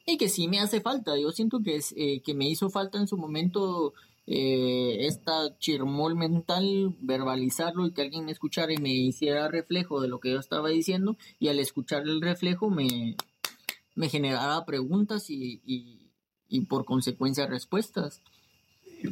y 0.07 0.17
que 0.17 0.29
sí 0.29 0.49
me 0.49 0.61
hace 0.61 0.81
falta. 0.81 1.19
Yo 1.19 1.33
siento 1.33 1.61
que, 1.63 1.77
es, 1.77 1.95
eh, 1.97 2.23
que 2.25 2.35
me 2.35 2.49
hizo 2.49 2.71
falta 2.71 2.99
en 2.99 3.09
su 3.09 3.17
momento 3.17 3.93
eh, 4.27 5.07
esta 5.07 5.59
chirmol 5.59 6.15
mental, 6.17 6.97
verbalizarlo 7.01 7.87
y 7.87 7.93
que 7.93 8.03
alguien 8.03 8.25
me 8.25 8.33
escuchara 8.33 8.73
y 8.73 8.79
me 8.79 8.91
hiciera 8.91 9.49
reflejo 9.49 10.01
de 10.01 10.09
lo 10.09 10.21
que 10.21 10.33
yo 10.33 10.39
estaba 10.39 10.69
diciendo. 10.69 11.17
Y 11.39 11.49
al 11.49 11.59
escuchar 11.59 12.03
el 12.03 12.21
reflejo 12.21 12.71
me, 12.71 13.17
me 13.95 14.09
generaba 14.09 14.65
preguntas 14.65 15.31
y, 15.31 15.61
y, 15.67 16.04
y 16.55 16.61
por 16.61 16.85
consecuencia 16.85 17.47
respuestas. 17.47 18.23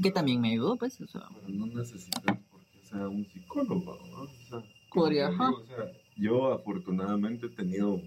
Que 0.03 0.11
también 0.12 0.40
me 0.40 0.53
ayudó, 0.53 0.76
pues. 0.76 1.01
O 1.01 1.07
sea, 1.09 1.22
Pero 1.34 1.49
no 1.49 1.66
necesitas 1.66 2.38
porque 2.51 2.78
sea 2.84 3.09
un 3.09 3.26
psicólogo, 3.26 3.99
¿no? 4.11 4.22
O 4.22 4.28
sea, 4.49 5.26
ajá. 5.26 5.49
digo, 5.49 5.62
o 5.62 5.66
sea, 5.66 5.93
yo 6.16 6.53
afortunadamente 6.53 7.47
he 7.47 7.51
tenido 7.51 8.01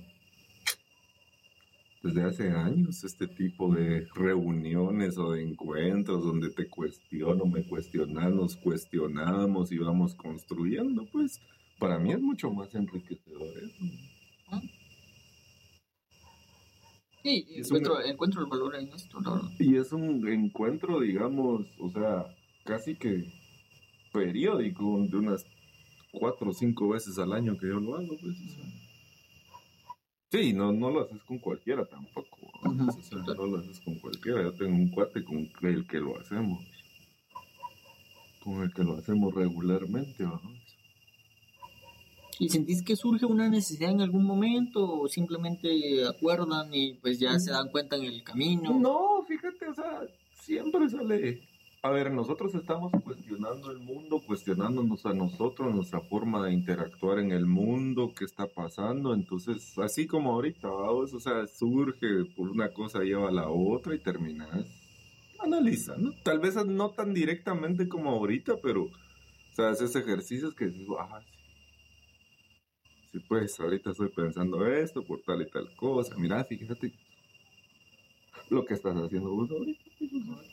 desde 2.01 2.23
hace 2.23 2.51
años 2.51 3.03
este 3.03 3.27
tipo 3.27 3.73
de 3.73 4.07
reuniones 4.13 5.17
o 5.17 5.31
de 5.31 5.43
encuentros 5.43 6.23
donde 6.23 6.49
te 6.51 6.69
cuestiono, 6.69 7.45
me 7.45 7.67
cuestionas, 7.67 8.31
nos 8.31 8.55
cuestionamos 8.55 9.71
y 9.71 9.79
vamos 9.79 10.15
construyendo, 10.15 11.05
pues 11.11 11.41
para 11.77 11.99
mí 11.99 12.13
es 12.13 12.21
mucho 12.21 12.51
más 12.51 12.73
enriquecedor 12.73 13.47
eso. 13.57 13.83
Sí, 17.29 17.45
un- 17.49 17.59
encuentro, 17.65 18.01
encuentro 18.05 18.41
el 18.41 18.47
valor 18.47 18.75
en 18.75 18.87
esto, 18.89 19.19
la 19.21 19.31
verdad. 19.31 19.51
Y 19.59 19.75
es 19.77 19.91
un 19.91 20.27
encuentro, 20.27 20.99
digamos, 21.01 21.65
o 21.79 21.89
sea, 21.91 22.25
casi 22.63 22.95
que 22.95 23.31
periódico, 24.13 25.05
de 25.09 25.17
unas 25.17 25.45
cuatro 26.11 26.49
o 26.51 26.53
cinco 26.53 26.89
veces 26.89 27.17
al 27.19 27.33
año 27.33 27.57
que 27.57 27.67
yo 27.67 27.79
lo 27.79 27.95
hago, 27.95 28.15
pues. 28.21 28.37
o 28.41 28.49
sea. 28.55 28.63
Sí, 30.31 30.53
no, 30.53 30.71
no 30.71 30.89
lo 30.89 31.01
haces 31.01 31.21
con 31.23 31.37
cualquiera 31.39 31.85
tampoco. 31.85 32.37
¿no? 32.63 32.87
O 32.87 33.01
sea, 33.01 33.19
no 33.19 33.45
lo 33.45 33.57
haces 33.59 33.79
con 33.81 33.95
cualquiera. 33.99 34.41
Yo 34.43 34.51
tengo 34.53 34.75
un 34.75 34.89
cuate 34.89 35.23
con 35.23 35.49
el 35.61 35.87
que 35.87 35.97
lo 35.97 36.19
hacemos. 36.19 36.63
Con 38.43 38.61
el 38.63 38.73
que 38.73 38.83
lo 38.83 38.97
hacemos 38.97 39.33
regularmente, 39.33 40.23
¿no? 40.23 40.41
¿Y 42.39 42.49
sentís 42.49 42.83
que 42.83 42.95
surge 42.95 43.25
una 43.25 43.49
necesidad 43.49 43.91
en 43.91 44.01
algún 44.01 44.25
momento 44.25 45.01
o 45.01 45.07
simplemente 45.07 46.05
acuerdan 46.05 46.73
y 46.73 46.95
pues 46.95 47.19
ya 47.19 47.39
se 47.39 47.51
dan 47.51 47.69
cuenta 47.69 47.95
en 47.95 48.03
el 48.03 48.23
camino? 48.23 48.77
No, 48.77 49.23
fíjate, 49.27 49.67
o 49.67 49.73
sea, 49.73 50.01
siempre 50.33 50.89
sale. 50.89 51.41
A 51.81 51.91
ver, 51.91 52.11
nosotros 52.11 52.55
estamos 52.55 52.91
cuestionando 53.03 53.69
el 53.69 53.77
mundo, 53.77 54.19
cuestionándonos 54.25 55.05
a 55.05 55.13
nosotros, 55.13 55.73
nuestra 55.73 56.01
forma 56.01 56.43
de 56.43 56.51
interactuar 56.51 57.19
en 57.19 57.31
el 57.31 57.45
mundo, 57.45 58.11
qué 58.17 58.25
está 58.25 58.47
pasando. 58.47 59.13
Entonces, 59.13 59.77
así 59.77 60.07
como 60.07 60.33
ahorita, 60.33 60.67
vamos, 60.67 61.13
o 61.13 61.19
sea, 61.19 61.45
surge 61.45 62.25
por 62.35 62.49
una 62.49 62.73
cosa, 62.73 63.01
lleva 63.03 63.29
a 63.29 63.31
la 63.31 63.49
otra 63.49 63.93
y 63.93 63.99
terminas. 63.99 64.65
Analiza, 65.37 65.95
¿no? 65.95 66.11
Tal 66.23 66.39
vez 66.39 66.55
no 66.65 66.89
tan 66.89 67.13
directamente 67.13 67.87
como 67.87 68.09
ahorita, 68.09 68.55
pero, 68.63 68.85
o 68.85 69.55
sea, 69.55 69.69
haces 69.69 69.95
ejercicios 69.95 70.55
que 70.55 70.65
dices, 70.65 70.87
ah, 70.99 71.21
Sí, 73.15 73.21
pues, 73.29 73.57
ahorita 73.61 73.91
estoy 73.91 74.09
pensando 74.09 74.67
esto 74.67 75.01
por 75.01 75.21
tal 75.21 75.41
y 75.41 75.49
tal 75.49 75.73
cosa. 75.77 76.17
Mira, 76.17 76.43
fíjate 76.43 76.91
lo 78.49 78.65
que 78.65 78.73
estás 78.73 78.93
haciendo 78.97 79.29
vos 79.29 79.49
ahorita. 79.49 79.83
pues. 79.97 80.49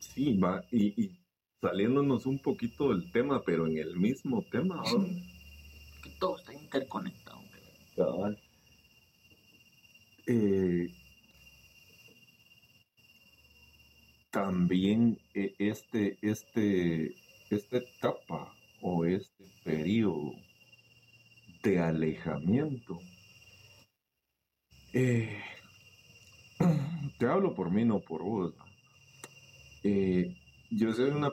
Sí, 0.00 0.36
va, 0.36 0.64
y, 0.72 1.00
y 1.00 1.16
saliéndonos 1.60 2.26
un 2.26 2.40
poquito 2.40 2.88
del 2.88 3.08
tema, 3.12 3.40
pero 3.44 3.68
en 3.68 3.78
el 3.78 3.96
mismo 3.96 4.42
tema. 4.50 4.82
Que 6.02 6.10
todo 6.18 6.38
está 6.38 6.52
interconectado. 6.52 7.40
Cabal. 7.94 8.36
Eh, 10.26 10.92
también 14.32 15.20
eh, 15.34 15.54
este, 15.60 16.18
este, 16.20 17.14
esta 17.48 17.76
etapa 17.76 18.52
o 18.80 19.04
este 19.04 19.44
periodo 19.62 20.34
de 21.66 21.80
alejamiento. 21.80 23.00
eh, 24.92 25.40
te 27.18 27.26
hablo 27.26 27.54
por 27.54 27.70
mí, 27.70 27.84
no 27.84 28.00
por 28.00 28.22
vos. 28.22 28.54
¿no? 28.56 28.64
Eh, 29.82 30.34
yo 30.70 30.92
soy 30.92 31.10
una... 31.10 31.30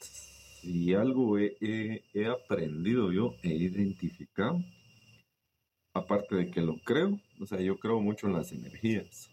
Si 0.00 0.94
algo 0.94 1.38
he, 1.38 1.56
he- 1.60 2.02
he 2.14 2.26
aprendido 2.26 3.12
yo, 3.12 3.34
he 3.42 3.52
identificado, 3.52 4.62
aparte 5.92 6.36
de 6.36 6.50
que 6.50 6.60
lo 6.60 6.76
creo, 6.78 7.18
o 7.40 7.46
sea, 7.46 7.60
yo 7.60 7.76
creo 7.78 8.00
mucho 8.00 8.28
en 8.28 8.34
las 8.34 8.52
energías. 8.52 9.28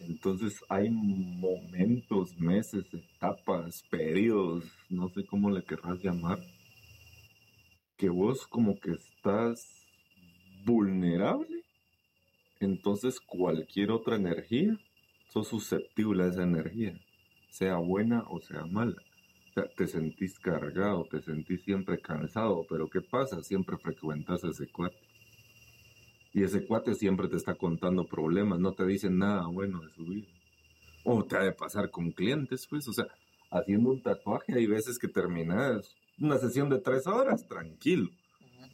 Entonces 0.00 0.58
hay 0.70 0.88
momentos, 0.90 2.36
meses, 2.38 2.84
etapas, 2.92 3.82
periodos, 3.90 4.64
no 4.88 5.08
sé 5.10 5.24
cómo 5.26 5.50
le 5.50 5.62
querrás 5.62 5.98
llamar, 6.02 6.38
que 7.96 8.08
vos 8.08 8.46
como 8.46 8.78
que 8.78 8.92
estás 8.92 9.86
vulnerable, 10.64 11.64
entonces 12.60 13.20
cualquier 13.20 13.90
otra 13.90 14.16
energía, 14.16 14.78
sos 15.28 15.48
susceptible 15.48 16.24
a 16.24 16.28
esa 16.28 16.42
energía, 16.42 16.98
sea 17.50 17.76
buena 17.76 18.24
o 18.28 18.40
sea 18.40 18.64
mala. 18.66 19.00
O 19.50 19.52
sea, 19.54 19.68
te 19.68 19.86
sentís 19.86 20.38
cargado, 20.40 21.04
te 21.04 21.20
sentís 21.20 21.62
siempre 21.62 22.00
cansado, 22.00 22.66
pero 22.68 22.88
¿qué 22.88 23.00
pasa? 23.00 23.40
Siempre 23.42 23.76
frecuentas 23.78 24.42
a 24.42 24.48
ese 24.48 24.66
cuate. 24.66 24.98
Y 26.32 26.42
ese 26.42 26.66
cuate 26.66 26.94
siempre 26.96 27.28
te 27.28 27.36
está 27.36 27.54
contando 27.54 28.04
problemas, 28.04 28.58
no 28.58 28.72
te 28.72 28.84
dice 28.84 29.08
nada 29.08 29.46
bueno 29.46 29.80
de 29.80 29.90
su 29.90 30.04
vida. 30.04 30.26
O 31.04 31.24
te 31.24 31.36
ha 31.36 31.44
de 31.44 31.52
pasar 31.52 31.90
con 31.90 32.10
clientes, 32.10 32.66
pues, 32.68 32.88
o 32.88 32.92
sea, 32.92 33.06
haciendo 33.50 33.90
un 33.90 34.02
tatuaje, 34.02 34.54
hay 34.54 34.66
veces 34.66 34.98
que 34.98 35.06
terminas 35.06 35.94
una 36.20 36.38
sesión 36.38 36.68
de 36.68 36.78
tres 36.78 37.06
horas, 37.06 37.46
tranquilo. 37.46 38.10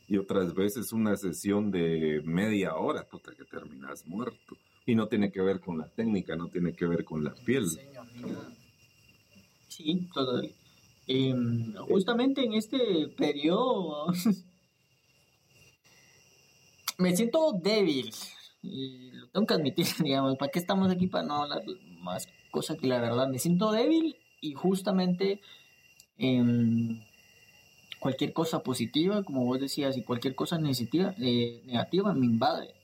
Y 0.09 0.19
otras 0.19 0.55
veces 0.55 0.93
una 0.93 1.17
sesión 1.17 1.71
de 1.71 2.21
media 2.25 2.75
hora, 2.75 3.09
puta, 3.09 3.33
que 3.35 3.45
terminas 3.45 4.07
muerto. 4.07 4.57
Y 4.87 4.95
no 4.95 5.07
tiene 5.07 5.31
que 5.31 5.41
ver 5.41 5.61
con 5.61 5.79
la 5.79 5.89
técnica, 5.89 6.37
no 6.37 6.49
tiene 6.49 6.73
que 6.73 6.87
ver 6.87 7.05
con 7.05 7.23
la 7.23 7.33
piel. 7.33 7.67
Sí, 9.69 10.09
total. 10.13 10.53
Em, 11.07 11.75
justamente 11.75 12.45
en 12.45 12.55
este 12.55 13.09
periodo 13.17 14.13
me 16.99 17.17
siento 17.17 17.53
débil 17.53 18.13
y 18.63 19.11
lo 19.13 19.29
tengo 19.29 19.47
que 19.47 19.55
admitir, 19.55 19.87
digamos, 20.05 20.37
¿para 20.37 20.51
qué 20.51 20.59
estamos 20.59 20.91
aquí 20.91 21.07
para 21.07 21.27
no 21.27 21.43
hablar 21.43 21.63
más 22.01 22.29
cosas 22.51 22.79
que 22.79 22.87
la 22.87 23.01
verdad? 23.01 23.29
Me 23.29 23.39
siento 23.39 23.73
débil 23.73 24.17
y 24.41 24.55
justamente 24.55 25.41
em, 26.19 27.01
cualquier 28.01 28.33
cosa 28.33 28.63
positiva, 28.63 29.23
como 29.23 29.45
vos 29.45 29.61
decías, 29.61 29.97
y 29.97 30.03
cualquier 30.03 30.35
cosa 30.35 30.59
negativa, 30.59 31.15
eh, 31.19 31.63
negativa 31.67 32.13
me 32.15 32.27
invade. 32.27 32.75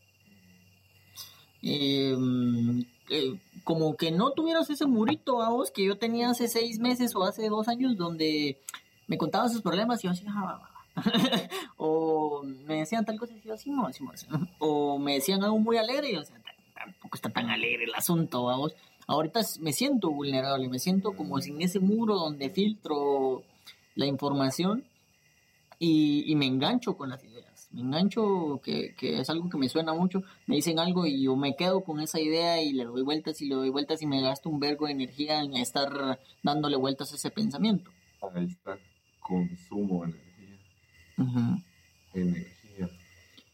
Em, 1.62 2.84
eh, 3.08 3.40
como 3.64 3.96
que 3.96 4.12
no 4.12 4.30
tuvieras 4.32 4.70
ese 4.70 4.86
murito 4.86 5.42
a 5.42 5.48
vos 5.48 5.70
que 5.70 5.84
yo 5.84 5.98
tenía 5.98 6.30
hace 6.30 6.46
seis 6.46 6.78
meses 6.78 7.16
o 7.16 7.24
hace 7.24 7.48
dos 7.48 7.66
años 7.66 7.96
donde 7.96 8.60
me 9.08 9.18
contaban 9.18 9.50
sus 9.50 9.62
problemas 9.62 10.04
y 10.04 10.06
yo 10.06 10.12
así, 10.12 10.24
ah, 10.28 10.60
o 11.76 12.42
me 12.44 12.76
decían 12.76 13.04
tal 13.04 13.18
cosa 13.18 13.32
y 13.34 13.40
yo 13.46 13.54
así, 13.54 13.70
no, 13.70 13.88
o 14.58 14.98
me 14.98 15.14
decían 15.14 15.42
algo 15.42 15.58
muy 15.58 15.78
alegre 15.78 16.10
y 16.10 16.12
yo, 16.14 16.20
decía, 16.20 16.40
tampoco 16.74 17.16
está 17.16 17.30
tan 17.30 17.50
alegre 17.50 17.84
el 17.84 17.94
asunto, 17.94 18.44
vamos. 18.44 18.74
Ahorita 19.08 19.40
me 19.60 19.72
siento 19.72 20.10
vulnerable, 20.10 20.68
me 20.68 20.78
siento 20.78 21.12
como 21.12 21.40
sin 21.40 21.62
ese 21.62 21.80
muro 21.80 22.16
donde 22.16 22.50
filtro 22.50 23.44
la 23.94 24.06
información 24.06 24.84
y, 25.78 26.34
me 26.36 26.46
engancho 26.46 26.96
con 26.96 27.10
las 27.10 27.22
ideas. 27.24 27.68
Me 27.72 27.82
engancho, 27.82 28.60
que, 28.62 28.94
es 29.00 29.28
algo 29.30 29.48
que 29.48 29.58
me 29.58 29.68
suena 29.68 29.92
mucho. 29.92 30.22
Me 30.46 30.56
dicen 30.56 30.78
algo 30.78 31.06
y 31.06 31.22
yo 31.22 31.36
me 31.36 31.56
quedo 31.56 31.84
con 31.84 32.00
esa 32.00 32.20
idea 32.20 32.62
y 32.62 32.72
le 32.72 32.84
doy 32.84 33.02
vueltas 33.02 33.40
y 33.42 33.48
le 33.48 33.54
doy 33.54 33.70
vueltas 33.70 34.02
y 34.02 34.06
me 34.06 34.22
gasto 34.22 34.48
un 34.48 34.60
vergo 34.60 34.86
de 34.86 34.92
energía 34.92 35.42
en 35.42 35.54
estar 35.56 36.18
dándole 36.42 36.76
vueltas 36.76 37.12
a 37.12 37.16
ese 37.16 37.30
pensamiento. 37.30 37.90
Ahí 38.34 38.46
está, 38.46 38.78
consumo 39.20 40.04
energía. 40.04 41.64
Energía. 42.14 42.90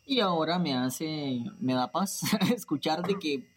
Y 0.06 0.20
ahora 0.20 0.58
me 0.58 0.74
hace, 0.74 1.42
me 1.60 1.74
da 1.74 1.90
paz 1.90 2.22
escuchar 2.54 3.02
de 3.02 3.18
que, 3.18 3.48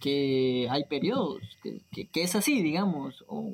que 0.00 0.68
hay 0.70 0.84
periodos, 0.84 1.42
que, 1.62 2.06
que 2.06 2.22
es 2.22 2.34
así, 2.34 2.62
digamos, 2.62 3.24
o 3.28 3.52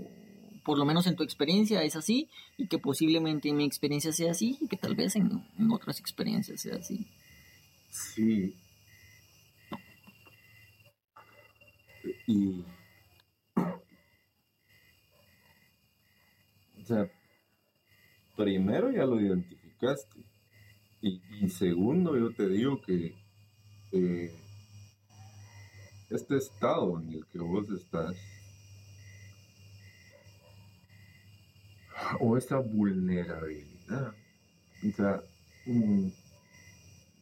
por 0.64 0.78
lo 0.78 0.84
menos 0.84 1.06
en 1.06 1.16
tu 1.16 1.22
experiencia 1.22 1.82
es 1.82 1.96
así 1.96 2.28
y 2.56 2.66
que 2.68 2.78
posiblemente 2.78 3.48
en 3.48 3.56
mi 3.56 3.64
experiencia 3.64 4.12
sea 4.12 4.30
así 4.30 4.58
y 4.60 4.68
que 4.68 4.76
tal 4.76 4.94
vez 4.94 5.16
en, 5.16 5.42
otras 5.70 6.00
experiencias 6.00 6.60
sea 6.60 6.76
así. 6.76 7.06
Sí. 7.90 8.54
Y... 12.26 12.64
O 16.80 16.84
sea, 16.84 17.08
primero 18.36 18.90
ya 18.90 19.04
lo 19.04 19.20
identificaste. 19.20 20.24
Y, 21.00 21.48
segundo, 21.48 22.16
yo 22.16 22.32
te 22.32 22.48
digo 22.48 22.80
que 22.80 23.14
eh, 23.90 24.32
este 26.10 26.36
estado 26.36 27.00
en 27.00 27.12
el 27.12 27.26
que 27.26 27.38
vos 27.38 27.68
estás 27.70 28.16
o 32.20 32.36
esa 32.36 32.58
vulnerabilidad. 32.58 34.14
O 34.86 34.92
sea, 34.96 35.22
mm, 35.66 36.08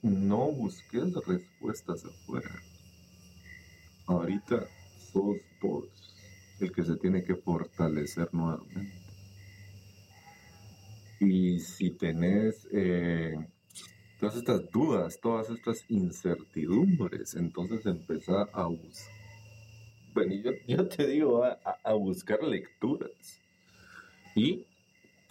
no 0.03 0.53
busques 0.53 1.14
respuestas 1.26 2.05
afuera. 2.05 2.51
Ahorita 4.07 4.66
sos 5.12 5.37
vos 5.61 5.87
el 6.61 6.72
que 6.72 6.85
se 6.85 6.97
tiene 6.97 7.22
que 7.24 7.37
fortalecer 7.37 8.28
nuevamente. 8.33 8.99
Y 11.20 11.61
si 11.61 11.91
tenés 11.91 12.66
eh, 12.72 13.35
todas 14.18 14.37
estas 14.37 14.70
dudas, 14.70 15.20
todas 15.20 15.51
estas 15.51 15.85
incertidumbres, 15.89 17.35
entonces 17.35 17.85
empezá 17.87 18.43
a 18.53 18.66
buscar. 18.66 19.14
Bueno, 20.14 20.35
yo, 20.66 20.89
te 20.89 21.07
digo, 21.07 21.45
a 21.45 21.93
buscar 21.93 22.43
lecturas. 22.43 23.41
Y 24.35 24.66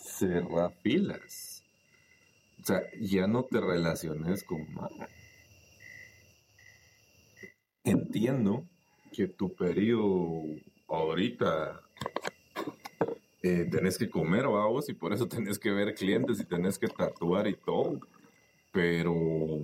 cerrar 0.01 0.73
filas. 0.81 1.63
O 2.61 2.65
sea, 2.65 2.81
ya 2.99 3.27
no 3.27 3.43
te 3.43 3.59
relaciones 3.61 4.43
con 4.43 4.67
Entiendo 7.83 8.65
que 9.11 9.27
tu 9.27 9.53
periodo 9.55 10.43
ahorita 10.87 11.81
eh, 13.41 13.67
tenés 13.71 13.97
que 13.97 14.09
comer, 14.09 14.47
vamos, 14.47 14.89
y 14.89 14.93
por 14.93 15.13
eso 15.13 15.27
tenés 15.29 15.57
que 15.57 15.71
ver 15.71 15.95
clientes 15.95 16.39
y 16.39 16.45
tenés 16.45 16.77
que 16.77 16.87
tatuar 16.87 17.47
y 17.47 17.55
todo. 17.55 17.99
Pero 18.71 19.63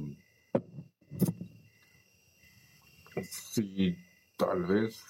si 3.21 3.95
tal 4.37 4.63
vez 4.63 5.03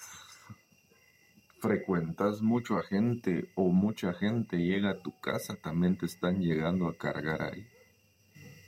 frecuentas 1.66 2.42
mucho 2.42 2.76
a 2.76 2.82
gente 2.82 3.50
o 3.54 3.68
mucha 3.68 4.12
gente 4.12 4.56
llega 4.58 4.90
a 4.90 5.02
tu 5.02 5.18
casa, 5.20 5.56
también 5.56 5.98
te 5.98 6.06
están 6.06 6.40
llegando 6.40 6.86
a 6.88 6.96
cargar 6.96 7.42
ahí. 7.42 7.66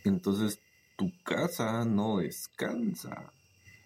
Entonces 0.04 0.60
tu 0.96 1.12
casa 1.22 1.84
no 1.84 2.18
descansa. 2.18 3.32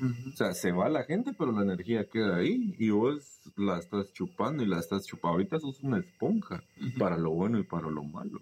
O 0.01 0.37
sea, 0.37 0.53
se 0.53 0.73
va 0.73 0.89
la 0.89 1.05
gente, 1.05 1.33
pero 1.39 1.53
la 1.53 1.63
energía 1.63 2.09
queda 2.09 2.37
ahí 2.37 2.75
y 2.79 2.91
vos 2.91 3.41
la 3.57 3.79
estás 3.79 4.13
chupando 4.13 4.63
y 4.63 4.67
la 4.67 4.81
estás 4.81 5.07
chupando. 5.07 5.35
Ahorita 5.35 5.61
sos 5.61 5.81
una 5.83 5.99
esponja 5.99 6.65
para 6.99 7.17
lo 7.17 7.31
bueno 7.31 7.59
y 7.59 7.65
para 7.65 7.89
lo 7.89 8.03
malo. 8.03 8.41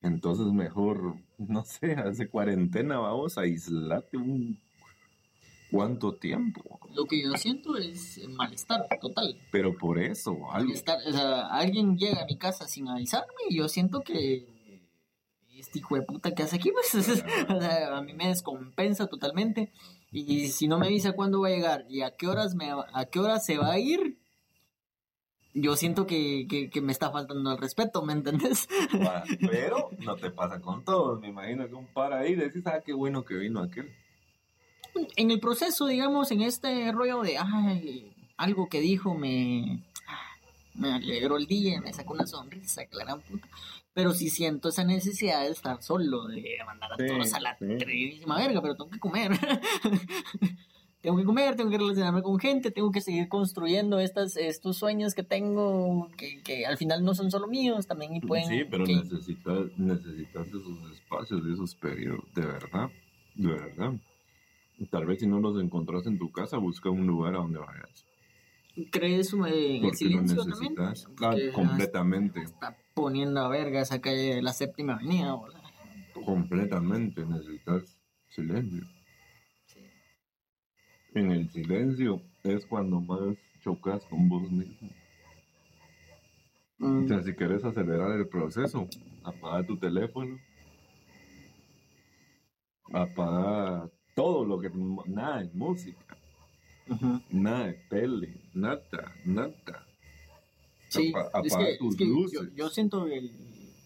Entonces 0.00 0.46
mejor, 0.46 1.16
no 1.38 1.64
sé, 1.64 1.92
hace 1.94 2.28
cuarentena 2.28 2.98
vamos 2.98 3.36
a 3.36 3.42
aislarte 3.42 4.16
un 4.16 4.58
cuánto 5.70 6.14
tiempo. 6.14 6.80
Lo 6.94 7.04
que 7.06 7.22
yo 7.22 7.32
siento 7.36 7.76
es 7.76 8.20
malestar 8.28 8.86
total. 9.00 9.38
Pero 9.50 9.76
por 9.76 9.98
eso, 9.98 10.36
malestar. 10.36 10.98
O 11.06 11.12
sea, 11.12 11.46
alguien 11.48 11.96
llega 11.96 12.22
a 12.22 12.26
mi 12.26 12.36
casa 12.36 12.66
sin 12.68 12.88
avisarme 12.88 13.34
y 13.48 13.56
yo 13.56 13.68
siento 13.68 14.02
que 14.02 14.46
este 15.56 15.78
hijo 15.78 15.96
de 15.96 16.02
puta 16.02 16.34
que 16.34 16.42
hace 16.42 16.56
aquí, 16.56 16.70
pues, 16.72 16.94
o 17.48 17.60
sea, 17.60 17.96
a 17.96 18.02
mí 18.02 18.12
me 18.12 18.28
descompensa 18.28 19.06
totalmente. 19.06 19.72
Y 20.10 20.48
si 20.48 20.68
no 20.68 20.78
me 20.78 20.86
avisa 20.86 21.12
cuándo 21.12 21.40
va 21.40 21.48
a 21.48 21.50
llegar 21.50 21.86
y 21.88 22.02
a 22.02 22.14
qué 22.14 22.28
horas 22.28 22.54
me 22.54 22.70
a 22.70 23.04
qué 23.06 23.18
horas 23.18 23.44
se 23.44 23.58
va 23.58 23.72
a 23.72 23.78
ir, 23.80 24.18
yo 25.54 25.76
siento 25.76 26.06
que, 26.06 26.46
que, 26.70 26.80
me 26.80 26.92
está 26.92 27.10
faltando 27.10 27.52
el 27.52 27.58
respeto, 27.58 28.02
¿me 28.02 28.12
entendés? 28.12 28.68
pero 29.40 29.90
no 30.00 30.16
te 30.16 30.30
pasa 30.30 30.60
con 30.60 30.84
todos, 30.84 31.20
me 31.20 31.28
imagino 31.28 31.66
que 31.68 31.74
un 31.74 31.86
par 31.86 32.12
ahí 32.12 32.34
decís, 32.34 32.66
ah, 32.66 32.82
qué 32.84 32.92
bueno 32.92 33.24
que 33.24 33.34
vino 33.34 33.60
aquel 33.60 33.92
en 35.16 35.30
el 35.30 35.40
proceso, 35.40 35.86
digamos, 35.86 36.30
en 36.30 36.42
este 36.42 36.90
rollo 36.92 37.22
de, 37.22 37.38
ay, 37.38 38.12
algo 38.36 38.68
que 38.68 38.80
dijo 38.80 39.14
me, 39.14 39.82
me 40.74 40.92
alegró 40.92 41.36
el 41.36 41.46
día, 41.46 41.80
me 41.80 41.92
sacó 41.92 42.14
una 42.14 42.26
sonrisa, 42.26 42.82
gran 42.90 43.20
puta. 43.20 43.48
Pero 43.92 44.12
sí 44.12 44.28
siento 44.28 44.70
esa 44.70 44.84
necesidad 44.84 45.42
de 45.42 45.50
estar 45.50 45.80
solo, 45.82 46.26
de 46.26 46.56
mandar 46.66 46.92
a 46.92 46.96
todos 46.96 47.32
a 47.32 47.40
la 47.40 47.56
sí. 47.56 47.66
verga, 48.26 48.60
pero 48.60 48.74
tengo 48.74 48.90
que 48.90 48.98
comer. 48.98 49.30
tengo 51.00 51.16
que 51.16 51.24
comer, 51.24 51.54
tengo 51.54 51.70
que 51.70 51.78
relacionarme 51.78 52.22
con 52.22 52.40
gente, 52.40 52.72
tengo 52.72 52.90
que 52.90 53.00
seguir 53.00 53.28
construyendo 53.28 54.00
estas, 54.00 54.36
estos 54.36 54.78
sueños 54.78 55.14
que 55.14 55.22
tengo, 55.22 56.08
que, 56.16 56.42
que 56.42 56.66
al 56.66 56.76
final 56.76 57.04
no 57.04 57.14
son 57.14 57.30
solo 57.30 57.46
míos, 57.46 57.86
también 57.86 58.16
y 58.16 58.20
pueden... 58.20 58.48
Sí, 58.48 58.64
pero 58.68 58.84
necesitas, 58.84 59.66
necesitas 59.76 60.48
esos 60.48 60.92
espacios, 60.92 61.46
esos 61.46 61.74
periodos, 61.76 62.24
de 62.34 62.46
verdad, 62.46 62.90
de 63.36 63.48
verdad. 63.48 63.92
Tal 64.90 65.06
vez 65.06 65.20
si 65.20 65.26
no 65.26 65.40
los 65.40 65.60
encontrás 65.62 66.06
en 66.06 66.18
tu 66.18 66.32
casa, 66.32 66.58
busca 66.58 66.90
un 66.90 67.06
lugar 67.06 67.34
a 67.34 67.38
donde 67.38 67.58
vayas. 67.58 68.06
¿Crees 68.90 69.32
en 69.32 69.84
el 69.84 69.94
silencio 69.94 70.36
lo 70.36 70.44
necesitas? 70.46 71.08
Ah, 71.22 71.36
completamente. 71.54 72.42
Está 72.42 72.76
poniendo 72.92 73.40
a 73.40 73.48
verga 73.48 73.80
esa 73.80 74.00
calle 74.00 74.34
de 74.34 74.42
la 74.42 74.52
séptima 74.52 74.94
avenida. 74.94 75.38
Completamente 76.12 77.24
necesitas 77.24 77.96
silencio. 78.28 78.84
En 81.14 81.30
el 81.30 81.48
silencio 81.50 82.20
es 82.42 82.66
cuando 82.66 83.00
más 83.00 83.36
chocas 83.62 84.04
con 84.06 84.28
vos 84.28 84.50
mismo. 84.50 84.90
Mm. 86.78 87.04
O 87.04 87.08
sea, 87.08 87.22
si 87.22 87.32
quieres 87.34 87.64
acelerar 87.64 88.10
el 88.18 88.26
proceso, 88.26 88.88
apaga 89.22 89.64
tu 89.64 89.76
teléfono, 89.76 90.36
apaga 92.92 93.88
todo 94.14 94.44
lo 94.44 94.58
que, 94.60 94.70
nada 95.06 95.38
de 95.42 95.50
música, 95.54 96.16
nada 97.30 97.66
de 97.66 97.72
tele, 97.88 98.34
nada, 98.54 98.80
nada. 99.24 99.86
Sí, 100.88 101.12
Apa- 101.14 101.40
es 101.44 101.56
que, 101.56 101.76
tus 101.78 101.94
es 101.94 101.98
que 101.98 102.04
luces. 102.04 102.40
yo, 102.40 102.54
yo 102.54 102.68
siento 102.70 103.06
el 103.06 103.30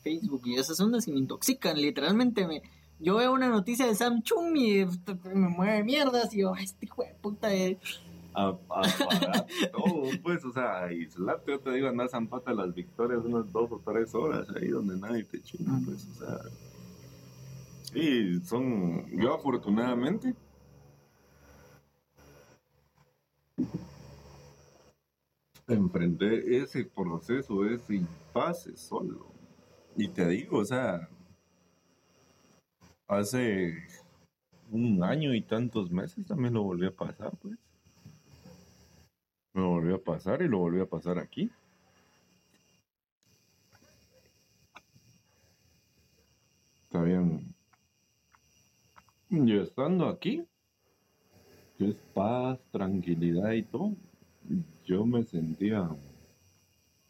Facebook 0.03 0.43
y 0.47 0.57
esas 0.57 0.79
ondas 0.81 1.09
y 1.09 1.13
me 1.13 1.19
intoxican, 1.19 1.81
literalmente 1.81 2.47
me... 2.47 2.63
Yo 3.01 3.17
veo 3.17 3.33
una 3.33 3.49
noticia 3.49 3.87
de 3.87 3.95
Sam 3.95 4.23
Chung 4.23 4.57
y 4.57 4.85
me 5.35 5.49
mueve 5.49 5.85
mierdas 5.85 6.35
y 6.35 6.41
yo, 6.41 6.53
"Ay, 6.55 6.65
este 6.65 6.87
hijo 6.87 7.03
de 7.05 7.15
puta 7.23 7.55
eh". 7.55 7.79
A- 8.35 8.49
apagar 8.69 9.47
todo, 9.73 10.11
pues, 10.23 10.45
o 10.45 10.53
sea, 10.53 10.85
aislarte, 10.85 11.53
yo 11.53 11.61
te 11.61 11.73
digo, 11.73 11.89
andar 11.89 12.09
zampata 12.09 12.53
las 12.53 12.75
victorias 12.75 13.21
unas 13.25 13.51
dos 13.53 13.71
o 13.71 13.81
tres 13.85 14.13
horas 14.17 14.47
ahí 14.57 14.67
donde 14.69 14.97
nadie 14.99 15.23
te 15.25 15.41
chinga, 15.41 15.79
pues, 15.85 16.07
o 16.11 16.15
sea. 16.19 16.39
Sí, 17.93 18.41
son, 18.43 19.07
yo 19.19 19.35
afortunadamente, 19.35 20.35
enfrenté 25.67 26.59
ese 26.59 26.85
proceso, 26.85 27.65
ese 27.65 27.95
impasse 27.97 28.77
solo. 28.77 29.27
Y 29.97 30.09
te 30.09 30.27
digo, 30.29 30.59
o 30.59 30.65
sea, 30.65 31.09
hace 33.07 33.75
un 34.71 35.03
año 35.03 35.35
y 35.35 35.41
tantos 35.43 35.91
meses 35.91 36.27
también 36.27 36.55
lo 36.55 36.63
volví 36.63 36.87
a 36.87 36.95
pasar, 36.95 37.33
pues. 37.41 37.59
Me 39.55 39.63
volvió 39.63 39.97
a 39.97 40.03
pasar 40.03 40.43
y 40.43 40.49
lo 40.49 40.59
volvió 40.59 40.83
a 40.85 40.87
pasar 40.89 41.19
aquí. 41.19 41.51
Está 46.85 47.03
bien. 47.03 47.48
Yo 49.31 49.63
estando 49.63 50.09
aquí, 50.09 50.43
que 51.77 51.91
es 51.91 51.97
paz, 52.15 52.59
tranquilidad 52.73 53.53
y 53.53 53.63
todo, 53.63 53.95
yo 54.85 55.05
me 55.05 55.23
sentía 55.25 55.89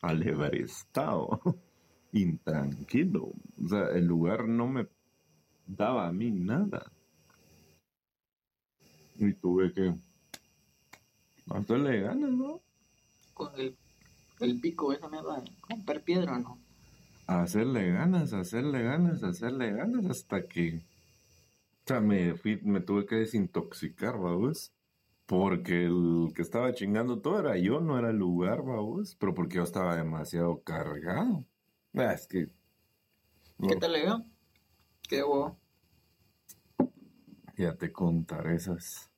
alebrestado, 0.03 1.41
intranquilo. 2.12 3.33
O 3.62 3.69
sea, 3.69 3.89
el 3.91 4.07
lugar 4.07 4.49
no 4.49 4.66
me 4.66 4.89
daba 5.66 6.09
a 6.09 6.12
mí 6.12 6.31
nada. 6.31 6.91
Y 9.16 9.33
tuve 9.35 9.73
que 9.73 9.95
hacerle 11.51 12.01
ganas, 12.01 12.31
¿no? 12.31 12.61
con 13.35 13.55
el, 13.61 13.77
el 14.41 14.61
pico 14.61 14.93
esa 14.93 15.09
mierda, 15.09 15.43
romper 15.69 16.03
piedra, 16.03 16.39
¿no? 16.39 16.59
hacerle 17.29 17.93
ganas, 17.93 18.33
hacerle 18.33 18.83
ganas, 18.83 19.23
hacerle 19.23 19.73
ganas 19.73 20.07
hasta 20.07 20.47
que, 20.49 20.83
sea, 21.89 22.01
me 22.01 22.34
fui, 22.34 22.61
me 22.62 22.80
tuve 22.80 23.07
que 23.07 23.16
desintoxicar, 23.16 24.18
vamos, 24.18 24.72
porque 25.26 25.86
el 25.86 26.32
que 26.34 26.43
estaba 26.43 26.72
chingando 26.74 27.20
todo 27.20 27.41
era 27.41 27.57
yo, 27.57 27.80
no 27.80 27.99
era 27.99 28.11
el 28.11 28.16
lugar, 28.16 28.62
vamos, 28.62 29.16
pero 29.18 29.34
porque 29.34 29.57
yo 29.57 29.62
estaba 29.62 29.97
demasiado 29.97 30.62
cargado. 30.62 31.45
Ah, 31.95 32.12
es 32.12 32.26
que, 32.26 32.51
¿Qué 33.66 33.76
tal 33.76 33.93
le 33.93 34.03
veo? 34.03 34.24
Qué 35.09 35.22
huevo. 35.22 35.59
ya 37.57 37.74
te 37.74 37.91
contaré 37.91 38.55
esas, 38.55 39.11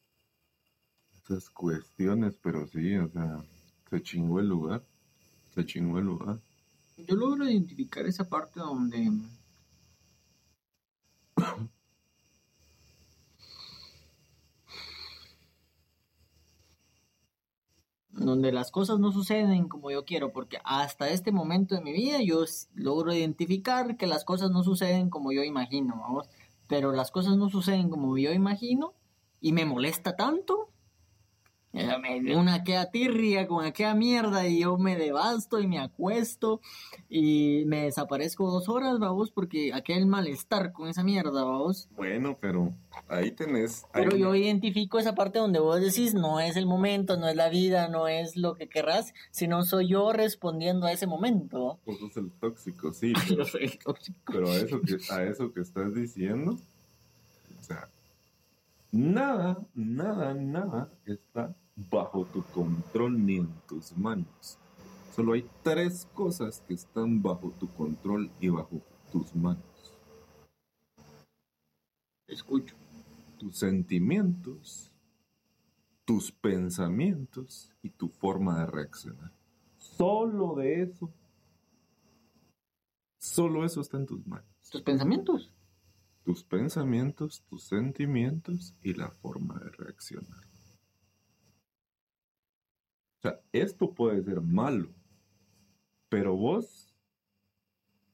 esas 1.12 1.50
cuestiones, 1.50 2.38
pero 2.40 2.66
sí, 2.66 2.96
o 2.96 3.08
sea, 3.08 3.44
se 3.90 4.02
chingó 4.02 4.40
el 4.40 4.48
lugar, 4.48 4.82
se 5.54 5.66
chingó 5.66 5.98
el 5.98 6.06
lugar. 6.06 6.40
Yo 6.96 7.16
logro 7.16 7.48
identificar 7.48 8.06
esa 8.06 8.28
parte 8.28 8.60
donde 8.60 9.10
donde 18.30 18.52
las 18.52 18.70
cosas 18.70 18.98
no 18.98 19.12
suceden 19.12 19.68
como 19.68 19.90
yo 19.90 20.04
quiero, 20.04 20.32
porque 20.32 20.58
hasta 20.64 21.10
este 21.10 21.32
momento 21.32 21.74
de 21.74 21.82
mi 21.82 21.92
vida 21.92 22.22
yo 22.22 22.44
logro 22.74 23.12
identificar 23.12 23.96
que 23.96 24.06
las 24.06 24.24
cosas 24.24 24.50
no 24.50 24.62
suceden 24.62 25.10
como 25.10 25.32
yo 25.32 25.42
imagino, 25.42 25.96
vamos, 26.00 26.28
pero 26.66 26.92
las 26.92 27.10
cosas 27.10 27.36
no 27.36 27.50
suceden 27.50 27.90
como 27.90 28.16
yo 28.16 28.32
imagino 28.32 28.94
y 29.40 29.52
me 29.52 29.64
molesta 29.64 30.16
tanto. 30.16 30.69
Me 31.72 31.84
da 31.86 32.00
una 32.36 32.64
queda 32.64 32.90
tirria 32.90 33.46
con 33.46 33.64
aquella 33.64 33.94
mierda 33.94 34.44
y 34.48 34.58
yo 34.60 34.76
me 34.76 34.96
devasto 34.96 35.60
y 35.60 35.68
me 35.68 35.78
acuesto 35.78 36.60
y 37.08 37.62
me 37.66 37.84
desaparezco 37.84 38.50
dos 38.50 38.68
horas, 38.68 38.98
vamos, 38.98 39.30
porque 39.30 39.72
aquel 39.72 40.06
malestar 40.06 40.72
con 40.72 40.88
esa 40.88 41.04
mierda, 41.04 41.44
vamos. 41.44 41.88
Bueno, 41.94 42.36
pero 42.40 42.74
ahí 43.06 43.30
tenés... 43.30 43.86
Pero 43.92 44.14
ahí- 44.14 44.20
yo 44.20 44.34
identifico 44.34 44.98
esa 44.98 45.14
parte 45.14 45.38
donde 45.38 45.60
vos 45.60 45.80
decís, 45.80 46.12
no 46.12 46.40
es 46.40 46.56
el 46.56 46.66
momento, 46.66 47.16
no 47.16 47.28
es 47.28 47.36
la 47.36 47.48
vida, 47.48 47.86
no 47.86 48.08
es 48.08 48.36
lo 48.36 48.56
que 48.56 48.68
querrás, 48.68 49.14
sino 49.30 49.62
soy 49.62 49.90
yo 49.90 50.12
respondiendo 50.12 50.86
a 50.86 50.92
ese 50.92 51.06
momento. 51.06 51.78
Vos 51.86 51.98
sos 52.00 52.16
el 52.16 52.32
tóxico, 52.32 52.92
sí, 52.92 53.12
Yo 53.28 53.36
pero, 53.36 53.44
soy 53.46 53.62
el 53.64 53.78
tóxico. 53.78 54.32
pero 54.32 54.50
a, 54.50 54.56
eso 54.56 54.80
que, 54.80 54.98
a 55.12 55.22
eso 55.22 55.52
que 55.52 55.60
estás 55.60 55.94
diciendo, 55.94 56.58
o 57.60 57.62
sea, 57.62 57.88
nada, 58.90 59.56
nada, 59.74 60.34
nada 60.34 60.88
está 61.06 61.54
bajo 61.90 62.24
tu 62.26 62.42
control 62.44 63.24
ni 63.24 63.36
en 63.36 63.48
tus 63.68 63.96
manos. 63.96 64.58
Solo 65.14 65.32
hay 65.32 65.48
tres 65.62 66.06
cosas 66.14 66.62
que 66.66 66.74
están 66.74 67.22
bajo 67.22 67.50
tu 67.58 67.68
control 67.74 68.30
y 68.40 68.48
bajo 68.48 68.80
tus 69.10 69.34
manos. 69.34 69.64
Escucho. 72.26 72.76
Tus 73.38 73.56
sentimientos, 73.56 74.92
tus 76.04 76.30
pensamientos 76.30 77.72
y 77.82 77.88
tu 77.88 78.10
forma 78.10 78.60
de 78.60 78.66
reaccionar. 78.66 79.32
Solo 79.78 80.56
de 80.56 80.82
eso. 80.82 81.10
Solo 83.18 83.64
eso 83.64 83.80
está 83.80 83.96
en 83.96 84.04
tus 84.04 84.26
manos. 84.26 84.46
Tus 84.70 84.82
pensamientos. 84.82 85.54
tus 86.22 86.44
pensamientos, 86.44 87.42
tus 87.48 87.64
sentimientos 87.64 88.74
y 88.82 88.92
la 88.92 89.10
forma 89.10 89.58
de 89.58 89.70
reaccionar. 89.70 90.49
O 93.20 93.22
sea, 93.22 93.40
esto 93.52 93.92
puede 93.92 94.22
ser 94.24 94.40
malo, 94.40 94.88
pero 96.08 96.34
vos 96.36 96.94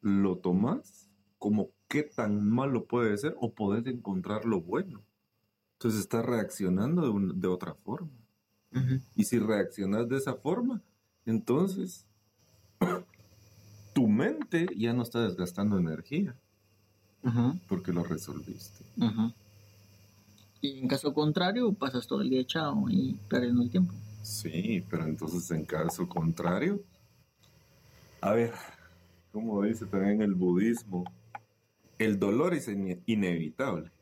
lo 0.00 0.36
tomás 0.38 1.09
como 1.38 1.70
qué 1.88 2.02
tan 2.02 2.48
malo 2.48 2.84
puede 2.86 3.16
ser 3.16 3.36
o 3.40 3.52
podés 3.52 3.86
encontrar 3.86 4.44
lo 4.44 4.61
bueno. 4.61 5.02
Entonces 5.74 6.00
estás 6.00 6.24
reaccionando 6.24 7.02
de, 7.02 7.09
un- 7.11 7.40
de 7.40 7.48
otra 7.48 7.74
forma. 7.74 8.11
Y 9.14 9.24
si 9.24 9.38
reaccionas 9.38 10.09
de 10.09 10.16
esa 10.18 10.34
forma, 10.34 10.82
entonces 11.24 12.04
tu 13.94 14.09
mente 14.09 14.66
ya 14.76 14.92
no 14.92 15.02
está 15.02 15.22
desgastando 15.24 15.78
energía 15.78 16.34
porque 17.68 17.92
lo 17.92 18.02
resolviste. 18.04 18.84
Y 20.61 20.78
en 20.80 20.88
caso 20.88 21.14
contrario, 21.14 21.72
pasas 21.72 22.07
todo 22.07 22.20
el 22.22 22.30
día 22.30 22.40
echado 22.40 22.84
y 22.88 23.18
perdiendo 23.28 23.62
el 23.62 23.70
tiempo. 23.70 23.94
Sí, 24.26 24.84
pero 24.90 25.04
entonces 25.04 25.48
en 25.52 25.64
caso 25.64 26.08
contrario, 26.08 26.82
a 28.20 28.32
ver, 28.32 28.52
como 29.30 29.62
dice 29.62 29.86
también 29.86 30.20
el 30.20 30.34
budismo, 30.34 31.04
el 31.96 32.18
dolor 32.18 32.52
es 32.52 32.66
ine- 32.66 33.00
inevitable, 33.06 33.92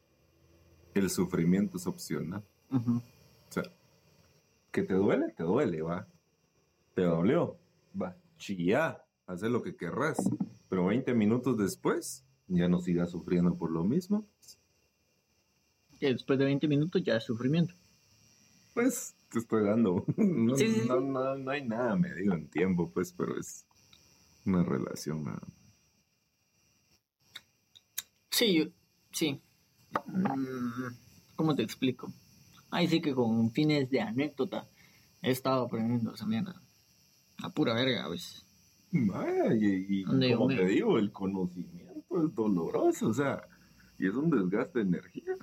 el 0.94 1.10
sufrimiento 1.10 1.76
es 1.76 1.86
opcional. 1.86 2.42
O 2.70 3.02
sea, 3.50 3.64
que 4.72 4.82
te 4.82 4.94
duele, 4.94 5.30
te 5.36 5.42
duele, 5.42 5.82
va. 5.82 6.06
Te 6.94 7.02
dolió, 7.02 7.58
va. 8.00 8.16
Chillá, 8.38 9.04
haz 9.26 9.42
lo 9.42 9.62
que 9.62 9.76
querrás, 9.76 10.16
pero 10.70 10.86
20 10.86 11.12
minutos 11.12 11.58
después 11.58 12.24
ya 12.48 12.66
no 12.66 12.80
sigas 12.80 13.10
sufriendo 13.10 13.54
por 13.56 13.70
lo 13.70 13.84
mismo. 13.84 14.26
Después 16.00 16.38
de 16.38 16.46
20 16.46 16.66
minutos 16.66 17.02
ya 17.04 17.16
es 17.16 17.24
sufrimiento. 17.24 17.74
Pues 18.72 19.14
te 19.34 19.40
estoy 19.40 19.64
dando. 19.64 20.04
No, 20.16 20.56
Sí, 20.56 20.66
sí, 20.68 20.80
sí. 20.82 20.88
no, 20.88 21.00
no- 21.00 21.36
no 21.36 21.50
hay 21.50 21.66
nada 21.66 21.96
medido 21.96 22.34
en 22.34 22.48
tiempo, 22.48 22.90
pues, 22.90 23.12
pero 23.12 23.38
es 23.38 23.66
una 24.46 24.62
relación 24.62 25.22
más. 25.24 25.38
Sí, 28.30 28.54
yo- 28.54 28.70
sí. 29.12 29.40
Mm, 30.06 30.94
¿Cómo 31.36 31.54
te 31.54 31.62
explico? 31.62 32.12
Ahí 32.70 32.88
sí 32.88 33.00
que 33.00 33.14
con 33.14 33.50
fines 33.52 33.88
de 33.90 34.00
anécdota 34.00 34.68
he 35.22 35.30
estado 35.30 35.64
aprendiendo 35.64 36.14
esa 36.14 36.26
mierda. 36.26 36.60
A 37.42 37.50
pura 37.50 37.74
verga, 37.74 38.06
pues. 38.08 38.44
Vaya, 38.92 39.54
y, 39.54 39.86
y 40.00 40.04
como 40.04 40.48
te 40.48 40.66
digo, 40.66 40.98
el 40.98 41.10
conocimiento 41.12 42.24
es 42.24 42.34
doloroso, 42.34 43.08
o 43.08 43.14
sea, 43.14 43.42
y 43.98 44.06
es 44.08 44.14
un 44.14 44.30
desgaste 44.30 44.80
de 44.80 44.84
energía, 44.84 45.36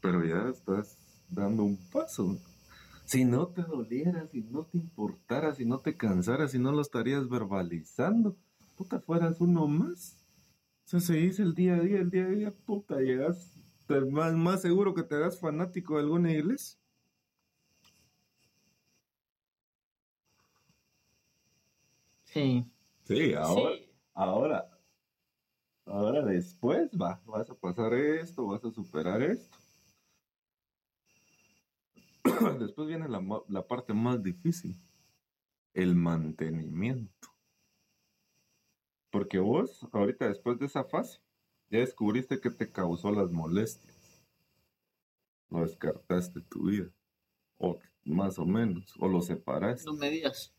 pero 0.00 0.24
ya 0.24 0.48
estás 0.50 0.98
dando 1.28 1.62
un 1.64 1.76
paso. 1.90 2.40
Si 3.12 3.24
no 3.26 3.46
te 3.48 3.60
doliera, 3.62 4.26
si 4.28 4.40
no 4.40 4.64
te 4.64 4.78
importara, 4.78 5.54
si 5.54 5.66
no 5.66 5.80
te 5.80 5.96
cansara, 5.98 6.48
si 6.48 6.58
no 6.58 6.72
lo 6.72 6.80
estarías 6.80 7.28
verbalizando, 7.28 8.36
puta, 8.74 9.00
fueras 9.00 9.38
uno 9.40 9.68
más. 9.68 10.24
O 10.86 10.88
sea, 10.88 11.00
seguís 11.00 11.38
el 11.38 11.54
día 11.54 11.74
a 11.76 11.80
día, 11.80 12.00
el 12.00 12.10
día 12.10 12.24
a 12.24 12.28
día, 12.28 12.50
puta, 12.64 13.00
llegas, 13.00 13.52
te- 13.86 14.00
más, 14.00 14.34
más 14.34 14.62
seguro 14.62 14.94
que 14.94 15.02
te 15.02 15.16
hagas 15.16 15.38
fanático 15.38 15.96
de 15.96 16.04
alguna 16.04 16.32
iglesia. 16.32 16.78
Sí. 22.24 22.64
Sí, 23.04 23.34
ahora, 23.34 23.76
Sí. 23.76 23.90
ahora, 24.14 24.70
ahora 25.86 26.22
después 26.24 26.90
va, 27.00 27.20
vas 27.24 27.48
a 27.48 27.54
pasar 27.54 27.94
esto, 27.94 28.46
vas 28.46 28.64
a 28.64 28.72
superar 28.72 29.22
esto. 29.22 29.56
Después 32.60 32.88
viene 32.88 33.08
la, 33.08 33.22
la 33.48 33.66
parte 33.66 33.94
más 33.94 34.22
difícil, 34.22 34.80
el 35.74 35.94
mantenimiento. 35.94 37.28
Porque 39.10 39.38
vos, 39.38 39.86
ahorita 39.92 40.26
después 40.26 40.58
de 40.58 40.66
esa 40.66 40.84
fase, 40.84 41.20
ya 41.68 41.80
descubriste 41.80 42.40
que 42.40 42.50
te 42.50 42.70
causó 42.70 43.12
las 43.12 43.30
molestias. 43.30 44.26
Lo 45.50 45.60
descartaste 45.60 46.40
de 46.40 46.46
tu 46.46 46.66
vida. 46.66 46.90
O 47.58 47.78
más 48.04 48.38
o 48.38 48.46
menos, 48.46 48.94
o 48.98 49.08
lo 49.08 49.20
separaste. 49.20 49.84
No 49.84 49.94
me 49.94 50.10
digas. 50.10 50.54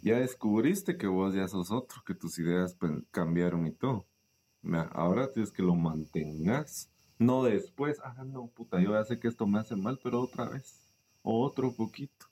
Ya 0.00 0.18
descubriste 0.20 0.96
que 0.96 1.06
vos 1.06 1.34
ya 1.34 1.48
sos 1.48 1.70
otro, 1.70 2.02
que 2.06 2.14
tus 2.14 2.38
ideas 2.38 2.76
cambiaron 3.10 3.66
y 3.66 3.72
todo. 3.72 4.06
Ahora 4.92 5.30
tienes 5.30 5.52
que 5.52 5.62
lo 5.62 5.74
mantengas. 5.74 6.90
No 7.18 7.42
después, 7.44 8.00
ah, 8.04 8.24
no, 8.24 8.48
puta, 8.48 8.80
yo 8.80 8.92
ya 8.92 9.04
sé 9.04 9.18
que 9.18 9.28
esto 9.28 9.46
me 9.46 9.58
hace 9.58 9.76
mal, 9.76 9.98
pero 10.02 10.20
otra 10.22 10.48
vez. 10.48 10.80
O 11.22 11.44
otro 11.44 11.74
poquito. 11.74 12.26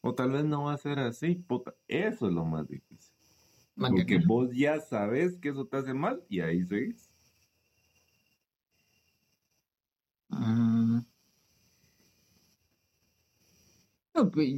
O 0.00 0.14
tal 0.14 0.32
vez 0.32 0.44
no 0.44 0.64
va 0.64 0.74
a 0.74 0.78
ser 0.78 0.98
así, 0.98 1.34
puta. 1.36 1.74
Eso 1.88 2.26
es 2.28 2.32
lo 2.32 2.44
más 2.44 2.68
difícil. 2.68 3.12
Porque 3.86 4.20
Mantener. 4.20 4.26
vos 4.26 4.50
ya 4.54 4.80
sabes 4.80 5.38
que 5.38 5.50
eso 5.50 5.66
te 5.66 5.76
hace 5.78 5.94
mal 5.94 6.24
y 6.28 6.40
ahí 6.40 6.64
seguís. 6.64 7.10
Mm. 10.30 11.00
No, 14.14 14.30
pues, 14.30 14.48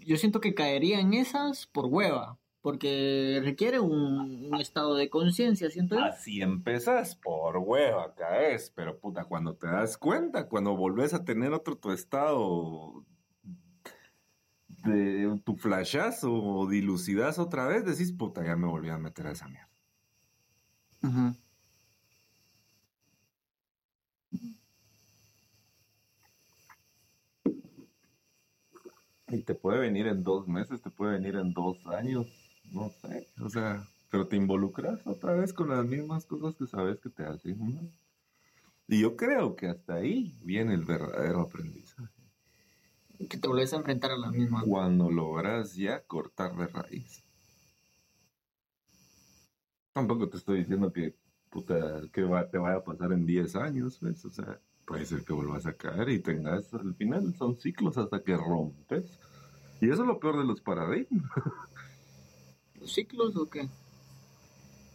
Yo 0.00 0.16
siento 0.16 0.40
que 0.40 0.54
caería 0.54 1.00
en 1.00 1.14
esas 1.14 1.66
por 1.66 1.86
hueva, 1.86 2.38
porque 2.60 3.40
requiere 3.44 3.80
un, 3.80 4.48
un 4.52 4.60
estado 4.60 4.94
de 4.94 5.08
conciencia, 5.08 5.70
siento 5.70 5.96
yo. 5.96 6.04
Así 6.04 6.42
empezás, 6.42 7.14
por 7.14 7.56
hueva 7.58 8.14
caes, 8.14 8.72
pero 8.74 8.98
puta, 8.98 9.24
cuando 9.24 9.54
te 9.54 9.66
das 9.66 9.96
cuenta, 9.96 10.48
cuando 10.48 10.76
volvés 10.76 11.14
a 11.14 11.24
tener 11.24 11.52
otro 11.52 11.76
tu 11.76 11.92
estado 11.92 13.04
de 14.84 15.40
tu 15.44 15.56
flashazo 15.56 16.32
o 16.32 16.68
dilucidaz 16.68 17.38
otra 17.38 17.66
vez, 17.66 17.84
decís, 17.84 18.12
puta, 18.12 18.44
ya 18.44 18.56
me 18.56 18.66
volví 18.66 18.88
a 18.88 18.98
meter 18.98 19.26
a 19.26 19.32
esa 19.32 19.48
mierda. 19.48 19.68
Ujú. 21.02 21.34
Y 29.30 29.42
te 29.42 29.54
puede 29.54 29.80
venir 29.80 30.06
en 30.06 30.22
dos 30.22 30.48
meses, 30.48 30.80
te 30.80 30.90
puede 30.90 31.12
venir 31.12 31.36
en 31.36 31.52
dos 31.52 31.86
años, 31.86 32.26
no 32.72 32.90
sé, 32.90 33.28
o 33.40 33.48
sea, 33.48 33.86
pero 34.10 34.26
te 34.26 34.36
involucras 34.36 35.06
otra 35.06 35.34
vez 35.34 35.52
con 35.52 35.68
las 35.68 35.84
mismas 35.86 36.24
cosas 36.26 36.54
que 36.56 36.66
sabes 36.66 36.98
que 37.00 37.10
te 37.10 37.24
hacen 37.24 37.58
mal. 37.74 37.90
Y 38.86 39.00
yo 39.02 39.16
creo 39.16 39.54
que 39.54 39.66
hasta 39.68 39.94
ahí 39.96 40.34
viene 40.42 40.74
el 40.74 40.84
verdadero 40.84 41.40
aprendizaje. 41.42 42.08
Que 43.28 43.36
te 43.36 43.48
volvés 43.48 43.72
a 43.72 43.76
enfrentar 43.76 44.12
a 44.12 44.16
la 44.16 44.30
misma. 44.30 44.62
cuando 44.62 45.10
logras 45.10 45.74
ya 45.74 46.00
cortar 46.02 46.54
de 46.56 46.66
raíz. 46.68 47.22
Tampoco 49.92 50.28
te 50.28 50.36
estoy 50.36 50.60
diciendo 50.60 50.92
que, 50.92 51.14
puta, 51.50 52.02
que 52.12 52.22
va- 52.22 52.48
te 52.48 52.58
vaya 52.58 52.76
a 52.78 52.84
pasar 52.84 53.12
en 53.12 53.26
10 53.26 53.56
años, 53.56 54.00
¿ves? 54.00 54.24
O 54.24 54.30
sea, 54.30 54.60
puede 54.86 55.04
ser 55.04 55.24
que 55.24 55.32
vuelvas 55.32 55.66
a 55.66 55.72
caer 55.74 56.08
y 56.10 56.20
tengas, 56.20 56.72
al 56.72 56.94
final 56.94 57.34
son 57.34 57.58
ciclos 57.58 57.98
hasta 57.98 58.22
que 58.22 58.36
rompes. 58.36 59.18
Y 59.80 59.90
eso 59.90 60.02
es 60.02 60.08
lo 60.08 60.18
peor 60.20 60.38
de 60.38 60.44
los 60.44 60.60
paradigmas. 60.60 61.30
¿Los 62.88 62.94
ciclos 62.94 63.36
o 63.36 63.44
qué? 63.50 63.68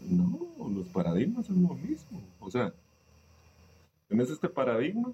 No, 0.10 0.40
los 0.68 0.88
paradigmas 0.88 1.46
son 1.46 1.62
lo 1.62 1.76
mismo. 1.76 2.24
O 2.40 2.50
sea, 2.50 2.74
tienes 4.08 4.32
este 4.32 4.50
paradigma, 4.50 5.12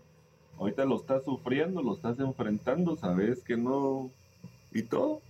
ahorita 0.57 0.85
lo 0.85 0.95
estás 0.95 1.25
sufriendo, 1.25 1.81
lo 1.81 1.93
estás 1.93 2.17
enfrentando, 2.19 2.95
sabes 2.95 3.43
que 3.43 3.57
no. 3.57 4.11
y 4.71 4.83
todo. 4.83 5.21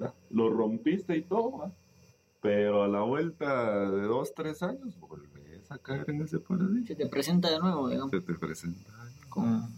¿va? 0.00 0.14
Lo 0.30 0.48
rompiste 0.48 1.18
y 1.18 1.20
todo, 1.20 1.58
¿va? 1.58 1.72
pero 2.40 2.84
a 2.84 2.88
la 2.88 3.02
vuelta 3.02 3.90
de 3.90 4.00
dos, 4.04 4.32
tres 4.34 4.62
años, 4.62 4.98
volvés 5.00 5.70
a 5.70 5.76
caer 5.76 6.08
en 6.08 6.22
ese 6.22 6.38
paradigma. 6.38 6.86
Se 6.86 6.94
te 6.94 7.06
presenta 7.08 7.50
de 7.50 7.58
nuevo, 7.58 7.90
digamos, 7.90 8.10
Se 8.10 8.22
te 8.22 8.32
presenta 8.32 8.90
con, 9.28 9.68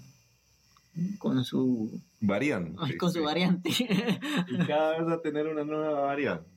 con 1.18 1.42
su, 1.42 2.00
variante. 2.20 2.96
con 2.96 3.10
su 3.10 3.18
sí. 3.18 3.24
variante. 3.24 3.70
Y 3.70 4.66
cada 4.68 5.00
vez 5.00 5.08
a 5.12 5.20
tener 5.20 5.48
una 5.48 5.64
nueva 5.64 6.02
variante. 6.02 6.51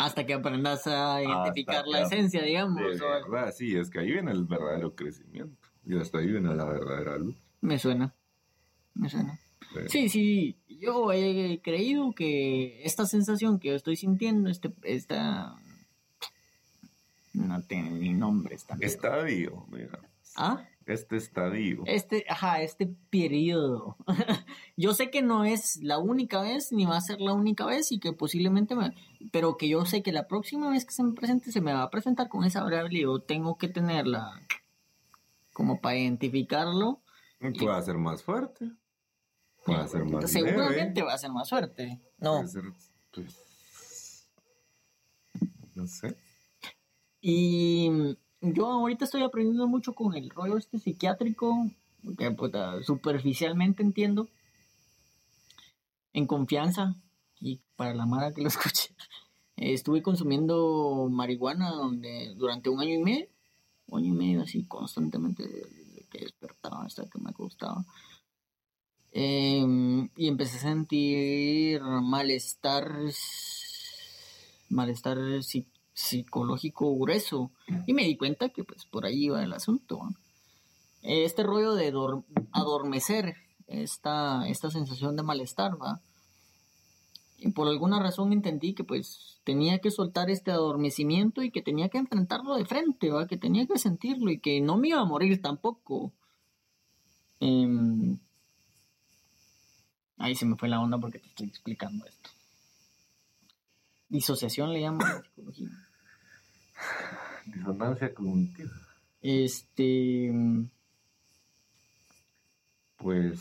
Hasta 0.00 0.24
que 0.24 0.32
aprendas 0.32 0.86
a 0.86 1.22
identificar 1.22 1.86
la 1.86 2.00
esencia, 2.00 2.42
digamos. 2.42 2.80
De 2.80 3.06
verdad, 3.06 3.52
sí, 3.54 3.76
es 3.76 3.90
que 3.90 4.00
ahí 4.00 4.10
viene 4.10 4.32
el 4.32 4.44
verdadero 4.44 4.94
crecimiento. 4.94 5.68
Y 5.84 5.98
hasta 5.98 6.18
ahí 6.18 6.26
viene 6.26 6.54
la 6.54 6.64
verdadera 6.64 7.18
luz. 7.18 7.36
Me 7.60 7.78
suena. 7.78 8.14
Me 8.94 9.10
suena. 9.10 9.38
Sí. 9.88 10.08
Sí, 10.08 10.56
yo 10.68 11.12
he 11.12 11.60
creído 11.62 12.12
que 12.12 12.82
esta 12.82 13.04
sensación 13.04 13.58
que 13.58 13.68
yo 13.68 13.74
estoy 13.74 13.96
sintiendo, 13.96 14.48
este, 14.48 14.72
esta... 14.84 15.54
No 17.34 17.62
tiene 17.62 17.90
ni 17.90 18.14
nombre 18.14 18.54
esta. 18.54 18.76
Estadio, 18.80 19.66
mira. 19.70 20.00
¿Ah? 20.34 20.64
Este 20.90 21.16
estadio. 21.16 21.82
Este, 21.86 22.24
ajá, 22.28 22.62
este 22.62 22.88
periodo. 23.10 23.96
yo 24.76 24.92
sé 24.92 25.10
que 25.10 25.22
no 25.22 25.44
es 25.44 25.76
la 25.82 25.98
única 25.98 26.40
vez, 26.40 26.72
ni 26.72 26.84
va 26.84 26.96
a 26.96 27.00
ser 27.00 27.20
la 27.20 27.32
única 27.32 27.64
vez, 27.64 27.92
y 27.92 28.00
que 28.00 28.12
posiblemente 28.12 28.74
me... 28.74 28.94
Pero 29.30 29.56
que 29.56 29.68
yo 29.68 29.84
sé 29.86 30.02
que 30.02 30.10
la 30.10 30.26
próxima 30.26 30.68
vez 30.68 30.84
que 30.84 30.92
se 30.92 31.04
me 31.04 31.12
presente, 31.12 31.52
se 31.52 31.60
me 31.60 31.72
va 31.72 31.84
a 31.84 31.90
presentar 31.90 32.28
con 32.28 32.44
esa 32.44 32.64
variable 32.64 32.98
y 32.98 33.02
yo 33.02 33.20
tengo 33.20 33.56
que 33.56 33.68
tenerla 33.68 34.32
como 35.52 35.80
para 35.80 35.96
identificarlo. 35.96 37.00
Puede 37.38 37.82
ser 37.82 37.98
más 37.98 38.22
fuerte. 38.24 38.72
Puede 39.64 39.86
ser 39.88 40.04
más 40.06 40.30
Seguramente 40.30 41.00
leve. 41.00 41.02
va 41.02 41.14
a 41.14 41.18
ser 41.18 41.30
más 41.30 41.48
suerte. 41.48 42.00
No. 42.18 42.38
Puede 42.38 42.48
ser, 42.48 42.62
pues, 43.12 44.28
no 45.74 45.86
sé. 45.86 46.16
Y 47.20 48.16
yo 48.40 48.66
ahorita 48.66 49.04
estoy 49.04 49.22
aprendiendo 49.22 49.66
mucho 49.68 49.92
con 49.94 50.14
el 50.14 50.30
rollo 50.30 50.56
este 50.56 50.78
psiquiátrico, 50.78 51.70
que 52.18 52.30
puta, 52.30 52.82
superficialmente 52.82 53.82
entiendo, 53.82 54.28
en 56.12 56.26
confianza, 56.26 56.96
y 57.40 57.60
para 57.76 57.94
la 57.94 58.06
mara 58.06 58.32
que 58.32 58.42
lo 58.42 58.48
escuche. 58.48 58.94
Estuve 59.56 60.02
consumiendo 60.02 61.08
marihuana 61.10 61.70
donde, 61.70 62.34
durante 62.36 62.70
un 62.70 62.80
año 62.80 62.94
y 62.94 63.02
medio, 63.02 63.28
un 63.88 63.98
año 64.00 64.14
y 64.14 64.16
medio 64.16 64.42
así 64.42 64.64
constantemente, 64.64 65.42
desde 65.46 66.06
que 66.10 66.20
despertaba 66.20 66.84
hasta 66.84 67.06
que 67.08 67.18
me 67.18 67.30
acostaba. 67.30 67.84
Em, 69.12 70.08
y 70.16 70.28
empecé 70.28 70.56
a 70.58 70.60
sentir 70.60 71.82
malestar, 71.82 72.88
malestar 74.68 75.18
psi- 75.42 75.66
psicológico 76.00 76.96
grueso. 76.98 77.50
Y 77.86 77.92
me 77.94 78.04
di 78.04 78.16
cuenta 78.16 78.48
que 78.48 78.64
pues 78.64 78.84
por 78.86 79.04
ahí 79.06 79.24
iba 79.26 79.42
el 79.42 79.52
asunto. 79.52 79.98
¿va? 79.98 80.10
Este 81.02 81.42
rollo 81.42 81.74
de 81.74 81.92
dor- 81.92 82.24
adormecer, 82.52 83.36
esta, 83.66 84.46
esta 84.48 84.70
sensación 84.70 85.16
de 85.16 85.22
malestar, 85.22 85.80
¿va? 85.80 86.00
Y 87.38 87.50
por 87.52 87.68
alguna 87.68 87.98
razón 88.02 88.32
entendí 88.34 88.74
que 88.74 88.84
pues 88.84 89.38
tenía 89.44 89.78
que 89.78 89.90
soltar 89.90 90.28
este 90.28 90.50
adormecimiento 90.50 91.42
y 91.42 91.50
que 91.50 91.62
tenía 91.62 91.88
que 91.88 91.96
enfrentarlo 91.98 92.54
de 92.56 92.66
frente, 92.66 93.10
¿va? 93.10 93.26
Que 93.26 93.38
tenía 93.38 93.66
que 93.66 93.78
sentirlo 93.78 94.30
y 94.30 94.38
que 94.40 94.60
no 94.60 94.76
me 94.76 94.88
iba 94.88 95.00
a 95.00 95.04
morir 95.06 95.40
tampoco. 95.40 96.12
Em, 97.40 98.18
Ahí 100.18 100.34
se 100.34 100.44
me 100.44 100.54
fue 100.56 100.68
la 100.68 100.80
onda 100.82 100.98
porque 100.98 101.18
te 101.18 101.28
estoy 101.28 101.46
explicando 101.46 102.04
esto. 102.04 102.28
Disociación 104.10 104.70
le 104.74 104.82
llaman 104.82 105.22
psicología. 105.24 105.68
Disonancia 107.46 108.14
cognitiva. 108.14 108.70
Este. 109.20 110.32
Pues, 112.96 113.40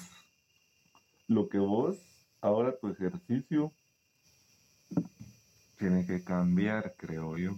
lo 1.28 1.50
que 1.50 1.58
vos, 1.60 1.98
ahora 2.42 2.78
tu 2.80 2.88
ejercicio, 2.88 3.74
tiene 5.78 6.06
que 6.06 6.24
cambiar, 6.24 6.96
creo 6.98 7.38
yo. 7.38 7.58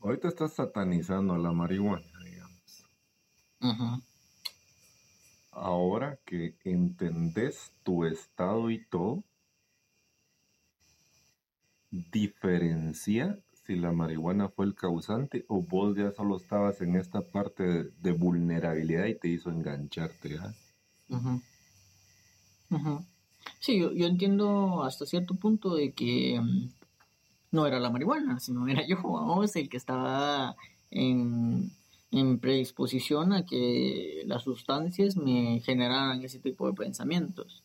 Ahorita 0.00 0.28
estás 0.28 0.54
satanizando 0.54 1.34
a 1.34 1.38
la 1.38 1.52
marihuana, 1.52 2.06
digamos. 2.24 2.86
ujú, 3.60 4.02
Ahora 5.50 6.18
que 6.24 6.56
entendés 6.64 7.72
tu 7.82 8.04
estado 8.04 8.70
y 8.70 8.84
todo, 8.86 9.24
diferencia 11.90 13.38
si 13.64 13.76
la 13.76 13.92
marihuana 13.92 14.48
fue 14.48 14.64
el 14.64 14.74
causante 14.74 15.44
o 15.48 15.60
vos 15.60 15.96
ya 15.96 16.10
solo 16.12 16.36
estabas 16.36 16.80
en 16.80 16.96
esta 16.96 17.20
parte 17.20 17.90
de, 18.00 18.12
vulnerabilidad 18.12 19.04
y 19.06 19.14
te 19.14 19.28
hizo 19.28 19.50
engancharte. 19.50 20.38
¿ah? 20.38 20.54
ujú, 21.10 21.42
ujú. 22.70 23.04
Sí, 23.60 23.78
yo, 23.78 23.92
yo 23.92 24.06
entiendo 24.06 24.82
hasta 24.84 25.04
cierto 25.04 25.34
punto 25.34 25.74
de 25.74 25.92
que 25.92 26.40
mm, 26.40 26.70
no 27.52 27.66
era 27.66 27.78
la 27.78 27.90
marihuana, 27.90 28.40
sino 28.40 28.66
era 28.68 28.86
yo, 28.86 28.96
vamos, 29.02 29.54
el 29.56 29.68
que 29.68 29.76
estaba 29.76 30.56
en, 30.90 31.70
en 32.10 32.38
predisposición 32.38 33.32
a 33.32 33.44
que 33.44 34.22
las 34.26 34.44
sustancias 34.44 35.16
me 35.16 35.60
generaran 35.60 36.22
ese 36.22 36.38
tipo 36.38 36.66
de 36.66 36.72
pensamientos, 36.72 37.62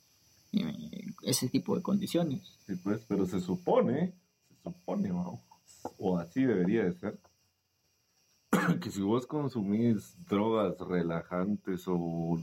eh, 0.52 0.83
ese 1.24 1.50
tipo 1.50 1.76
de 1.76 1.82
condiciones. 1.82 2.58
Sí, 2.66 2.76
pues, 2.76 3.04
pero 3.08 3.26
se 3.26 3.40
supone, 3.40 4.14
se 4.48 4.56
supone, 4.64 5.12
vamos, 5.12 5.42
o 5.98 6.18
así 6.18 6.44
debería 6.44 6.84
de 6.86 6.94
ser, 6.94 7.20
que 8.82 8.92
si 8.92 9.02
vos 9.02 9.26
consumís 9.26 10.16
drogas 10.28 10.78
relajantes 10.80 11.84
o 11.88 12.40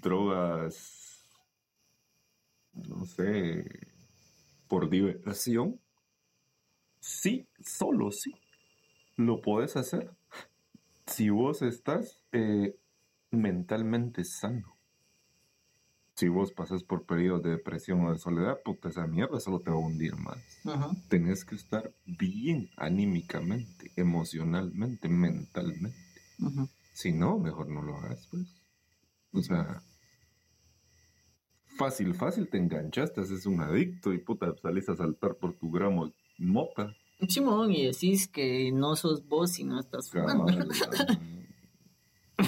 drogas, 0.00 1.24
no 2.72 3.04
sé, 3.04 3.64
por 4.68 4.90
diversión, 4.90 5.80
sí, 7.00 7.46
solo 7.60 8.10
sí, 8.10 8.32
lo 9.16 9.40
podés 9.40 9.76
hacer 9.76 10.10
si 11.06 11.30
vos 11.30 11.62
estás 11.62 12.20
eh, 12.32 12.76
mentalmente 13.30 14.24
sano. 14.24 14.73
Si 16.14 16.28
vos 16.28 16.52
pasas 16.52 16.84
por 16.84 17.06
periodos 17.06 17.42
de 17.42 17.50
depresión 17.50 18.06
o 18.06 18.12
de 18.12 18.18
soledad, 18.18 18.60
puta, 18.64 18.88
esa 18.88 19.06
mierda 19.06 19.40
solo 19.40 19.60
te 19.60 19.70
va 19.70 19.76
a 19.76 19.80
hundir 19.80 20.14
más. 20.16 20.38
Ajá. 20.64 20.92
Tenés 21.08 21.44
que 21.44 21.56
estar 21.56 21.92
bien 22.06 22.70
anímicamente, 22.76 23.90
emocionalmente, 23.96 25.08
mentalmente. 25.08 25.98
Si 26.92 27.10
no, 27.10 27.38
mejor 27.38 27.68
no 27.68 27.82
lo 27.82 27.96
hagas, 27.96 28.28
pues. 28.30 28.46
O 29.32 29.42
sea, 29.42 29.82
fácil, 31.76 32.14
fácil 32.14 32.48
te 32.48 32.58
enganchaste, 32.58 33.20
haces 33.20 33.46
un 33.46 33.60
adicto 33.60 34.12
y 34.12 34.18
puta, 34.18 34.54
salís 34.62 34.88
a 34.88 34.96
saltar 34.96 35.34
por 35.34 35.54
tu 35.54 35.72
gramo 35.72 36.06
de 36.06 36.14
mota. 36.38 36.94
Simón, 37.28 37.72
y 37.72 37.86
decís 37.86 38.28
que 38.28 38.70
no 38.72 38.94
sos 38.94 39.26
vos 39.26 39.50
si 39.50 39.64
no 39.64 39.80
estás 39.80 40.10
fumando. 40.10 40.46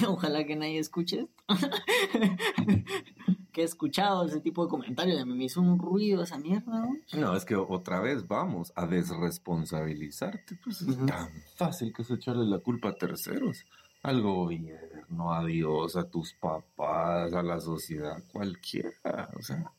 Ojalá 0.07 0.45
que 0.45 0.55
nadie 0.55 0.79
escuche 0.79 1.27
esto. 1.27 1.43
que 3.57 3.63
he 3.63 3.65
escuchado 3.65 4.23
ese 4.23 4.39
tipo 4.39 4.63
de 4.63 4.69
comentarios. 4.69 5.25
Me 5.25 5.43
hizo 5.45 5.61
un 5.61 5.79
ruido 5.79 6.21
esa 6.21 6.37
mierda. 6.37 6.79
¿no? 6.79 6.95
No, 7.19 7.35
es 7.35 7.43
que 7.43 7.55
otra 7.55 7.99
vez 7.99 8.27
vamos 8.27 8.71
a 8.75 8.85
desresponsabilizarte. 8.85 10.59
Pues 10.63 10.83
es 10.83 10.95
tan 11.07 11.29
fácil 11.55 11.91
que 11.91 12.03
es 12.03 12.11
echarle 12.11 12.45
la 12.45 12.59
culpa 12.59 12.89
a 12.89 12.93
terceros. 12.95 13.65
Al 14.03 14.21
gobierno, 14.21 15.33
a 15.33 15.43
Dios, 15.43 15.95
a 15.95 16.07
tus 16.07 16.35
papás, 16.35 17.33
a 17.33 17.41
la 17.41 17.59
sociedad, 17.59 18.23
cualquiera. 18.31 19.31
O 19.35 19.41
sea, 19.41 19.71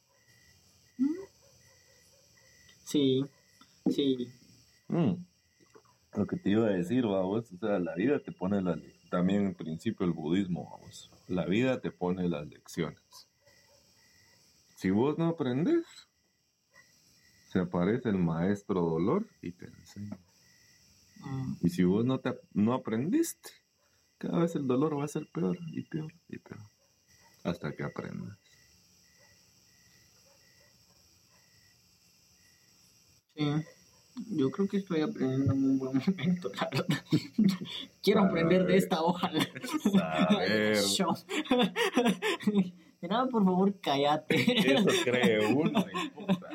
Sí, 2.85 3.25
sí. 3.91 4.33
mm, 4.89 5.13
lo 6.17 6.27
que 6.27 6.37
te 6.37 6.51
iba 6.51 6.67
a 6.67 6.71
decir, 6.71 7.07
vamos, 7.07 7.53
o 7.53 7.59
sea, 7.59 7.79
la 7.79 7.95
vida 7.95 8.19
te 8.19 8.33
pone 8.33 8.61
las 8.61 8.77
le- 8.77 8.99
También 9.09 9.47
en 9.47 9.55
principio 9.55 10.05
el 10.05 10.13
budismo, 10.13 10.69
vamos. 10.69 11.11
La 11.29 11.45
vida 11.47 11.81
te 11.81 11.93
pone 11.93 12.29
las 12.29 12.47
lecciones. 12.49 13.28
Si 14.79 14.91
vos 14.91 15.19
no 15.19 15.27
aprendes, 15.27 15.85
se 17.51 17.59
aparece 17.59 18.11
el 18.11 18.19
maestro 18.19 18.81
dolor 18.81 19.27
y 19.43 19.51
te 19.51 19.67
enseña. 19.67 20.17
Mm, 21.17 21.55
Y 21.63 21.71
si 21.71 21.83
vos 21.83 22.05
no, 22.05 22.21
te, 22.21 22.39
no 22.53 22.75
aprendiste, 22.75 23.51
cada 24.19 24.39
vez 24.39 24.55
el 24.55 24.69
dolor 24.69 24.97
va 24.97 25.05
a 25.05 25.09
ser 25.09 25.27
peor 25.35 25.59
y 25.73 25.83
peor 25.83 26.13
y 26.29 26.39
peor. 26.39 26.61
Hasta 27.43 27.75
que 27.75 27.83
aprendas. 27.83 28.39
Sí. 33.35 33.51
Yo 34.31 34.53
creo 34.53 34.69
que 34.69 34.77
estoy 34.77 35.01
aprendiendo 35.01 35.55
en 35.55 35.65
un 35.65 35.79
buen 35.81 36.01
momento, 36.07 36.53
la 36.55 36.69
verdad. 36.71 37.05
Quiero 38.05 38.21
aprender 38.21 38.65
de 38.65 38.77
esta 38.77 39.03
hoja. 39.03 39.29
Por 43.01 43.45
favor, 43.45 43.75
cállate. 43.81 44.73
Eso 44.75 44.89
cree 45.05 45.55
uno, 45.55 45.85
puta. 46.15 46.49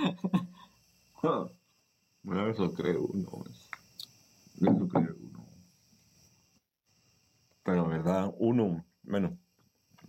Ah, 1.23 1.47
Bueno, 2.21 2.49
eso 2.49 2.73
cree 2.73 2.97
uno. 2.97 3.29
pues. 3.29 3.69
Eso 4.61 4.87
cree 4.89 5.11
uno. 5.11 5.45
Pero, 7.63 7.87
¿verdad? 7.87 8.33
Uno, 8.39 8.83
bueno, 9.03 9.37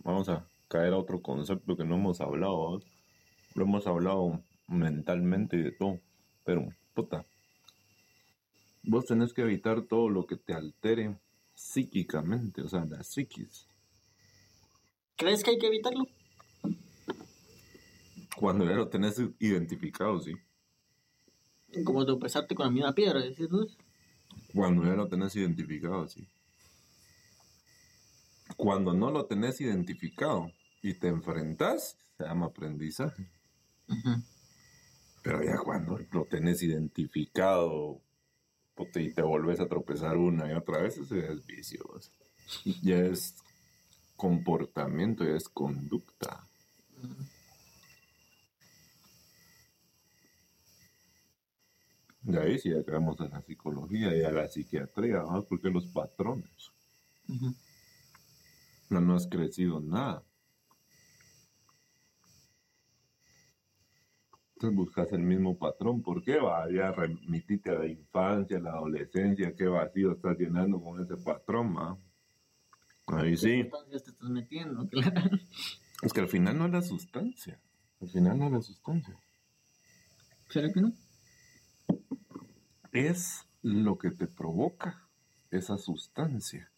vamos 0.03 0.27
a 0.27 0.45
caer 0.67 0.93
a 0.93 0.97
otro 0.97 1.21
concepto 1.21 1.77
que 1.77 1.85
no 1.85 1.95
hemos 1.95 2.19
hablado. 2.19 2.79
¿no? 2.79 2.85
Lo 3.55 3.63
hemos 3.63 3.87
hablado 3.87 4.41
mentalmente 4.67 5.55
y 5.55 5.63
de 5.63 5.71
todo. 5.71 5.99
Pero, 6.43 6.67
puta, 6.93 7.25
vos 8.83 9.05
tenés 9.05 9.33
que 9.33 9.41
evitar 9.43 9.83
todo 9.83 10.09
lo 10.09 10.25
que 10.27 10.35
te 10.35 10.53
altere 10.53 11.17
psíquicamente, 11.53 12.61
o 12.61 12.67
sea, 12.67 12.83
la 12.83 13.01
psiquis. 13.03 13.67
¿Crees 15.15 15.41
que 15.43 15.51
hay 15.51 15.57
que 15.57 15.67
evitarlo? 15.67 16.05
Cuando 18.37 18.65
ya 18.65 18.73
lo 18.73 18.89
tenés 18.89 19.19
identificado, 19.39 20.19
sí. 20.19 20.33
Como 21.83 22.05
tropezarte 22.05 22.55
con 22.55 22.65
la 22.67 22.71
misma 22.71 22.93
piedra, 22.93 23.21
decís 23.21 23.49
vos. 23.49 23.77
Cuando 24.53 24.83
ya 24.83 24.93
lo 24.93 25.07
tenés 25.07 25.35
identificado, 25.35 26.07
sí. 26.07 26.27
Cuando 28.57 28.93
no 28.93 29.11
lo 29.11 29.25
tenés 29.25 29.59
identificado 29.61 30.51
y 30.81 30.93
te 30.93 31.07
enfrentas, 31.07 31.97
se 32.17 32.23
llama 32.23 32.47
aprendizaje. 32.47 33.27
Pero 35.21 35.43
ya 35.43 35.57
cuando 35.57 35.99
lo 36.11 36.25
tenés 36.25 36.61
identificado 36.63 38.01
puta, 38.75 38.99
y 38.99 39.11
te 39.11 39.21
volvés 39.21 39.59
a 39.59 39.67
tropezar 39.67 40.17
una 40.17 40.49
y 40.49 40.53
otra 40.53 40.81
vez, 40.81 40.97
eso 40.97 41.15
ya 41.15 41.27
es 41.27 41.45
vicio. 41.45 41.83
Ya 42.83 42.97
es 42.97 43.35
comportamiento, 44.15 45.23
ya 45.23 45.35
es 45.35 45.49
conducta. 45.49 46.45
De 52.25 52.41
ahí 52.41 52.57
sí 52.57 52.69
llegamos 52.69 53.21
a 53.21 53.27
la 53.27 53.39
psicología 53.43 54.15
y 54.17 54.23
a 54.23 54.31
la 54.31 54.47
psiquiatría, 54.47 55.17
¿no? 55.17 55.43
porque 55.43 55.69
los 55.69 55.85
patrones. 55.85 56.71
No, 58.89 58.99
no 58.99 59.15
has 59.15 59.27
crecido 59.27 59.79
nada. 59.79 60.23
Entonces 64.55 64.75
buscas 64.75 65.11
el 65.11 65.21
mismo 65.21 65.55
patrón. 65.55 66.01
¿Por 66.01 66.23
qué? 66.23 66.39
Va, 66.39 66.67
ya 66.71 66.91
remitite 66.91 67.69
a 67.69 67.79
la 67.79 67.85
infancia, 67.85 68.57
a 68.57 68.61
la 68.61 68.71
adolescencia, 68.71 69.55
qué 69.55 69.67
vacío 69.67 70.13
estás 70.13 70.35
llenando 70.39 70.81
con 70.81 70.99
ese 71.03 71.17
patrón, 71.17 71.75
¿va? 71.77 71.95
Ahí 73.05 73.31
¿Qué 73.31 73.37
sí. 73.37 73.61
sustancias 73.61 74.03
te 74.03 74.11
estás 74.11 74.29
metiendo? 74.29 74.89
Claro. 74.89 75.37
Es 76.01 76.11
que 76.11 76.21
al 76.21 76.27
final 76.27 76.57
no 76.57 76.65
es 76.65 76.71
la 76.71 76.81
sustancia. 76.81 77.59
Al 78.01 78.09
final 78.09 78.39
no 78.39 78.47
es 78.47 78.51
la 78.51 78.61
sustancia. 78.61 79.15
¿Será 80.49 80.71
que 80.73 80.81
no? 80.81 80.91
Es 82.91 83.45
lo 83.61 83.97
que 83.97 84.11
te 84.11 84.27
provoca 84.27 85.07
esa 85.51 85.77
sustancia. 85.77 86.71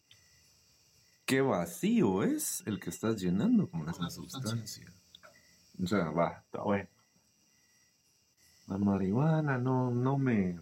Qué 1.26 1.40
vacío 1.42 2.22
es 2.22 2.62
el 2.66 2.80
que 2.80 2.90
estás 2.90 3.20
llenando 3.20 3.68
con 3.68 3.88
esa 3.88 4.08
sustancia. 4.08 4.86
O 5.82 5.86
sea, 5.86 6.10
va, 6.10 6.42
está 6.44 6.62
bueno. 6.62 6.88
La 8.66 8.78
marihuana 8.78 9.58
no, 9.58 9.90
no 9.90 10.18
me. 10.18 10.58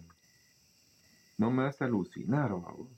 No 1.37 1.51
me 1.51 1.63
hace 1.63 1.83
alucinar, 1.83 2.51
vamos. 2.51 2.89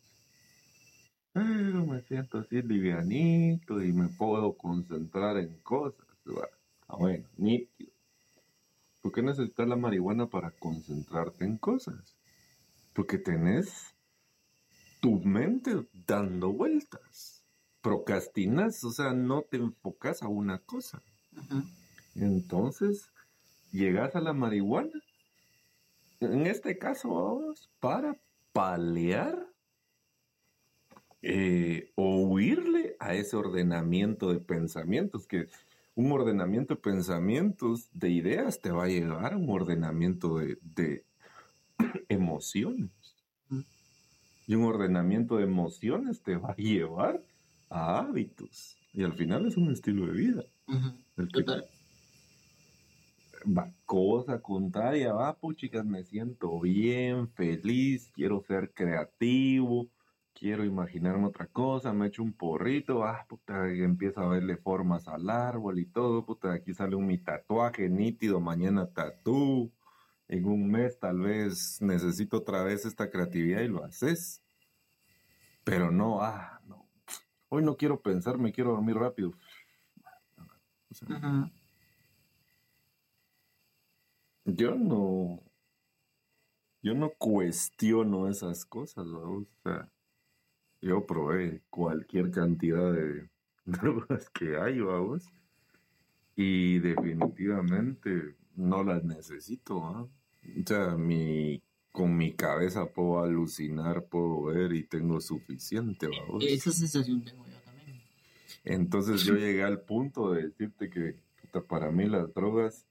Pero 1.34 1.86
me 1.86 2.02
siento 2.02 2.40
así 2.40 2.62
livianito 2.62 3.82
y 3.84 3.94
me 3.94 4.08
puedo 4.10 4.54
concentrar 4.54 5.38
en 5.38 5.60
cosas. 5.60 6.06
Va, 6.28 6.48
Está 6.82 6.96
bueno, 6.96 7.28
nítido. 7.38 7.89
¿Por 9.02 9.12
qué 9.12 9.22
necesitas 9.22 9.68
la 9.68 9.76
marihuana 9.76 10.28
para 10.28 10.52
concentrarte 10.52 11.46
en 11.46 11.58
cosas? 11.58 12.18
Porque 12.94 13.18
tenés 13.18 13.96
tu 15.00 15.20
mente 15.20 15.88
dando 16.06 16.52
vueltas. 16.52 17.44
Procrastinas, 17.82 18.84
o 18.84 18.92
sea, 18.92 19.14
no 19.14 19.44
te 19.44 19.58
enfocas 19.58 20.22
a 20.22 20.28
una 20.28 20.60
cosa. 20.60 21.02
Entonces, 22.16 23.10
llegas 23.72 24.16
a 24.16 24.22
la 24.22 24.34
marihuana, 24.34 25.02
en 26.20 26.48
este 26.48 26.78
caso, 26.78 27.10
vamos, 27.14 27.70
para 27.80 28.20
paliar 28.52 29.48
eh, 31.22 31.92
o 31.96 32.24
huirle 32.24 32.98
a 33.00 33.14
ese 33.14 33.38
ordenamiento 33.38 34.34
de 34.34 34.40
pensamientos, 34.40 35.28
que 35.28 35.48
un 36.00 36.14
ordenamiento 36.14 36.76
de 36.76 36.80
pensamientos, 36.80 37.90
de 37.92 38.10
ideas, 38.10 38.62
te 38.62 38.72
va 38.72 38.86
a 38.86 38.88
llevar 38.88 39.34
a 39.34 39.38
un 39.38 39.50
ordenamiento 39.50 40.38
de, 40.38 40.58
de 40.62 41.04
emociones. 42.08 42.90
Y 44.48 44.56
un 44.56 44.64
ordenamiento 44.64 45.36
de 45.36 45.44
emociones 45.44 46.24
te 46.24 46.38
va 46.38 46.52
a 46.52 46.56
llevar 46.56 47.22
a 47.70 48.00
hábitos. 48.00 48.78
Y 48.94 49.04
al 49.04 49.12
final 49.12 49.46
es 49.46 49.58
un 49.58 49.74
estilo 49.74 50.06
de 50.06 50.14
vida. 50.14 50.44
El 51.18 51.28
que, 51.28 51.44
Total. 51.44 51.66
va, 53.46 53.70
cosa 53.86 54.42
contraria, 54.42 55.12
va, 55.12 55.38
pues 55.38 55.58
chicas, 55.58 55.86
me 55.86 56.06
siento 56.06 56.62
bien, 56.62 57.28
feliz, 57.28 58.10
quiero 58.16 58.42
ser 58.48 58.72
creativo, 58.74 59.90
quiero 60.40 60.64
imaginarme 60.64 61.28
otra 61.28 61.48
cosa, 61.48 61.92
me 61.92 62.08
echo 62.08 62.24
un 62.24 62.32
porrito, 62.32 63.04
ah, 63.04 63.26
puta, 63.28 63.74
y 63.74 63.82
empiezo 63.82 64.22
a 64.22 64.30
verle 64.30 64.56
formas 64.56 65.08
al 65.10 65.30
árbol 65.30 65.80
y 65.80 65.86
todo, 65.86 66.26
puta, 66.26 66.54
aquí 66.54 66.74
sale 66.74 66.96
un 66.96 67.06
mi 67.06 67.18
tatuaje 67.18 67.90
nítido, 67.90 68.40
mañana 68.40 68.88
tatú, 68.88 69.70
en 70.30 70.46
un 70.46 70.72
mes 70.72 70.98
tal 70.98 71.20
vez 71.20 71.82
necesito 71.82 72.38
otra 72.38 72.64
vez 72.64 72.86
esta 72.86 73.10
creatividad 73.10 73.62
y 73.62 73.68
lo 73.68 73.84
haces, 73.84 74.42
pero 75.66 75.92
no, 75.92 76.22
ah, 76.22 76.62
no, 76.66 76.88
hoy 77.50 77.62
no 77.62 77.76
quiero 77.76 78.02
pensar, 78.02 78.38
me 78.38 78.54
quiero 78.54 78.72
dormir 78.72 78.96
rápido. 78.96 79.34
O 80.90 80.96
sea. 80.96 81.52
Yo 84.46 84.74
no. 84.74 85.44
Yo 86.82 86.96
no 86.96 87.12
cuestiono 87.12 88.30
esas 88.30 88.66
cosas, 88.66 89.06
¿no? 89.06 89.20
O 89.20 89.46
sea, 89.64 89.92
yo 90.82 91.06
probé 91.06 91.62
cualquier 91.70 92.32
cantidad 92.32 92.92
de 92.94 93.30
drogas 93.66 94.30
que 94.30 94.58
hay, 94.58 94.80
vamos. 94.80 95.26
Y 96.36 96.80
definitivamente 96.80 98.36
no 98.56 98.84
las 98.84 99.04
necesito, 99.04 99.84
¿ah? 99.86 100.04
O 100.04 100.68
sea, 100.68 100.96
mi, 100.96 101.62
con 101.92 102.16
mi 102.16 102.34
cabeza 102.34 102.86
puedo 102.86 103.20
alucinar, 103.20 104.06
puedo 104.06 104.44
ver 104.44 104.74
y 104.74 104.84
tengo 104.84 105.20
suficiente, 105.20 106.08
vamos. 106.08 106.46
Esa 106.48 106.72
sensación 106.72 107.24
tengo 107.24 107.46
yo 107.46 107.60
también. 107.62 108.02
Entonces 108.64 109.24
yo 109.24 109.36
llegué 109.36 109.64
al 109.64 109.82
punto 109.82 110.32
de 110.32 110.44
decirte 110.44 110.90
que 110.90 111.16
puta, 111.42 111.62
para 111.62 111.92
mí 111.92 112.08
las 112.08 112.34
drogas, 112.34 112.86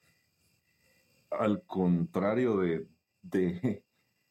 al 1.31 1.63
contrario 1.63 2.59
de, 2.59 2.87
de, 3.23 3.83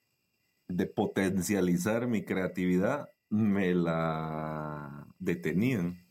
de 0.67 0.85
potencializar 0.85 2.07
mi 2.07 2.23
creatividad, 2.23 3.09
me 3.29 3.73
la 3.73 5.07
detenían. 5.19 6.03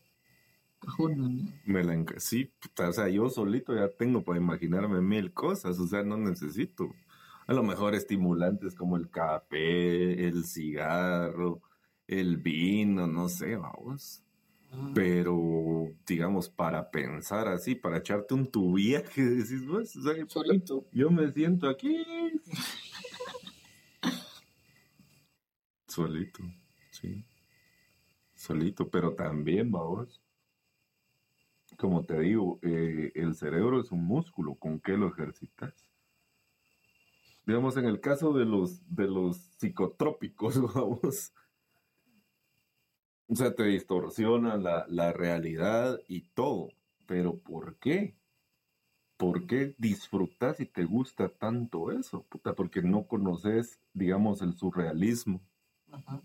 Cajón, 0.81 1.17
¿no? 1.19 1.53
Me 1.65 1.83
la 1.83 2.05
sí, 2.19 2.53
puta, 2.61 2.91
o 2.91 2.93
sea, 2.93 3.09
yo 3.09 3.29
solito 3.31 3.75
ya 3.75 3.89
tengo 3.89 4.23
para 4.23 4.39
imaginarme 4.39 5.01
mil 5.01 5.33
cosas, 5.33 5.79
o 5.79 5.87
sea, 5.87 6.03
no 6.03 6.17
necesito. 6.17 6.95
A 7.47 7.55
lo 7.55 7.63
mejor 7.63 7.95
estimulantes 7.95 8.75
como 8.75 8.97
el 8.97 9.09
café, 9.09 10.27
el 10.27 10.45
cigarro, 10.45 11.63
el 12.07 12.37
vino, 12.39 13.07
no 13.07 13.29
sé, 13.29 13.57
vamos. 13.57 14.23
Ah, 14.73 14.91
Pero, 14.95 15.93
digamos, 16.07 16.49
para 16.49 16.91
pensar 16.91 17.49
así, 17.49 17.75
para 17.75 17.99
echarte 17.99 18.35
un 18.35 18.51
tu 18.51 18.75
viaje, 18.75 19.23
decís 19.25 19.67
vos, 19.67 19.97
o 19.97 20.03
sea, 20.03 20.15
Solito. 20.27 20.87
yo 20.93 21.11
me 21.11 21.31
siento 21.33 21.69
aquí. 21.69 22.05
Solito, 25.89 26.43
sí. 27.01 27.25
Solito, 28.35 28.89
pero 28.89 29.15
también, 29.15 29.71
vamos. 29.71 30.21
Como 31.77 32.05
te 32.05 32.21
digo, 32.21 32.59
eh, 32.63 33.13
el 33.15 33.35
cerebro 33.35 33.81
es 33.81 33.91
un 33.91 34.05
músculo, 34.05 34.55
¿con 34.55 34.79
qué 34.81 34.93
lo 34.93 35.09
ejercitas? 35.09 35.75
Digamos, 37.45 37.77
en 37.77 37.87
el 37.87 38.01
caso 38.01 38.33
de 38.33 38.45
los, 38.45 38.83
de 38.95 39.07
los 39.07 39.37
psicotrópicos, 39.59 40.61
vamos. 40.75 41.33
O 43.29 43.35
sea, 43.35 43.55
te 43.55 43.65
distorsiona 43.65 44.57
la, 44.57 44.87
la 44.89 45.13
realidad 45.13 46.01
y 46.09 46.23
todo. 46.23 46.69
Pero 47.07 47.39
¿por 47.39 47.77
qué? 47.77 48.17
¿Por 49.17 49.47
qué 49.47 49.75
disfrutas 49.79 50.61
y 50.61 50.67
te 50.67 50.85
gusta 50.85 51.29
tanto 51.29 51.91
eso? 51.91 52.25
Puta, 52.25 52.55
porque 52.55 52.83
no 52.83 53.07
conoces, 53.07 53.81
digamos, 53.95 54.43
el 54.43 54.55
surrealismo. 54.55 55.41
Ajá. 55.91 56.21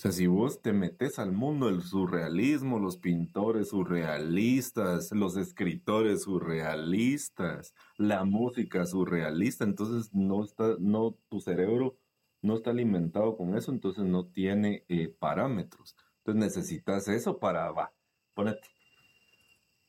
O 0.00 0.02
sea, 0.02 0.12
si 0.12 0.26
vos 0.26 0.62
te 0.62 0.72
metes 0.72 1.18
al 1.18 1.30
mundo 1.32 1.66
del 1.66 1.82
surrealismo, 1.82 2.78
los 2.78 2.96
pintores 2.96 3.68
surrealistas, 3.68 5.12
los 5.12 5.36
escritores 5.36 6.22
surrealistas, 6.22 7.74
la 7.98 8.24
música 8.24 8.86
surrealista, 8.86 9.64
entonces 9.64 10.14
no 10.14 10.42
está, 10.42 10.76
no, 10.78 11.18
tu 11.28 11.40
cerebro 11.42 11.98
no 12.40 12.54
está 12.56 12.70
alimentado 12.70 13.36
con 13.36 13.54
eso, 13.54 13.72
entonces 13.72 14.04
no 14.06 14.24
tiene 14.24 14.86
eh, 14.88 15.14
parámetros. 15.18 15.94
Entonces 16.24 16.40
necesitas 16.56 17.06
eso 17.08 17.38
para, 17.38 17.70
va, 17.70 17.92
ponete. 18.32 18.68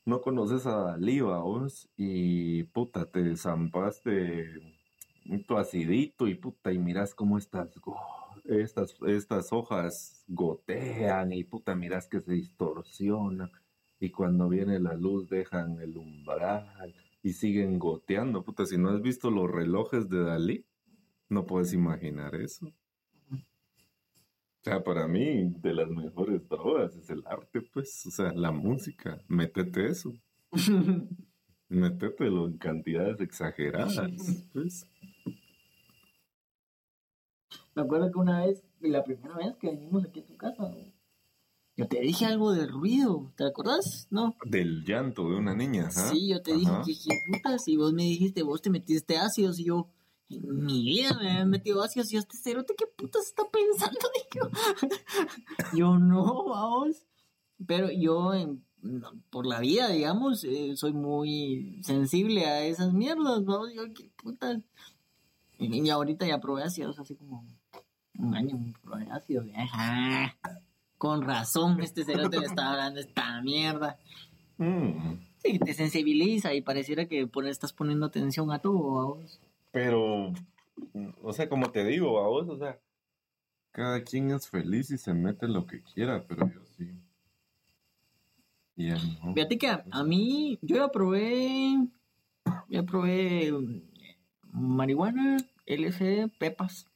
No 0.04 0.20
conoces 0.20 0.66
a 0.66 0.76
Dalí, 0.76 1.20
vos, 1.22 1.88
y 1.96 2.64
puta, 2.64 3.10
te 3.10 3.34
zampaste 3.34 4.60
tu 5.46 5.56
acidito 5.56 6.28
y 6.28 6.34
puta, 6.34 6.70
y 6.70 6.78
miras 6.78 7.14
cómo 7.14 7.38
estas, 7.38 7.74
go- 7.78 8.21
estas, 8.44 8.94
estas 9.06 9.52
hojas 9.52 10.24
gotean 10.28 11.32
y 11.32 11.44
puta, 11.44 11.74
miras 11.74 12.08
que 12.08 12.20
se 12.20 12.32
distorsionan 12.32 13.50
y 14.00 14.10
cuando 14.10 14.48
viene 14.48 14.80
la 14.80 14.94
luz 14.94 15.28
dejan 15.28 15.80
el 15.80 15.96
umbral 15.96 16.94
y 17.22 17.34
siguen 17.34 17.78
goteando, 17.78 18.42
puta, 18.42 18.66
si 18.66 18.76
no 18.76 18.90
has 18.90 19.00
visto 19.00 19.30
los 19.30 19.50
relojes 19.50 20.08
de 20.08 20.24
Dalí, 20.24 20.66
no 21.28 21.46
puedes 21.46 21.72
imaginar 21.72 22.34
eso. 22.34 22.66
O 22.66 24.64
sea, 24.64 24.82
para 24.82 25.08
mí, 25.08 25.52
de 25.60 25.74
las 25.74 25.88
mejores 25.88 26.48
drogas 26.48 26.94
es 26.96 27.10
el 27.10 27.22
arte, 27.26 27.62
pues, 27.72 28.06
o 28.06 28.10
sea, 28.10 28.32
la 28.32 28.52
música, 28.52 29.20
métete 29.28 29.86
eso. 29.86 30.12
Métetelo 31.68 32.46
en 32.46 32.58
cantidades 32.58 33.20
exageradas, 33.20 34.12
pues. 34.52 34.86
Me 37.74 37.82
acuerdo 37.82 38.10
que 38.12 38.18
una 38.18 38.44
vez, 38.44 38.62
la 38.80 39.02
primera 39.04 39.34
vez 39.36 39.56
que 39.56 39.68
venimos 39.70 40.04
aquí 40.04 40.20
a 40.20 40.26
tu 40.26 40.36
casa, 40.36 40.70
yo 41.76 41.88
te 41.88 42.00
dije 42.00 42.26
algo 42.26 42.52
de 42.52 42.66
ruido, 42.66 43.32
¿te 43.36 43.44
acordás? 43.44 44.06
No. 44.10 44.36
Del 44.44 44.84
llanto 44.84 45.28
de 45.30 45.36
una 45.36 45.54
niña, 45.54 45.86
ajá. 45.88 46.08
Sí, 46.10 46.28
yo 46.28 46.42
te 46.42 46.52
dije 46.54 46.70
Ajá. 46.70 46.82
qué 46.84 47.22
putas, 47.26 47.66
y 47.68 47.76
vos 47.76 47.92
me 47.94 48.02
dijiste, 48.02 48.42
vos 48.42 48.60
te 48.60 48.68
metiste 48.70 49.16
ácidos, 49.16 49.58
y 49.58 49.64
yo, 49.64 49.88
en 50.28 50.64
mi 50.66 50.84
vida 50.84 51.16
me 51.18 51.30
había 51.30 51.44
metido 51.46 51.82
ácidos, 51.82 52.10
y 52.10 52.14
yo, 52.14 52.20
este 52.20 52.36
cerote, 52.36 52.74
¿qué 52.76 52.86
putas 52.86 53.24
está 53.26 53.44
pensando? 53.50 53.98
Dije 54.14 54.28
yo, 54.34 54.50
yo 55.76 55.98
no, 55.98 56.44
vamos. 56.44 57.06
Pero 57.66 57.90
yo, 57.90 58.34
en- 58.34 58.64
por 59.30 59.46
la 59.46 59.60
vida, 59.60 59.88
digamos, 59.88 60.42
eh, 60.44 60.72
soy 60.76 60.92
muy 60.92 61.80
sensible 61.84 62.46
a 62.46 62.64
esas 62.66 62.92
mierdas, 62.92 63.44
vamos, 63.44 63.72
yo, 63.72 63.84
qué 63.94 64.10
putas. 64.22 64.58
Y, 65.58 65.80
y 65.80 65.88
ahorita 65.90 66.26
ya 66.26 66.40
probé 66.40 66.64
ácidos, 66.64 66.98
hace 66.98 67.16
como 67.16 67.46
un 68.18 68.34
año 68.34 68.58
probé 68.82 69.06
ácidos, 69.10 69.46
y, 69.46 69.52
ajá. 69.54 70.36
Con 70.98 71.22
razón, 71.22 71.80
este 71.82 72.04
cerote 72.04 72.38
me 72.38 72.46
estaba 72.46 72.72
hablando 72.72 73.00
esta 73.00 73.40
mierda. 73.42 73.98
Mm, 74.58 75.14
Sí, 75.44 75.58
te 75.58 75.74
sensibiliza 75.74 76.54
y 76.54 76.60
pareciera 76.62 77.06
que 77.06 77.26
pon- 77.26 77.48
estás 77.48 77.72
poniendo 77.72 78.06
atención 78.06 78.52
a 78.52 78.60
todo, 78.60 79.00
a 79.00 79.04
vos. 79.06 79.40
Pero, 79.72 80.32
o 81.20 81.32
sea, 81.32 81.48
como 81.48 81.70
te 81.72 81.84
digo, 81.84 82.22
a 82.24 82.28
vos, 82.28 82.48
o 82.48 82.56
sea, 82.56 82.78
cada 83.72 84.04
quien 84.04 84.30
es 84.30 84.48
feliz 84.48 84.90
y 84.92 84.98
se 84.98 85.12
mete 85.14 85.48
lo 85.48 85.66
que 85.66 85.82
quiera, 85.82 86.22
pero 86.28 86.46
yo 86.48 86.60
sí. 86.76 86.92
Ya 88.76 88.94
no. 88.94 89.34
Fíjate 89.34 89.58
que 89.58 89.68
a, 89.68 89.84
a 89.90 90.04
mí, 90.04 90.58
yo 90.62 90.76
ya 90.76 90.88
probé, 90.88 91.76
ya 92.68 92.82
probé 92.84 93.50
mm, 93.50 93.80
marihuana, 94.52 95.38
LSD, 95.66 96.28
pepas. 96.38 96.86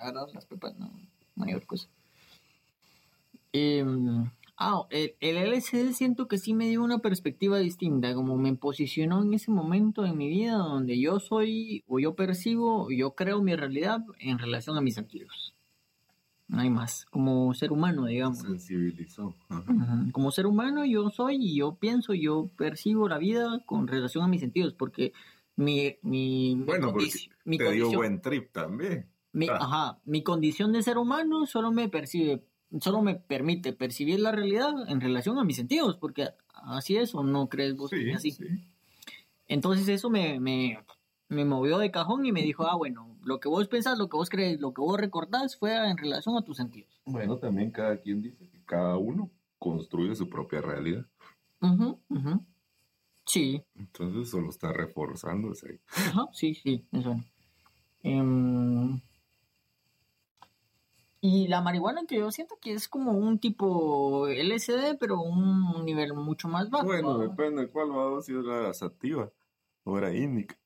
Agarrar 0.00 0.28
las 0.34 0.46
pepas, 0.46 0.76
no, 0.78 0.90
mayor 1.36 1.64
cosa. 1.66 1.88
Em, 3.52 4.30
ah, 4.56 4.82
el, 4.90 5.14
el 5.20 5.36
LSD 5.52 5.92
siento 5.92 6.28
que 6.28 6.38
sí 6.38 6.54
me 6.54 6.68
dio 6.68 6.82
una 6.82 6.98
perspectiva 7.00 7.58
distinta, 7.58 8.14
como 8.14 8.36
me 8.36 8.54
posicionó 8.54 9.22
en 9.22 9.34
ese 9.34 9.50
momento 9.50 10.04
en 10.06 10.16
mi 10.16 10.28
vida 10.28 10.54
donde 10.56 10.98
yo 11.00 11.18
soy, 11.20 11.82
o 11.88 11.98
yo 11.98 12.14
percibo, 12.14 12.84
o 12.84 12.90
yo 12.90 13.12
creo 13.14 13.42
mi 13.42 13.54
realidad 13.56 14.04
en 14.20 14.38
relación 14.38 14.76
a 14.76 14.80
mis 14.80 14.94
sentidos. 14.94 15.54
No 16.48 16.60
hay 16.60 16.70
más, 16.70 17.04
como 17.06 17.52
ser 17.54 17.70
humano, 17.70 18.06
digamos. 18.06 18.38
sensibilizó. 18.38 19.34
Ajá. 19.48 19.72
Como 20.12 20.32
ser 20.32 20.46
humano 20.46 20.84
yo 20.84 21.10
soy 21.10 21.36
y 21.36 21.56
yo 21.56 21.74
pienso, 21.76 22.12
yo 22.14 22.48
percibo 22.56 23.08
la 23.08 23.18
vida 23.18 23.60
con 23.66 23.86
relación 23.86 24.24
a 24.24 24.28
mis 24.28 24.40
sentidos, 24.40 24.74
porque 24.74 25.12
mi, 25.56 25.96
mi, 26.02 26.56
mi 26.56 26.64
Bueno, 26.64 26.92
porque 26.92 27.06
condici- 27.06 27.30
mi 27.44 27.58
Te 27.58 27.70
dio 27.72 27.92
buen 27.92 28.20
trip 28.20 28.50
también. 28.52 29.06
Mi- 29.32 29.48
ah. 29.48 29.58
ajá, 29.60 29.98
mi 30.04 30.22
condición 30.22 30.72
de 30.72 30.82
ser 30.82 30.98
humano 30.98 31.46
solo 31.46 31.70
me 31.72 31.88
percibe, 31.88 32.44
solo 32.80 33.02
me 33.02 33.14
permite 33.14 33.72
percibir 33.72 34.20
la 34.20 34.32
realidad 34.32 34.72
en 34.88 35.00
relación 35.00 35.38
a 35.38 35.44
mis 35.44 35.56
sentidos, 35.56 35.96
porque 35.96 36.28
así 36.52 36.96
es 36.96 37.14
o 37.14 37.22
no 37.22 37.48
crees 37.48 37.76
vos 37.76 37.90
que 37.90 37.98
Sí, 37.98 38.10
es 38.10 38.16
así. 38.16 38.30
sí. 38.32 38.44
Entonces 39.48 39.88
eso 39.88 40.10
me, 40.10 40.38
me, 40.40 40.78
me 41.28 41.44
movió 41.44 41.78
de 41.78 41.90
cajón 41.90 42.24
y 42.26 42.32
me 42.32 42.42
dijo, 42.42 42.66
ah, 42.66 42.76
bueno, 42.76 43.16
lo 43.24 43.40
que 43.40 43.48
vos 43.48 43.66
pensás, 43.68 43.98
lo 43.98 44.08
que 44.08 44.16
vos 44.16 44.30
crees, 44.30 44.60
lo 44.60 44.72
que 44.72 44.80
vos 44.80 44.98
recordás 44.98 45.56
fue 45.56 45.74
en 45.88 45.96
relación 45.96 46.36
a 46.36 46.42
tus 46.42 46.56
sentidos. 46.56 47.00
Bueno, 47.04 47.36
también 47.38 47.70
cada 47.70 47.96
quien 47.98 48.22
dice 48.22 48.48
que 48.48 48.60
cada 48.64 48.96
uno 48.96 49.30
construye 49.58 50.14
su 50.14 50.28
propia 50.28 50.60
realidad. 50.60 51.04
Ujú, 51.60 51.98
ujú. 52.08 52.40
Sí. 53.26 53.62
Entonces 53.76 54.30
solo 54.30 54.50
está 54.50 54.72
reforzándose. 54.72 55.80
Ajá, 55.94 56.28
sí, 56.32 56.54
sí, 56.54 56.84
eso. 56.92 57.16
Em, 58.02 59.00
y 61.20 61.48
la 61.48 61.60
marihuana 61.60 62.06
que 62.06 62.16
yo 62.16 62.30
siento 62.30 62.58
que 62.60 62.72
es 62.72 62.88
como 62.88 63.12
un 63.12 63.38
tipo 63.38 64.26
LSD, 64.28 64.96
pero 64.98 65.20
un 65.20 65.84
nivel 65.84 66.14
mucho 66.14 66.48
más 66.48 66.70
bajo. 66.70 66.86
Bueno, 66.86 67.18
¿va? 67.18 67.24
depende 67.24 67.62
de 67.62 67.68
cuál 67.68 67.90
va 67.90 68.22
si 68.22 68.32
era 68.32 68.72
sativa 68.72 69.30
o 69.84 69.98
era 69.98 70.14
índica. 70.14 70.56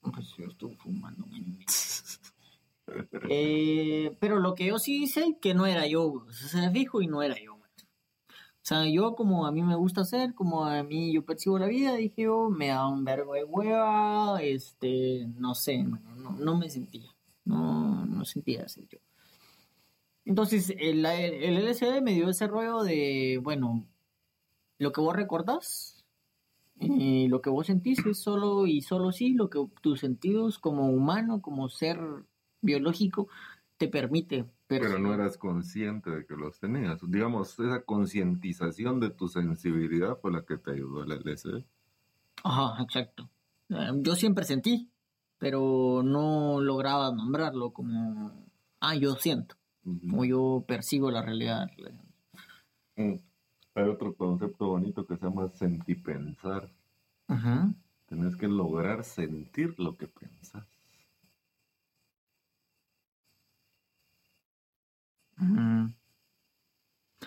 Pues 0.00 0.34
yo 0.36 0.46
estuve 0.46 0.76
fumando. 0.76 1.26
man. 1.26 1.58
Eh, 3.28 4.16
pero 4.20 4.38
lo 4.38 4.54
que 4.54 4.66
yo 4.66 4.78
sí 4.78 5.08
sé 5.08 5.36
que 5.40 5.54
no 5.54 5.66
era 5.66 5.88
yo, 5.88 6.04
o 6.04 6.32
sea, 6.32 6.62
se 6.62 6.70
fijo 6.70 7.02
y 7.02 7.08
no 7.08 7.20
era 7.20 7.34
yo. 7.36 7.56
man. 7.56 7.68
O 8.28 8.32
sea, 8.62 8.86
yo 8.88 9.16
como 9.16 9.44
a 9.44 9.50
mí 9.50 9.62
me 9.62 9.74
gusta 9.74 10.02
hacer, 10.02 10.34
como 10.34 10.64
a 10.64 10.84
mí 10.84 11.12
yo 11.12 11.24
percibo 11.24 11.58
la 11.58 11.66
vida, 11.66 11.96
dije 11.96 12.22
yo, 12.22 12.48
me 12.48 12.68
da 12.68 12.86
un 12.86 13.04
vergo 13.04 13.34
de 13.34 13.42
hueva, 13.42 14.40
este, 14.40 15.26
no 15.34 15.56
sé, 15.56 15.82
no, 15.82 15.98
no 16.38 16.56
me 16.56 16.70
sentía, 16.70 17.15
no, 17.46 18.04
no 18.04 18.24
sentía 18.24 18.64
así 18.64 18.86
yo. 18.90 18.98
Entonces, 20.24 20.74
el, 20.78 21.06
el 21.06 21.66
LSD 21.66 22.02
me 22.02 22.12
dio 22.12 22.28
ese 22.28 22.46
rollo 22.48 22.82
de, 22.82 23.40
bueno, 23.42 23.86
lo 24.78 24.92
que 24.92 25.00
vos 25.00 25.16
recordás, 25.16 26.04
y 26.78 27.28
lo 27.28 27.40
que 27.40 27.48
vos 27.48 27.66
sentís 27.66 28.04
es 28.04 28.20
solo 28.20 28.66
y 28.66 28.82
solo 28.82 29.10
sí 29.10 29.32
lo 29.32 29.48
que 29.48 29.64
tus 29.80 30.00
sentidos 30.00 30.58
como 30.58 30.90
humano, 30.90 31.40
como 31.40 31.68
ser 31.68 31.98
biológico, 32.60 33.28
te 33.78 33.88
permite. 33.88 34.46
Pero 34.66 34.98
no 34.98 35.14
eras 35.14 35.38
consciente 35.38 36.10
de 36.10 36.26
que 36.26 36.34
los 36.34 36.58
tenías. 36.58 37.00
Digamos, 37.08 37.58
esa 37.58 37.82
concientización 37.82 39.00
de 39.00 39.10
tu 39.10 39.28
sensibilidad 39.28 40.18
fue 40.20 40.32
la 40.32 40.44
que 40.44 40.58
te 40.58 40.72
ayudó 40.72 41.04
el 41.04 41.12
LSD. 41.12 41.64
Ajá, 42.44 42.82
exacto. 42.82 43.30
Eh, 43.70 43.92
Yo 44.00 44.14
siempre 44.14 44.44
sentí, 44.44 44.90
pero 45.38 46.02
no 46.02 46.60
lograba 46.60 47.12
nombrarlo 47.12 47.72
como, 47.72 48.46
ah, 48.80 48.94
yo 48.94 49.14
siento, 49.16 49.56
Ujú. 49.84 50.20
o 50.20 50.24
yo 50.24 50.64
percibo 50.66 51.10
la 51.10 51.22
realidad. 51.22 51.68
Mm. 52.96 53.14
Hay 53.74 53.84
otro 53.84 54.14
concepto 54.14 54.68
bonito 54.68 55.06
que 55.06 55.16
se 55.16 55.24
llama 55.26 55.48
sentipensar. 55.50 56.70
Ajá. 57.28 57.74
Tenés 58.06 58.36
que 58.36 58.48
lograr 58.48 59.04
sentir 59.04 59.74
lo 59.78 59.96
que 59.96 60.06
pensás. 60.08 60.66
Ujú. 65.38 65.92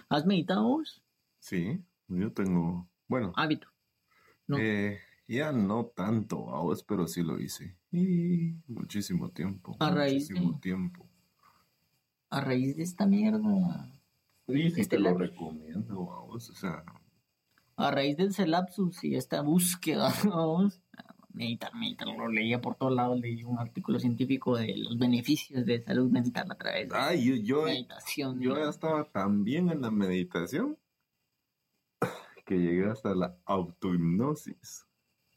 ¿Has 0.10 0.26
meditado 0.26 0.64
vos? 0.64 1.04
Sí, 1.40 1.84
yo 2.08 2.32
tengo, 2.32 2.90
bueno, 3.08 3.34
Hábito. 3.36 3.68
no. 4.48 4.58
eh, 4.58 5.00
ya 5.28 5.52
no 5.52 5.86
tanto, 5.86 6.38
vos, 6.38 6.84
pero 6.84 7.08
sí 7.08 7.22
lo 7.22 7.40
hice. 7.40 7.78
Y 7.92 8.54
muchísimo 8.68 9.30
tiempo. 9.30 9.76
A 9.80 9.90
raíz 9.92 10.30
muchísimo 10.30 10.54
de- 10.54 10.60
tiempo. 10.60 11.08
A 12.30 12.42
raíz 12.42 12.76
de 12.78 12.84
esta 12.84 13.06
mierda, 13.08 13.92
Sí, 14.48 14.72
sí 14.72 14.82
Este 14.82 14.98
te 14.98 15.00
lo 15.04 15.16
recomiendo, 15.18 16.06
vamos. 16.06 16.50
O 16.50 16.54
sea, 16.56 16.84
a 17.76 17.92
raíz 17.92 18.18
del 18.18 18.34
celapsus 18.34 19.04
y 19.04 19.16
esta 19.16 19.42
búsqueda, 19.42 20.12
vamos, 20.36 20.82
meditar, 21.34 21.74
meditar, 21.76 22.08
lo 22.08 22.28
leía 22.28 22.60
por 22.60 22.76
todos 22.76 22.94
lados, 22.94 23.20
leí 23.20 23.44
un 23.44 23.60
artículo 23.60 24.00
científico 24.00 24.58
de 24.58 24.76
los 24.78 24.98
beneficios 24.98 25.66
de 25.66 25.82
salud 25.82 26.10
mental 26.12 26.52
a 26.52 26.56
través 26.56 26.90
de 26.90 26.96
ay, 26.98 27.24
yo, 27.26 27.36
yo, 27.36 27.66
meditación. 27.66 28.40
yo 28.40 28.50
¿no? 28.56 28.60
ya 28.60 28.70
estaba 28.70 29.04
tan 29.06 29.44
bien 29.44 29.70
en 29.70 29.82
la 29.82 29.92
meditación 29.92 30.78
que 32.46 32.56
llegué 32.60 32.90
hasta 32.90 33.14
la 33.16 33.38
autohipnosis. 33.46 34.86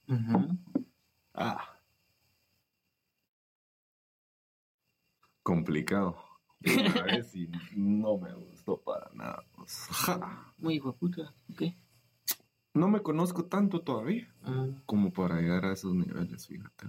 Ujú. 0.09 0.59
Ah. 1.35 1.69
Complicado. 5.43 6.17
Una 6.65 7.03
vez 7.23 7.35
y 7.35 7.49
no 7.75 8.19
me 8.19 8.33
gustó 8.35 8.81
para 8.81 9.11
nada. 9.15 9.45
pues. 9.57 9.87
Ja. 9.91 10.53
Muy 10.59 10.75
hijo 10.75 10.93
puta, 10.95 11.33
ok. 11.53 11.63
No 12.75 12.89
me 12.89 13.01
conozco 13.03 13.45
tanto 13.45 13.81
todavía 13.83 14.33
como 14.87 15.13
para 15.13 15.41
llegar 15.41 15.65
a 15.67 15.73
esos 15.73 15.95
niveles, 15.95 16.47
fíjate. 16.47 16.87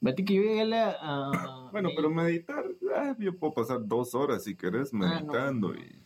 Vete 0.00 0.24
que 0.24 0.34
yo 0.34 0.42
llegué 0.42 0.62
a 0.62 0.64
la... 0.64 1.68
Bueno, 1.72 1.90
pero 1.94 2.10
meditar, 2.10 2.64
ah, 2.96 3.14
yo 3.18 3.36
puedo 3.38 3.52
pasar 3.54 3.86
dos 3.86 4.14
horas 4.14 4.42
si 4.44 4.56
querés 4.56 4.92
meditando 4.92 5.74
y... 5.74 6.02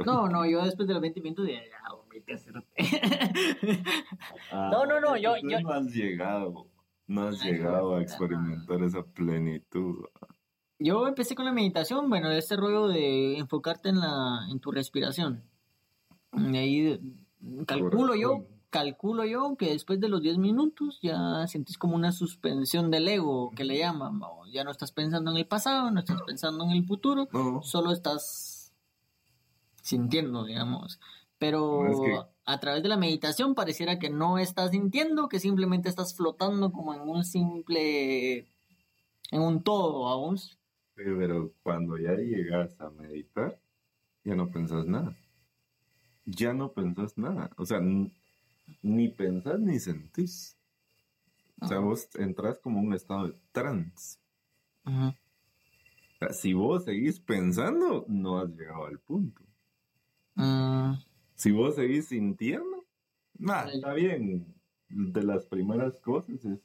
Ah, 0.00 0.02
No, 0.04 0.28
no, 0.28 0.44
yo 0.44 0.62
después 0.64 0.86
de 0.88 0.94
los 0.94 1.00
20 1.00 1.20
minutos 1.22 1.46
ya, 1.48 1.62
vete 2.10 2.32
a 2.32 2.36
hacerte. 2.36 3.82
Ah, 4.50 4.68
No, 4.72 4.84
no, 4.84 5.00
no, 5.00 5.16
yo- 5.16 5.36
yo- 5.48 5.60
No 5.60 5.70
has 5.72 5.86
llegado, 5.86 6.66
no 7.06 7.28
has 7.28 7.42
llegado 7.42 7.94
a 7.96 8.02
experimentar 8.02 8.82
esa 8.82 9.02
plenitud. 9.04 10.04
Yo 10.78 11.06
empecé 11.06 11.34
con 11.34 11.44
la 11.44 11.52
meditación, 11.52 12.08
bueno, 12.10 12.30
este 12.30 12.56
rollo 12.56 12.88
de 12.88 13.38
enfocarte 13.38 13.88
en 13.90 14.00
la 14.00 14.46
en 14.50 14.58
tu 14.60 14.70
respiración. 14.72 15.44
Y 16.36 16.56
ahí 16.56 17.00
calculo 17.66 18.14
yo, 18.16 18.46
calculo 18.70 19.24
yo 19.24 19.54
que 19.56 19.70
después 19.70 20.00
de 20.00 20.08
los 20.08 20.20
10 20.20 20.36
minutos 20.38 20.98
ya 21.00 21.46
sentís 21.46 21.78
como 21.78 21.94
una 21.94 22.10
suspensión 22.10 22.90
del 22.90 23.06
ego, 23.06 23.52
que 23.54 23.62
le 23.64 23.78
llaman, 23.78 24.18
¿no? 24.18 24.44
ya 24.52 24.64
no 24.64 24.70
estás 24.72 24.90
pensando 24.92 25.30
en 25.30 25.36
el 25.36 25.46
pasado, 25.46 25.90
no 25.92 26.00
estás 26.00 26.20
pensando 26.26 26.64
en 26.64 26.70
el 26.70 26.84
futuro, 26.86 27.28
No, 27.32 27.62
solo 27.62 27.92
estás 27.92 28.72
sintiendo, 29.80 30.44
digamos. 30.44 30.98
Pero 31.38 31.86
Es 31.86 32.00
que- 32.00 32.20
a 32.46 32.60
través 32.60 32.82
de 32.82 32.88
la 32.88 32.96
meditación 32.96 33.54
pareciera 33.54 33.98
que 33.98 34.10
no 34.10 34.38
estás 34.38 34.70
sintiendo, 34.72 35.28
que 35.28 35.38
simplemente 35.40 35.88
estás 35.88 36.14
flotando 36.16 36.72
como 36.72 36.94
en 36.94 37.00
un 37.08 37.24
simple, 37.24 38.48
en 39.30 39.40
un 39.40 39.62
todo, 39.62 40.04
vamos. 40.04 40.58
Pero 40.94 41.52
cuando 41.62 41.98
ya 41.98 42.14
llegas 42.14 42.80
a 42.80 42.88
meditar, 42.90 43.60
ya 44.24 44.34
no 44.36 44.50
pensás 44.50 44.86
nada. 44.86 45.16
Ya 46.24 46.54
no 46.54 46.72
pensás 46.72 47.18
nada. 47.18 47.50
O 47.56 47.66
sea, 47.66 47.80
ni 48.82 49.08
pensás 49.08 49.58
ni 49.60 49.78
sentís. 49.78 50.56
O 51.60 51.66
sea, 51.66 51.78
Ajá. 51.78 51.86
vos 51.86 52.08
entras 52.16 52.58
como 52.58 52.80
un 52.80 52.94
estado 52.94 53.28
de 53.28 53.34
trance. 53.52 54.18
Ujú. 54.84 55.08
O 55.08 55.14
sea, 56.18 56.32
si 56.32 56.52
vos 56.52 56.84
seguís 56.84 57.18
pensando, 57.20 58.04
no 58.08 58.38
has 58.38 58.50
llegado 58.50 58.86
al 58.86 58.98
punto. 59.00 59.42
Mm, 60.36 60.94
Si 61.34 61.50
vos 61.50 61.74
seguís 61.74 62.06
sintiendo, 62.06 62.86
nah, 63.38 63.64
Ay. 63.64 63.76
está 63.76 63.92
bien. 63.94 64.54
De 64.88 65.22
las 65.22 65.44
primeras 65.46 65.98
cosas 66.00 66.44
es 66.44 66.60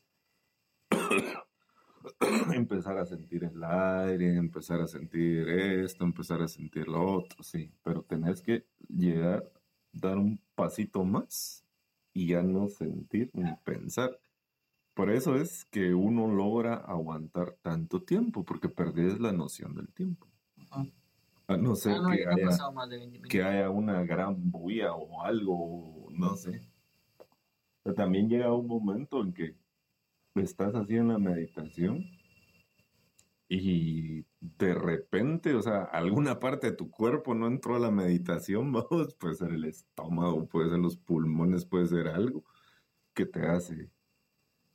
empezar 2.54 2.98
a 2.98 3.06
sentir 3.06 3.44
el 3.44 3.64
aire, 3.64 4.36
empezar 4.36 4.82
a 4.82 4.88
sentir 4.88 5.48
esto, 5.50 6.04
empezar 6.04 6.42
a 6.42 6.48
sentir 6.48 6.88
lo 6.88 7.18
otro, 7.18 7.44
sí. 7.44 7.72
Pero 7.84 8.04
tenés 8.04 8.42
que 8.42 8.66
llegar, 8.88 9.52
dar 9.92 10.18
un 10.18 10.42
pasito 10.56 11.04
más 11.04 11.66
y 12.14 12.28
ya 12.28 12.44
no 12.44 12.68
sentir 12.70 13.32
ni 13.34 13.54
pensar. 13.64 14.20
Por 14.94 15.12
eso 15.12 15.36
es 15.36 15.66
que 15.66 15.94
uno 15.94 16.28
logra 16.28 16.76
aguantar 16.76 17.58
tanto 17.62 18.04
tiempo, 18.04 18.46
porque 18.46 18.70
perdés 18.70 19.20
la 19.20 19.32
noción 19.34 19.76
del 19.76 19.94
tiempo. 19.94 20.28
A 21.48 21.58
no 21.58 21.76
ser 21.76 21.94
Ah, 21.98 22.00
no, 22.02 22.10
que 22.12 22.26
haya 22.28 22.46
pasado 22.46 22.72
más 22.72 22.90
de 22.90 22.98
20 22.98 23.20
minutos. 23.20 23.30
que 23.32 23.44
haya 23.44 23.70
una 23.70 24.04
gran 24.04 24.52
bulla 24.52 24.94
o 24.94 25.22
algo, 25.24 26.08
no 26.12 26.36
sé. 26.36 26.62
Pero 27.84 27.94
también 27.96 28.30
llega 28.30 28.54
un 28.54 28.68
momento 28.68 29.22
en 29.22 29.34
que 29.34 29.59
estás 30.42 30.76
así 30.76 30.96
en 30.96 31.10
la 31.10 31.18
meditación 31.18 32.06
y 33.52 34.26
de 34.40 34.76
repente, 34.76 35.56
o 35.56 35.62
sea, 35.62 35.84
alguna 35.84 36.40
parte 36.40 36.70
de 36.70 36.78
tu 36.78 36.92
cuerpo 36.92 37.34
no 37.34 37.48
entró 37.48 37.76
a 37.76 37.80
la 37.80 37.90
meditación, 37.90 38.72
vamos, 38.74 39.16
puede 39.16 39.36
ser 39.36 39.52
el 39.52 39.66
estómago, 39.66 40.48
puede 40.48 40.70
ser 40.70 40.80
los 40.80 40.98
pulmones, 40.98 41.66
puede 41.66 41.88
ser 41.88 42.08
algo 42.08 42.44
que 43.16 43.26
te 43.26 43.48
hace 43.48 43.90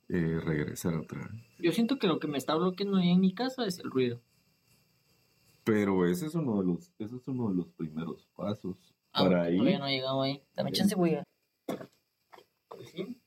eh, 0.09 0.39
regresar 0.43 0.95
otra 0.95 1.21
vez. 1.21 1.41
Yo 1.57 1.71
siento 1.71 1.97
que 1.97 2.07
lo 2.07 2.19
que 2.19 2.27
me 2.27 2.37
está 2.37 2.55
bloqueando 2.55 2.97
ahí 2.97 3.11
en 3.11 3.21
mi 3.21 3.33
casa 3.33 3.65
es 3.65 3.79
el 3.79 3.89
ruido. 3.89 4.21
Pero 5.63 6.05
ese 6.05 6.27
es 6.27 6.35
uno 6.35 6.59
de 6.59 6.67
los, 6.67 6.91
ese 6.99 7.15
es 7.15 7.27
uno 7.27 7.49
de 7.49 7.55
los 7.55 7.69
primeros 7.69 8.27
pasos. 8.35 8.93
Ah, 9.13 9.23
Para 9.23 9.43
ahí, 9.43 9.57
Todavía 9.57 9.79
no 9.79 9.87
he 9.87 9.93
llegado 9.93 10.21
ahí. 10.21 10.43
Dame 10.53 10.73
chance, 10.73 10.93
voy 10.95 11.15
a... 11.15 11.23
Sí. 12.91 13.17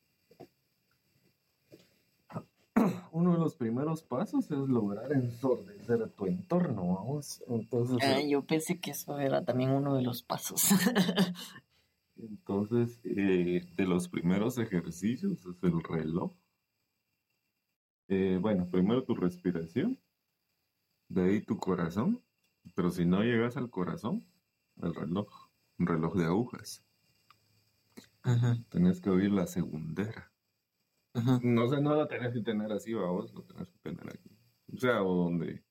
uno 3.11 3.33
de 3.33 3.39
los 3.39 3.55
primeros 3.55 4.03
pasos 4.03 4.45
es 4.51 4.57
lograr 4.57 5.11
ensordecer 5.11 6.09
tu 6.11 6.25
entorno, 6.25 6.95
vamos. 6.95 7.43
Entonces, 7.47 7.97
Ah, 8.01 8.21
yo 8.21 8.43
pensé 8.45 8.79
que 8.79 8.91
eso 8.91 9.19
era 9.19 9.43
también 9.43 9.71
uno 9.71 9.95
de 9.95 10.03
los 10.03 10.23
pasos. 10.23 10.61
entonces 12.17 12.99
eh, 13.03 13.65
de 13.75 13.85
los 13.85 14.09
primeros 14.09 14.57
ejercicios 14.57 15.45
es 15.45 15.63
el 15.63 15.81
reloj. 15.83 16.33
Eh, 18.07 18.37
bueno, 18.41 18.67
primero 18.69 19.03
tu 19.03 19.15
respiración, 19.15 19.99
de 21.09 21.23
ahí 21.23 21.41
tu 21.41 21.57
corazón, 21.57 22.21
pero 22.75 22.89
si 22.89 23.05
no 23.05 23.21
llegas 23.23 23.55
al 23.57 23.69
corazón, 23.69 24.25
el 24.81 24.93
reloj, 24.95 25.27
un 25.77 25.87
reloj 25.87 26.15
de 26.15 26.25
agujas. 26.25 26.83
Ajá. 28.21 28.57
tenés 28.69 28.99
que 28.99 29.09
oír 29.09 29.31
la 29.31 29.47
segundera. 29.47 30.28
Ajá. 31.13 31.39
No 31.43 31.67
sé, 31.67 31.81
no 31.81 31.95
la 31.95 32.07
tenés 32.07 32.33
que 32.33 32.41
tener 32.41 32.71
así, 32.71 32.93
vos 32.93 33.33
lo 33.33 33.43
tenés 33.43 33.69
que 33.69 33.79
tener 33.79 34.09
aquí. 34.09 34.29
O 34.73 34.77
sea, 34.77 35.03
o 35.03 35.23
donde 35.23 35.63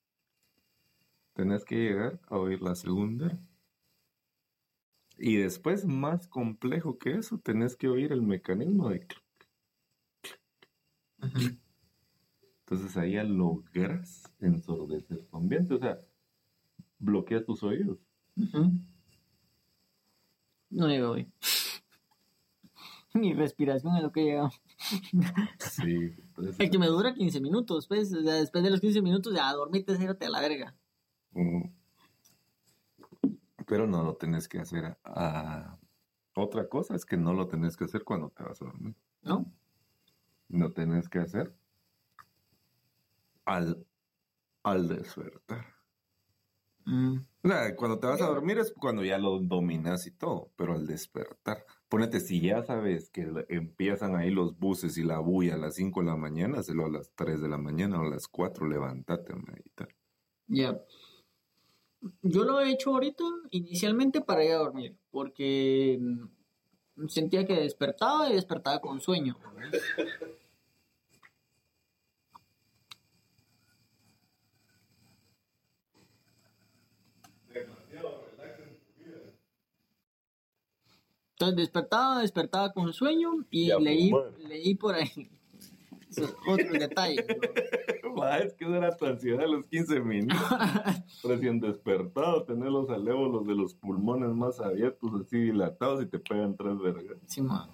tenés 1.34 1.64
que 1.64 1.76
llegar 1.76 2.20
a 2.26 2.36
oír 2.36 2.60
la 2.60 2.74
segundera. 2.74 3.38
Y 5.16 5.36
después, 5.36 5.84
más 5.84 6.26
complejo 6.28 6.98
que 6.98 7.14
eso, 7.14 7.38
tenés 7.38 7.76
que 7.76 7.88
oír 7.88 8.12
el 8.12 8.22
mecanismo 8.22 8.88
de... 8.88 9.06
clic. 9.06 9.28
Entonces 12.60 12.96
ahí 12.96 13.12
ya 13.12 13.24
logras 13.24 14.30
ensordecer 14.40 15.24
tu 15.24 15.36
ambiente, 15.36 15.74
o 15.74 15.78
sea, 15.78 15.98
bloqueas 16.98 17.44
tus 17.44 17.62
oídos. 17.62 17.98
No 20.70 20.86
llego 20.86 21.12
hoy. 21.12 21.32
Mi 23.14 23.32
respiración 23.32 23.96
es 23.96 24.02
lo 24.02 24.12
que 24.12 24.24
llega. 24.24 24.50
Sí, 25.58 26.14
Es 26.58 26.70
que 26.70 26.78
me 26.78 26.86
dura 26.86 27.14
15 27.14 27.40
minutos, 27.40 27.86
pues. 27.86 28.12
O 28.12 28.22
sea, 28.22 28.34
después 28.34 28.62
de 28.62 28.70
los 28.70 28.80
15 28.80 29.02
minutos, 29.02 29.34
ya 29.34 29.52
dormite, 29.52 29.96
cérate 29.96 30.26
a 30.26 30.30
la 30.30 30.40
verga. 30.40 30.74
pero 33.66 33.86
no 33.86 34.02
lo 34.02 34.16
tenés 34.16 34.48
que 34.48 34.58
hacer 34.58 34.96
a, 35.04 35.78
Otra 36.34 36.68
cosa 36.68 36.94
es 36.94 37.04
que 37.04 37.16
no 37.16 37.34
lo 37.34 37.48
tenés 37.48 37.76
que 37.76 37.84
hacer 37.84 38.04
cuando 38.04 38.30
te 38.30 38.42
vas 38.42 38.62
a 38.62 38.66
dormir. 38.66 38.94
¿No? 39.22 39.52
Lo 40.48 40.72
tenés 40.72 41.08
que 41.08 41.18
hacer 41.18 41.54
al, 43.44 43.84
al 44.62 44.88
despertar. 44.88 45.66
Mm. 46.84 47.18
O 47.42 47.48
sea, 47.48 47.76
cuando 47.76 47.98
te 47.98 48.06
vas 48.06 48.22
a 48.22 48.26
dormir 48.26 48.58
es 48.58 48.72
cuando 48.72 49.04
ya 49.04 49.18
lo 49.18 49.40
dominas 49.40 50.06
y 50.06 50.12
todo, 50.12 50.50
pero 50.56 50.74
al 50.74 50.86
despertar. 50.86 51.66
Ponete, 51.88 52.20
si 52.20 52.40
ya 52.40 52.62
sabes 52.62 53.08
que 53.08 53.26
empiezan 53.48 54.14
ahí 54.14 54.30
los 54.30 54.58
buses 54.58 54.98
y 54.98 55.04
la 55.04 55.20
bulla 55.20 55.54
a 55.54 55.58
las 55.58 55.74
5 55.76 56.00
de 56.00 56.06
la 56.06 56.16
mañana, 56.16 56.58
hazlo 56.58 56.84
a 56.84 56.90
las 56.90 57.12
3 57.14 57.40
de 57.40 57.48
la 57.48 57.56
mañana 57.56 58.00
o 58.00 58.06
a 58.06 58.10
las 58.10 58.28
4, 58.28 58.68
levántate 58.68 59.32
a 59.32 59.36
meditar. 59.36 59.88
Ya. 60.46 60.78
Yo 62.22 62.44
lo 62.44 62.60
he 62.60 62.70
hecho 62.70 62.90
ahorita 62.90 63.24
inicialmente 63.50 64.20
para 64.20 64.44
ir 64.44 64.52
a 64.52 64.58
dormir, 64.58 64.96
porque 65.10 65.98
mm, 65.98 67.08
sentía 67.08 67.46
que 67.46 67.54
despertaba 67.54 68.28
y 68.28 68.34
despertaba 68.34 68.80
con 68.80 69.00
sueño. 69.00 69.38
Entonces 81.40 81.56
despertaba, 81.56 82.20
despertaba 82.20 82.72
con 82.72 82.92
sueño 82.92 83.30
y 83.48 83.68
Ya, 83.68 83.78
leí, 83.78 84.10
pues, 84.10 84.38
leí 84.40 84.74
por 84.74 84.96
ahí 84.96 85.30
otros 86.48 86.72
detalles. 86.72 87.24
Va, 88.18 88.38
es 88.38 88.54
que 88.54 88.64
esa 88.64 88.76
era 88.78 88.96
tu 88.96 89.06
ansiedad 89.06 89.44
a 89.44 89.46
los 89.46 89.64
15 89.68 90.00
minutos. 90.00 90.36
Recién 91.22 91.60
despertado, 91.60 92.42
tener 92.42 92.72
los 92.72 92.90
alévolos 92.90 93.46
de 93.46 93.54
los 93.54 93.72
pulmones 93.74 94.30
más 94.30 94.58
abiertos, 94.58 95.12
así 95.20 95.38
dilatados 95.38 96.02
y 96.02 96.06
te 96.06 96.18
pegan 96.18 96.56
tres 96.56 96.76
vergas. 96.80 97.18
Sí, 97.26 97.40
man. 97.40 97.70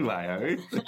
Vaya, 0.00 0.36
¿viste? 0.36 0.82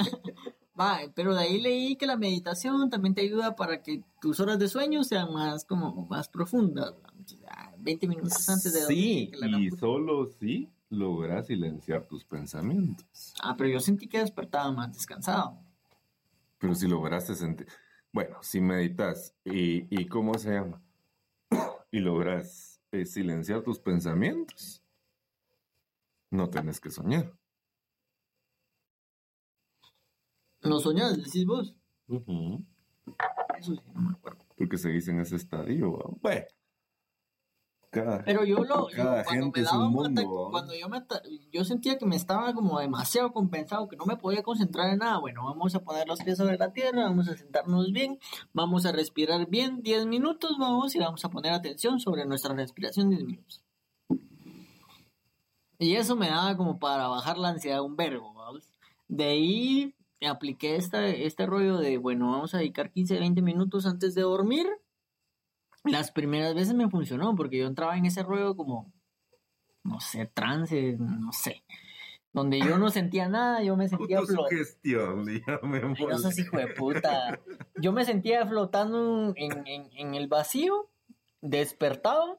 Va, 0.79 1.01
pero 1.15 1.35
de 1.35 1.41
ahí 1.41 1.59
leí 1.59 1.97
que 1.97 2.05
la 2.05 2.19
meditación 2.19 2.91
también 2.91 3.15
te 3.15 3.23
ayuda 3.23 3.57
para 3.57 3.83
que 3.83 4.03
tus 4.21 4.41
horas 4.41 4.59
de 4.59 4.69
sueño 4.69 5.05
sean 5.05 5.33
más 5.33 5.65
como 5.65 6.07
más 6.07 6.29
profundas. 6.29 6.93
¿no? 7.03 7.09
Entonces, 7.19 7.41
ah, 7.49 7.73
20 7.79 8.09
minutos 8.09 8.47
antes 8.47 8.75
de 8.75 8.81
dormir. 8.81 9.31
Sí, 9.41 9.59
y 9.59 9.71
solo 9.71 10.27
si 10.39 10.69
logras 10.91 11.47
silenciar 11.47 12.07
tus 12.07 12.25
pensamientos. 12.25 13.35
Ah, 13.43 13.55
pero 13.57 13.71
yo 13.71 13.81
sentí 13.81 14.09
que 14.09 14.19
despertaba 14.19 14.71
más 14.73 14.93
descansado. 14.93 15.59
Pero 16.59 16.75
si 16.75 16.87
lograste 16.87 17.35
sentir... 17.35 17.67
Bueno, 18.13 18.37
si 18.43 18.61
meditas 18.61 19.35
y, 19.45 19.87
y 19.97 20.07
¿cómo 20.07 20.37
se 20.37 20.53
llama? 20.53 20.83
y 21.93 22.01
logras 22.01 22.81
eh, 22.91 23.07
silenciar 23.07 23.63
tus 23.63 23.79
pensamientos, 23.79 24.83
no 26.31 26.51
tenés 26.51 26.81
que 26.81 26.91
soñar. 26.91 27.33
¿No 30.63 30.81
soñás, 30.81 31.17
decís 31.17 31.47
vos? 31.47 31.75
Ujú. 32.09 32.65
Eso 33.59 33.75
sí, 33.75 33.83
no 33.95 34.01
me 34.03 34.11
acuerdo. 34.11 34.45
Porque 34.57 34.77
se 34.77 34.91
dice 34.91 35.13
en 35.13 35.21
ese 35.21 35.37
estadio. 35.37 36.19
Bueno, 36.21 36.47
cada, 37.91 38.23
Pero 38.25 38.45
yo 38.45 38.65
lo. 38.65 38.89
yo 38.91 38.97
cuando 38.97 39.25
gente 39.31 39.61
me 39.61 39.67
es 39.67 39.73
un 39.73 39.79
daba 39.79 39.87
un 39.87 39.93
mundo, 39.93 40.21
ataque- 40.21 40.35
¿va? 40.35 40.51
cuando 40.51 40.75
yo 40.75 40.89
me 40.89 41.03
yo 41.53 41.65
sentía 41.65 41.99
que 41.99 42.07
me 42.07 42.17
estaba 42.17 42.55
como 42.55 42.79
demasiado 42.79 43.33
compensado, 43.33 43.89
que 43.89 43.97
no 43.97 44.05
me 44.07 44.17
podía 44.17 44.43
concentrar 44.43 44.91
en 44.91 44.99
nada. 44.99 45.19
Bueno, 45.19 45.45
vamos 45.45 45.75
a 45.75 45.81
poner 45.81 46.07
los 46.07 46.21
pies 46.21 46.39
sobre 46.39 46.57
la 46.57 46.73
tierra, 46.73 47.03
vamos 47.05 47.29
a 47.29 47.37
sentarnos 47.37 47.93
bien, 47.93 48.19
vamos 48.53 48.87
a 48.87 48.93
respirar 48.93 49.49
bien 49.49 49.83
10 49.83 50.07
minutos, 50.07 50.57
vamos 50.59 50.95
y 50.95 50.99
vamos 51.01 51.25
a 51.25 51.31
poner 51.31 51.53
atención 51.53 51.99
sobre 52.01 52.25
nuestra 52.27 52.55
respiración 52.55 53.11
10 53.11 53.25
minutos. 53.25 53.63
Y 55.79 55.95
eso 55.97 56.15
me 56.15 56.29
daba 56.29 56.57
como 56.57 56.79
para 56.79 57.09
bajar 57.09 57.39
la 57.39 57.49
ansiedad 57.49 57.83
un 57.83 57.97
vergo, 57.97 58.35
¿vamos? 58.35 58.69
De 59.09 59.25
ahí 59.25 59.95
apliqué 60.29 60.77
esta, 60.77 61.09
este 61.09 61.47
rollo 61.47 61.79
de, 61.79 61.97
bueno, 61.97 62.31
vamos 62.31 62.55
a 62.55 62.59
dedicar 62.59 62.93
15, 62.93 63.19
20 63.19 63.41
minutos 63.43 63.87
antes 63.87 64.15
de 64.15 64.21
dormir. 64.23 64.67
Las 65.85 66.11
primeras 66.13 66.55
veces 66.55 66.75
me 66.75 66.89
funcionó 66.91 67.35
porque 67.35 67.59
yo 67.59 67.67
entraba 67.67 67.97
en 67.97 68.07
ese 68.07 68.23
rollo 68.23 68.55
como, 68.57 68.93
no 69.83 70.01
sé, 70.01 70.27
trance, 70.27 70.97
no 70.99 71.33
sé. 71.33 71.65
Donde 72.33 72.61
yo 72.61 72.79
no 72.79 72.91
sentía 72.91 73.29
nada, 73.29 73.63
yo 73.63 73.77
me 73.77 73.89
sentía 73.89 74.19
flotando. 74.35 74.49
No 75.97 75.97
seas 76.19 76.39
hijo 76.39 76.59
de 76.59 76.67
puta. 76.69 77.41
Yo 77.81 77.93
me 77.93 78.05
sentía 78.05 78.47
flotando 78.47 79.33
en, 79.37 79.67
en- 79.67 79.91
en 79.97 80.15
el 80.15 80.29
vacío, 80.29 80.91
despertaba 81.41 82.39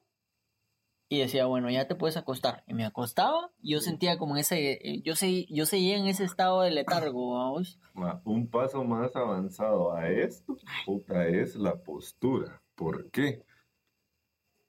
y 1.10 1.18
decía, 1.18 1.44
bueno, 1.44 1.68
ya 1.68 1.86
te 1.88 1.94
puedes 1.94 2.16
acostar. 2.16 2.64
Y 2.66 2.72
me 2.72 2.86
acostaba 2.86 3.50
y 3.60 3.72
yo 3.72 3.80
sentía 3.80 4.16
como 4.16 4.38
ese, 4.38 5.02
yo, 5.04 5.14
sé, 5.14 5.44
yo 5.50 5.66
seguía 5.66 5.98
en 5.98 6.06
ese 6.06 6.24
estado 6.24 6.62
de 6.62 6.70
letargo, 6.70 7.34
vamos. 7.34 7.78
Un 8.24 8.48
paso 8.48 8.82
más 8.84 9.14
avanzado 9.14 9.92
a 9.92 10.08
esto, 10.08 10.56
puta, 10.86 11.26
es 11.28 11.54
la 11.56 11.74
postura. 11.76 12.61
¿Por 12.82 13.12
qué? 13.12 13.44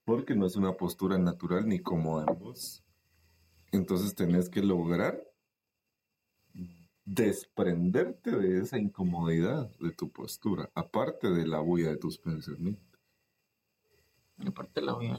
Porque 0.06 0.36
no 0.36 0.46
es 0.46 0.56
una 0.56 0.78
postura 0.78 1.18
natural 1.18 1.68
ni 1.68 1.80
cómoda 1.80 2.26
en 2.28 2.38
vos. 2.38 2.84
Entonces 3.72 4.14
tenés 4.14 4.50
que 4.50 4.62
lograr 4.62 5.20
desprenderte 7.06 8.30
de 8.38 8.60
esa 8.60 8.78
incomodidad 8.78 9.68
de 9.80 9.92
tu 9.94 10.12
postura, 10.12 10.70
aparte 10.76 11.32
de 11.32 11.48
la 11.48 11.60
bulla 11.60 11.90
de 11.90 11.98
tus 11.98 12.20
pensamientos. 12.20 13.02
Y 14.38 14.48
aparte 14.48 14.80
la 14.80 14.94
voy 14.94 15.08
a... 15.08 15.18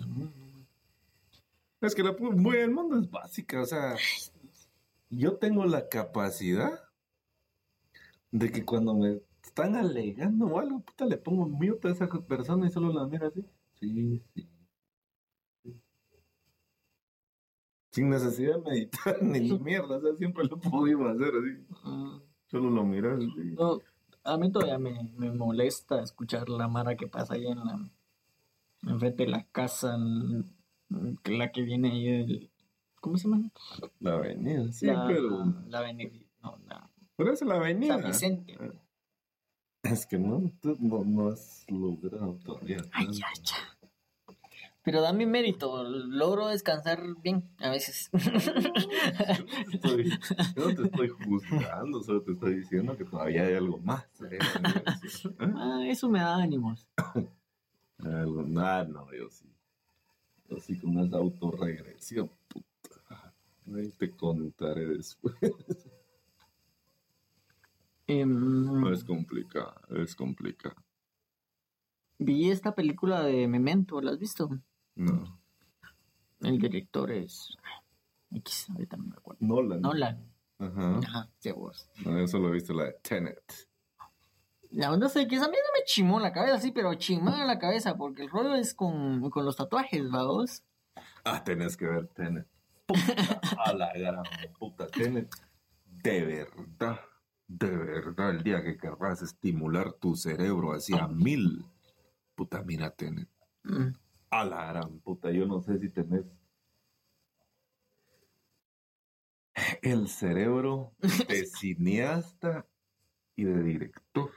Es 1.81 1.97
que 1.97 2.05
la 2.05 2.13
bulla 2.13 2.61
del 2.61 2.71
mundo 2.71 2.97
es 2.97 3.11
básica, 3.11 3.61
o 3.61 3.67
sea, 3.67 3.97
yo 5.11 5.37
tengo 5.39 5.65
la 5.65 5.89
capacidad 5.89 6.81
de 8.31 8.53
que 8.53 8.65
cuando 8.65 8.95
me 8.95 9.21
están 9.45 9.77
alegando 9.77 10.47
o 10.47 10.59
algo, 10.59 10.81
puta, 10.81 11.05
le 11.05 11.19
pongo 11.19 11.47
mute 11.47 11.89
a 11.89 11.91
esa 11.93 12.09
persona 12.09 12.67
y 12.67 12.71
solo 12.71 12.93
la 12.93 13.07
miro 13.07 13.27
así. 13.27 13.45
Sí, 13.75 14.23
sí. 14.35 14.49
sí. 15.63 15.83
Sin 17.91 18.09
necesidad 18.09 18.57
de 18.57 18.63
meditar 18.63 19.17
ni 19.23 19.59
mierda, 19.59 19.99
o 19.99 20.01
sea, 20.01 20.15
siempre 20.17 20.45
lo 20.45 20.59
podido 20.59 21.09
hacer 21.09 21.33
así. 21.35 21.89
Mm, 21.89 22.21
Solo 22.47 22.71
lo 22.71 22.85
miras 22.85 23.19
así. 23.19 23.55
no, 23.59 23.81
a 24.25 24.39
mí 24.39 24.51
todavía 24.51 24.79
me, 24.79 25.11
me 25.17 25.31
molesta 25.31 26.03
escuchar 26.03 26.49
la 26.49 26.67
mara 26.67 26.97
que 26.97 27.07
pasa 27.07 27.35
ahí 27.35 27.47
en 27.47 27.59
la... 27.59 27.91
Enfrente 28.87 29.25
de 29.25 29.31
la 29.31 29.45
casa, 29.45 29.97
la 31.25 31.53
que 31.53 31.63
viene 31.63 31.91
ahí 31.91 32.05
del... 32.05 32.51
¿Cómo 33.01 33.17
se 33.17 33.29
llama? 33.29 33.51
La 34.01 34.15
avenida, 34.15 34.71
sí, 34.73 34.87
la, 34.87 35.07
pero. 35.07 35.45
la 35.69 35.79
avenida... 35.79 36.11
No, 36.43 36.59
la... 36.67 36.91
Pero 37.17 37.33
es 37.33 37.43
la 37.43 37.57
avenida. 37.57 37.95
San 37.95 38.07
Vicente. 38.07 38.59
Es 39.93 40.07
que 40.07 40.19
no, 40.19 40.51
tú 40.61 40.77
no, 40.81 41.05
no 41.05 41.29
has 41.29 41.65
logrado 41.69 42.39
todavía. 42.45 42.79
Ay, 42.93 43.07
ya, 43.13 43.27
ya. 43.43 43.57
Pero 44.83 45.01
da 45.01 45.13
mi 45.15 45.25
mérito, 45.25 45.83
logro 45.85 46.49
descansar 46.49 47.01
bien 47.23 47.49
a 47.59 47.71
veces. 47.71 48.11
Estoy- 49.73 50.11
yo 50.57 50.69
no 50.69 50.75
te 50.75 50.83
estoy 50.85 51.09
juzgando, 51.09 52.03
solo 52.03 52.23
te 52.23 52.33
estoy 52.33 52.57
diciendo 52.57 52.95
que 52.97 53.05
todavía 53.05 53.45
hay 53.47 53.55
algo 53.55 53.79
más. 53.79 54.05
¿eh? 54.31 54.39
¿Eh? 55.41 55.53
Ah, 55.57 55.81
eso 55.87 56.09
me 56.11 56.19
da 56.21 56.37
ánimos. 56.37 56.87
Algo, 57.99 58.43
nah, 58.43 58.85
no, 58.85 59.11
yo 59.15 59.31
sí. 59.31 59.47
Yo 60.51 60.59
sí 60.59 60.79
con 60.79 60.99
esa 60.99 61.17
autorregresión, 61.17 62.31
puta. 62.49 63.33
Ahí 63.75 63.89
te 63.99 64.11
contaré 64.11 64.85
después. 64.87 65.35
Em, 68.07 68.87
es 68.93 69.05
complicado, 69.05 69.75
es 69.91 70.15
complicado. 70.15 70.77
vi 72.19 72.51
esta 72.51 72.75
película 72.75 73.23
de 73.23 73.49
Memento, 73.49 74.01
¿la 74.01 74.13
has 74.13 74.19
visto? 74.19 74.51
No. 74.95 75.41
El 76.41 76.59
director 76.59 77.11
es... 77.11 77.57
X, 78.31 78.69
ahorita 78.71 78.97
no 78.97 79.05
me 79.05 79.17
acuerdo. 79.17 79.39
Nolan. 79.47 79.81
Nolan. 79.81 80.33
Ajá. 80.59 80.99
Ajá, 80.99 81.31
sí, 81.39 81.53
vos. 81.53 81.89
No, 82.05 82.19
yo 82.19 82.27
solo 82.27 82.49
he 82.49 82.53
visto 82.53 82.75
la 82.75 82.85
de 82.85 82.93
Tenet. 83.03 83.69
La 84.71 84.91
onda 84.91 85.07
es 85.07 85.13
que 85.13 85.37
esa 85.37 85.49
mierda 85.49 85.69
me 85.73 85.85
chimó 85.85 86.19
la 86.19 86.33
cabeza, 86.33 86.59
sí, 86.59 86.73
pero 86.73 86.95
chimada 86.95 87.45
la 87.45 87.59
cabeza, 87.59 87.97
porque 87.97 88.23
el 88.23 88.31
rollo 88.31 88.55
es 88.57 88.75
con, 88.75 89.31
con 89.31 89.45
los 89.45 89.57
tatuajes, 89.57 90.11
vamos. 90.11 90.65
Ah, 91.25 91.43
tenés 91.45 91.77
que 91.77 91.87
ver 91.87 92.09
Tenet. 92.09 92.47
Puta, 92.87 93.41
a 93.65 93.73
la 93.73 93.93
gran 93.95 94.25
puta 94.59 94.87
Tenet. 94.89 95.33
De 95.87 96.25
verdad, 96.25 97.01
de 97.47 97.77
verdad, 97.77 98.31
el 98.31 98.43
día 98.43 98.63
que 98.63 98.77
querrás 98.77 99.23
estimular 99.23 99.93
tu 99.93 100.17
cerebro 100.17 100.73
hacia 100.73 101.09
mil. 101.09 101.65
Puta, 102.35 102.63
mira 102.63 102.91
Tenet. 102.91 103.29
Mm. 103.63 103.89
A 104.31 104.45
la 104.45 104.67
gran 104.67 104.99
puta, 105.01 105.31
yo 105.31 105.47
no 105.47 105.61
sé 105.61 105.79
si 105.79 105.89
tenés 105.89 106.25
el 109.83 110.09
cerebro 110.09 110.93
de 111.29 111.47
cineasta 111.47 112.67
y 113.37 113.45
de 113.45 113.63
director. 113.63 114.31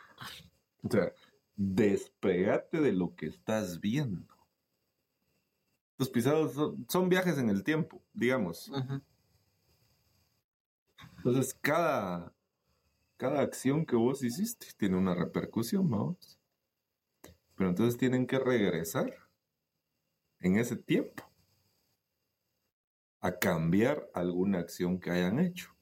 O 0.84 0.90
sea, 0.90 1.12
despegate 1.56 2.80
de 2.80 2.94
lo 2.94 3.16
que 3.16 3.28
estás 3.28 3.80
viendo. 3.80 4.36
Tus 5.98 6.10
pisados 6.10 6.54
son, 6.54 6.86
son 6.88 7.10
viajes 7.10 7.38
en 7.40 7.50
el 7.50 7.64
tiempo, 7.64 8.04
digamos. 8.14 8.72
Entonces, 11.18 11.58
cada, 11.60 12.32
cada 13.18 13.42
acción 13.42 13.86
que 13.86 13.96
vos 13.96 14.24
hiciste 14.24 14.68
tiene 14.78 14.96
una 14.96 15.16
repercusión, 15.16 15.90
vamos. 15.90 16.40
Pero 17.56 17.72
entonces 17.72 17.98
tienen 17.98 18.28
que 18.28 18.40
regresar 18.40 19.12
en 20.40 20.58
ese 20.58 20.76
tiempo 20.76 21.24
a 23.20 23.38
cambiar 23.38 24.10
alguna 24.14 24.60
acción 24.60 25.00
que 25.00 25.10
hayan 25.10 25.40
hecho. 25.40 25.76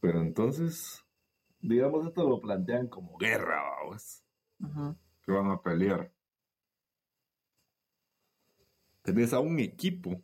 Pero 0.00 0.20
entonces, 0.20 1.04
digamos, 1.60 2.06
esto 2.06 2.28
lo 2.28 2.40
plantean 2.40 2.88
como 2.88 3.16
guerra, 3.18 3.62
vamos, 3.62 4.24
que 5.22 5.32
van 5.32 5.50
a 5.50 5.60
pelear. 5.60 6.10
Tenés 9.02 9.34
a 9.34 9.40
un 9.40 9.58
equipo 9.58 10.22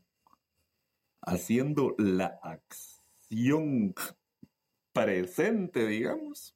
haciendo 1.20 1.94
la 1.98 2.40
acción 2.42 3.94
presente, 4.92 5.86
digamos, 5.86 6.54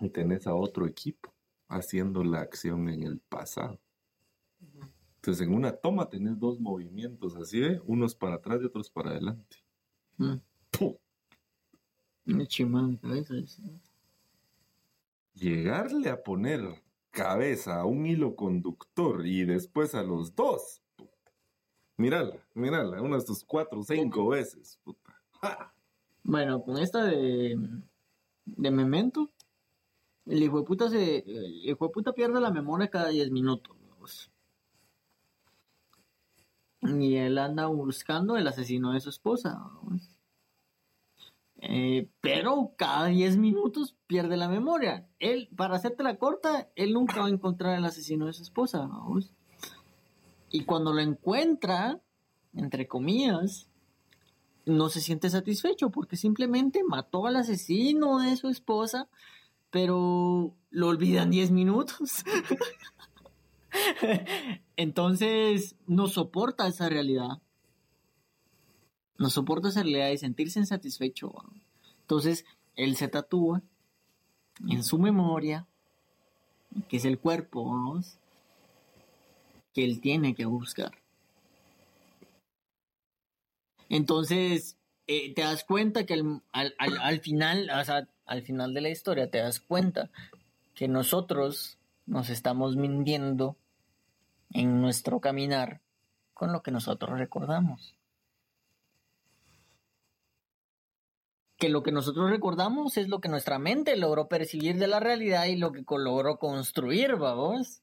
y 0.00 0.08
tenés 0.10 0.46
a 0.46 0.54
otro 0.54 0.86
equipo 0.86 1.34
haciendo 1.68 2.22
la 2.22 2.40
acción 2.40 2.88
en 2.88 3.02
el 3.02 3.18
pasado. 3.18 3.80
Entonces, 5.16 5.46
en 5.46 5.54
una 5.54 5.72
toma 5.72 6.08
tenés 6.08 6.38
dos 6.38 6.60
movimientos 6.60 7.34
así, 7.36 7.62
¿eh? 7.62 7.80
unos 7.84 8.14
para 8.14 8.36
atrás 8.36 8.60
y 8.62 8.66
otros 8.66 8.90
para 8.90 9.10
adelante. 9.10 9.56
Mm. 10.18 10.36
¡Pum! 10.70 10.94
Llegarle 15.34 16.10
a 16.10 16.22
poner 16.22 16.82
cabeza 17.10 17.80
a 17.80 17.84
un 17.84 18.06
hilo 18.06 18.36
conductor 18.36 19.26
y 19.26 19.44
después 19.44 19.94
a 19.94 20.02
los 20.02 20.34
dos. 20.34 20.82
puta. 20.96 21.32
Mírala, 21.96 22.36
mírala, 22.54 23.00
unas 23.02 23.24
tus 23.24 23.44
cuatro 23.44 23.80
o 23.80 23.84
cinco 23.84 24.28
veces. 24.28 24.78
Puta. 24.84 25.20
¡Ja! 25.40 25.75
Bueno, 26.28 26.64
con 26.64 26.76
esta 26.78 27.04
de, 27.04 27.56
de 28.46 28.70
Memento, 28.72 29.30
el 30.24 30.42
hijo 30.42 30.58
de 30.58 30.66
puta 30.66 30.90
se, 30.90 31.18
el 31.18 31.70
hijo 31.70 31.86
de 31.86 31.92
puta 31.92 32.12
pierde 32.14 32.40
la 32.40 32.50
memoria 32.50 32.90
cada 32.90 33.10
10 33.10 33.30
minutos. 33.30 33.76
Y 36.82 37.14
él 37.14 37.38
anda 37.38 37.66
buscando 37.66 38.36
el 38.36 38.48
asesino 38.48 38.92
de 38.92 39.00
su 39.00 39.10
esposa. 39.10 39.56
Eh, 41.58 42.10
pero 42.20 42.72
cada 42.76 43.06
10 43.06 43.36
minutos 43.36 43.96
pierde 44.08 44.36
la 44.36 44.48
memoria. 44.48 45.08
Él, 45.20 45.48
para 45.56 45.76
hacerte 45.76 46.02
la 46.02 46.18
corta, 46.18 46.68
él 46.74 46.92
nunca 46.92 47.20
va 47.20 47.26
a 47.26 47.30
encontrar 47.30 47.78
el 47.78 47.84
asesino 47.84 48.26
de 48.26 48.32
su 48.32 48.42
esposa. 48.42 48.90
Y 50.50 50.64
cuando 50.64 50.92
lo 50.92 51.00
encuentra, 51.00 52.00
entre 52.52 52.88
comillas, 52.88 53.70
no 54.66 54.88
se 54.88 55.00
siente 55.00 55.30
satisfecho 55.30 55.90
porque 55.90 56.16
simplemente 56.16 56.82
mató 56.84 57.26
al 57.26 57.36
asesino 57.36 58.18
de 58.18 58.36
su 58.36 58.48
esposa, 58.48 59.08
pero 59.70 60.54
lo 60.70 60.88
olvidan 60.88 61.30
10 61.30 61.52
minutos. 61.52 62.24
Entonces 64.76 65.76
no 65.86 66.08
soporta 66.08 66.66
esa 66.66 66.88
realidad. 66.88 67.40
No 69.18 69.30
soporta 69.30 69.68
esa 69.68 69.82
realidad 69.82 70.08
de 70.08 70.18
sentirse 70.18 70.58
insatisfecho. 70.58 71.32
Entonces 72.00 72.44
él 72.74 72.96
se 72.96 73.08
tatúa 73.08 73.62
en 74.68 74.82
su 74.82 74.98
memoria, 74.98 75.66
que 76.88 76.96
es 76.96 77.04
el 77.04 77.18
cuerpo, 77.18 78.00
que 79.72 79.84
él 79.84 80.00
tiene 80.00 80.34
que 80.34 80.44
buscar. 80.44 81.05
Entonces, 83.88 84.76
eh, 85.06 85.32
te 85.34 85.42
das 85.42 85.64
cuenta 85.64 86.04
que 86.06 86.14
al, 86.14 86.42
al- 86.52 86.74
al- 86.78 86.98
al 86.98 87.20
final, 87.20 87.70
o 87.70 87.84
sea, 87.84 88.08
al 88.26 88.42
final 88.42 88.74
de 88.74 88.80
la 88.80 88.88
historia, 88.90 89.30
te 89.30 89.38
das 89.38 89.60
cuenta 89.60 90.10
que 90.74 90.88
nosotros 90.88 91.78
nos 92.06 92.28
estamos 92.30 92.76
mintiendo 92.76 93.56
en 94.52 94.80
nuestro 94.80 95.20
caminar 95.20 95.80
con 96.34 96.52
lo 96.52 96.62
que 96.62 96.70
nosotros 96.70 97.18
recordamos. 97.18 97.94
Que 101.58 101.68
lo 101.70 101.82
que 101.82 101.92
nosotros 101.92 102.28
recordamos 102.30 102.98
es 102.98 103.08
lo 103.08 103.20
que 103.20 103.30
nuestra 103.30 103.58
mente 103.58 103.96
logró 103.96 104.28
percibir 104.28 104.76
de 104.76 104.88
la 104.88 105.00
realidad 105.00 105.46
y 105.46 105.56
lo 105.56 105.72
que 105.72 105.82
logró 105.88 106.38
construir, 106.38 107.16
vamos. 107.16 107.80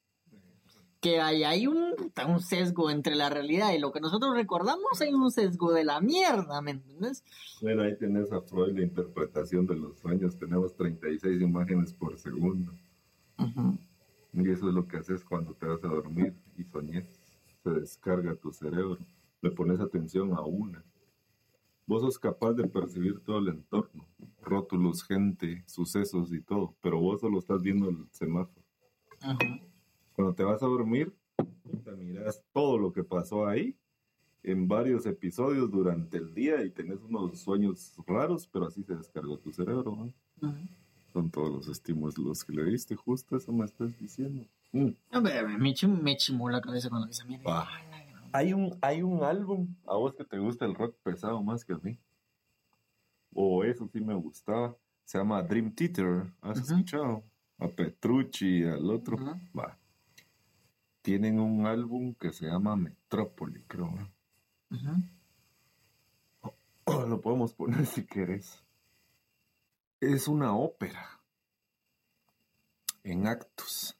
Que 1.04 1.20
hay, 1.20 1.44
hay 1.44 1.68
un, 1.68 1.96
sesgo 2.40 2.90
entre 2.90 3.16
la 3.16 3.30
realidad 3.30 3.74
y 3.74 3.78
lo 3.78 3.92
que 3.92 4.00
nosotros 4.00 4.34
recordamos, 4.34 5.02
hay 5.02 5.14
un 5.14 5.30
sesgo 5.32 5.74
de 5.74 5.84
la 5.84 6.00
mierda, 6.00 6.62
¿me 6.62 6.72
entiendes? 6.72 7.26
Bueno, 7.62 7.84
ahí 7.84 7.98
tenés 7.98 8.32
a 8.32 8.40
Freud 8.40 8.74
la 8.74 8.84
interpretación 8.84 9.68
de 9.68 9.76
los 9.76 10.00
sueños. 10.00 10.40
Tenemos 10.40 10.74
36 10.78 11.42
imágenes 11.42 11.92
por 11.92 12.18
segundo. 12.18 12.72
Ujú. 13.38 13.78
Y 14.32 14.50
eso 14.50 14.70
es 14.70 14.74
lo 14.74 14.88
que 14.88 14.96
haces 14.96 15.26
cuando 15.26 15.54
te 15.54 15.66
vas 15.66 15.84
a 15.84 15.90
dormir 15.90 16.34
y 16.58 16.64
soñes. 16.64 17.06
Se 17.64 17.70
descarga 17.70 18.34
tu 18.36 18.54
cerebro. 18.54 18.98
Le 19.42 19.52
pones 19.52 19.82
atención 19.82 20.32
a 20.32 20.42
una. 20.42 20.86
Vos 21.86 22.02
sos 22.02 22.18
capaz 22.18 22.54
de 22.54 22.66
percibir 22.66 23.20
todo 23.26 23.40
el 23.40 23.50
entorno. 23.50 24.08
Rótulos, 24.42 25.04
gente, 25.04 25.66
sucesos 25.68 26.32
y 26.32 26.40
todo. 26.40 26.78
Pero 26.82 27.02
vos 27.02 27.20
solo 27.20 27.40
estás 27.40 27.62
viendo 27.62 27.90
el 27.90 28.08
semáforo. 28.12 28.66
Ujú. 29.22 29.73
Cuando 30.16 30.34
te 30.34 30.44
vas 30.44 30.62
a 30.62 30.68
dormir, 30.68 31.14
puta, 31.64 31.92
miras 31.92 32.44
todo 32.54 32.78
lo 32.78 32.92
que 32.94 33.04
pasó 33.04 33.48
ahí 33.48 33.76
en 34.44 34.68
varios 34.68 35.06
episodios 35.06 35.72
durante 35.72 36.18
el 36.18 36.34
día 36.34 36.64
y 36.64 36.70
tenés 36.70 37.00
unos 37.02 37.40
sueños 37.40 37.96
raros, 38.06 38.48
pero 38.48 38.68
así 38.68 38.84
se 38.84 38.96
descargó 38.96 39.38
tu 39.38 39.52
cerebro. 39.52 39.96
¿no? 40.42 40.54
Son 41.14 41.30
todos 41.30 41.50
los 41.50 41.68
estímulos 41.68 42.18
los 42.18 42.44
que 42.44 42.54
le 42.54 42.66
diste, 42.66 42.96
justo 42.96 43.38
eso 43.38 43.52
me 43.54 43.66
estás 43.66 43.98
diciendo. 44.00 44.46
Mm. 44.72 44.90
Me, 45.60 45.74
chim- 45.74 46.02
me 46.02 46.18
chimó 46.18 46.50
la 46.50 46.60
cabeza 46.62 46.90
cuando 46.90 47.08
esa 47.08 47.24
mierda. 47.26 47.44
Ah. 47.48 47.68
Hay 48.36 48.52
un, 48.52 48.76
hay 48.82 49.04
un 49.04 49.24
álbum, 49.24 49.68
a 49.86 49.96
vos 49.96 50.16
que 50.16 50.26
te 50.26 50.40
gusta 50.40 50.66
el 50.66 50.74
rock 50.74 50.96
pesado 51.04 51.42
más 51.44 51.64
que 51.64 51.74
a 51.74 51.78
mí. 51.78 52.00
O 53.34 53.64
eso 53.64 53.88
sí 53.94 54.00
me 54.02 54.16
gustaba. 54.16 54.76
Se 55.06 55.18
llama 55.20 55.42
Dream 55.44 55.72
Theater. 55.74 56.24
¿Has 56.42 56.60
escuchado? 56.60 57.24
A 57.60 57.68
Petrucci, 57.68 58.64
al 58.64 58.90
otro. 58.90 59.18
Va. 59.58 59.78
Tienen 61.04 61.38
un 61.38 61.68
álbum 61.68 62.16
que 62.16 62.32
se 62.32 62.46
llama 62.46 62.78
Metrópoli, 62.78 63.62
creo. 63.64 63.94
Lo 66.88 67.20
podemos 67.20 67.54
poner 67.54 67.86
si 67.86 68.06
querés. 68.06 68.64
Es 70.00 70.30
una 70.30 70.56
ópera 70.56 71.20
en 73.04 73.28
actos. 73.28 74.00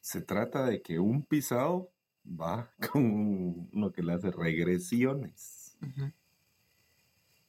Se 0.00 0.20
trata 0.20 0.66
de 0.66 0.82
que 0.82 0.98
un 0.98 1.22
pisado 1.22 1.92
va 2.26 2.68
con 2.92 3.68
uno 3.72 3.92
que 3.92 4.02
le 4.02 4.14
hace 4.14 4.32
regresiones 4.32 5.78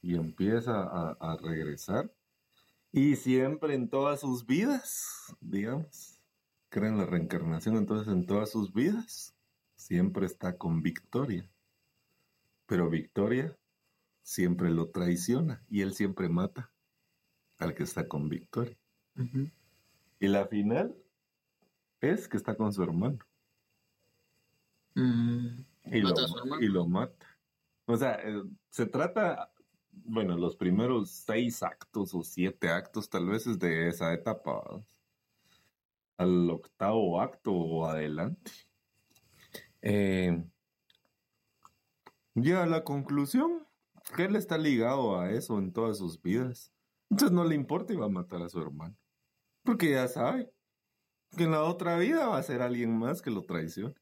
y 0.03 0.15
empieza 0.15 0.83
a, 0.83 1.17
a 1.19 1.37
regresar. 1.37 2.13
Y 2.91 3.15
siempre 3.15 3.73
en 3.73 3.89
todas 3.89 4.19
sus 4.19 4.45
vidas, 4.45 5.35
digamos, 5.41 6.16
creen 6.77 6.93
en 6.93 6.99
la 6.99 7.05
reencarnación, 7.07 7.75
entonces 7.75 8.13
en 8.13 8.25
todas 8.27 8.51
sus 8.51 8.71
vidas 8.71 9.35
siempre 9.75 10.27
está 10.27 10.57
con 10.57 10.83
Victoria. 10.83 11.49
Pero 12.67 12.89
Victoria 12.89 13.57
siempre 14.21 14.69
lo 14.69 14.89
traiciona 14.89 15.63
y 15.69 15.81
él 15.81 15.93
siempre 15.93 16.29
mata 16.29 16.71
al 17.57 17.73
que 17.73 17.83
está 17.83 18.07
con 18.07 18.29
Victoria. 18.29 18.77
Y 20.19 20.27
la 20.27 20.45
final 20.45 20.95
es 21.99 22.27
que 22.27 22.37
está 22.37 22.55
con 22.55 22.71
su 22.71 22.83
hermano 22.83 23.19
Mm. 24.97 25.63
y, 25.85 26.01
lo, 26.01 26.15
su 26.15 26.37
hermano. 26.39 26.61
y 26.63 26.67
lo 26.67 26.87
mata. 26.87 27.27
O 27.85 27.95
sea, 27.95 28.15
eh, 28.15 28.41
se 28.69 28.87
trata 28.87 29.51
bueno, 29.91 30.35
los 30.37 30.55
primeros 30.55 31.09
seis 31.11 31.61
actos 31.61 32.13
o 32.15 32.23
siete 32.23 32.69
actos 32.69 33.09
tal 33.09 33.27
vez 33.27 33.45
es 33.47 33.59
de 33.59 33.87
esa 33.87 34.13
etapa. 34.13 34.63
Al 36.17 36.49
octavo 36.49 37.21
acto 37.21 37.51
o 37.53 37.85
adelante. 37.85 38.51
Eh, 39.81 40.43
llega 42.35 42.63
a 42.63 42.67
la 42.67 42.83
conclusión 42.83 43.67
que 44.15 44.25
él 44.25 44.35
está 44.35 44.57
ligado 44.57 45.19
a 45.19 45.31
eso 45.31 45.57
en 45.59 45.73
todas 45.73 45.97
sus 45.97 46.21
vidas. 46.21 46.73
Entonces 47.09 47.33
no 47.35 47.43
le 47.45 47.55
importa 47.55 47.93
y 47.93 47.97
va 47.97 48.05
a 48.07 48.09
matar 48.09 48.41
a 48.41 48.49
su 48.49 48.59
hermano. 48.61 48.95
Porque 49.63 49.91
ya 49.91 50.07
sabe 50.07 50.51
que 51.37 51.43
en 51.43 51.51
la 51.51 51.63
otra 51.63 51.97
vida 51.97 52.27
va 52.27 52.37
a 52.37 52.43
ser 52.43 52.61
alguien 52.61 52.97
más 52.97 53.21
que 53.21 53.31
lo 53.31 53.43
traicione. 53.45 53.95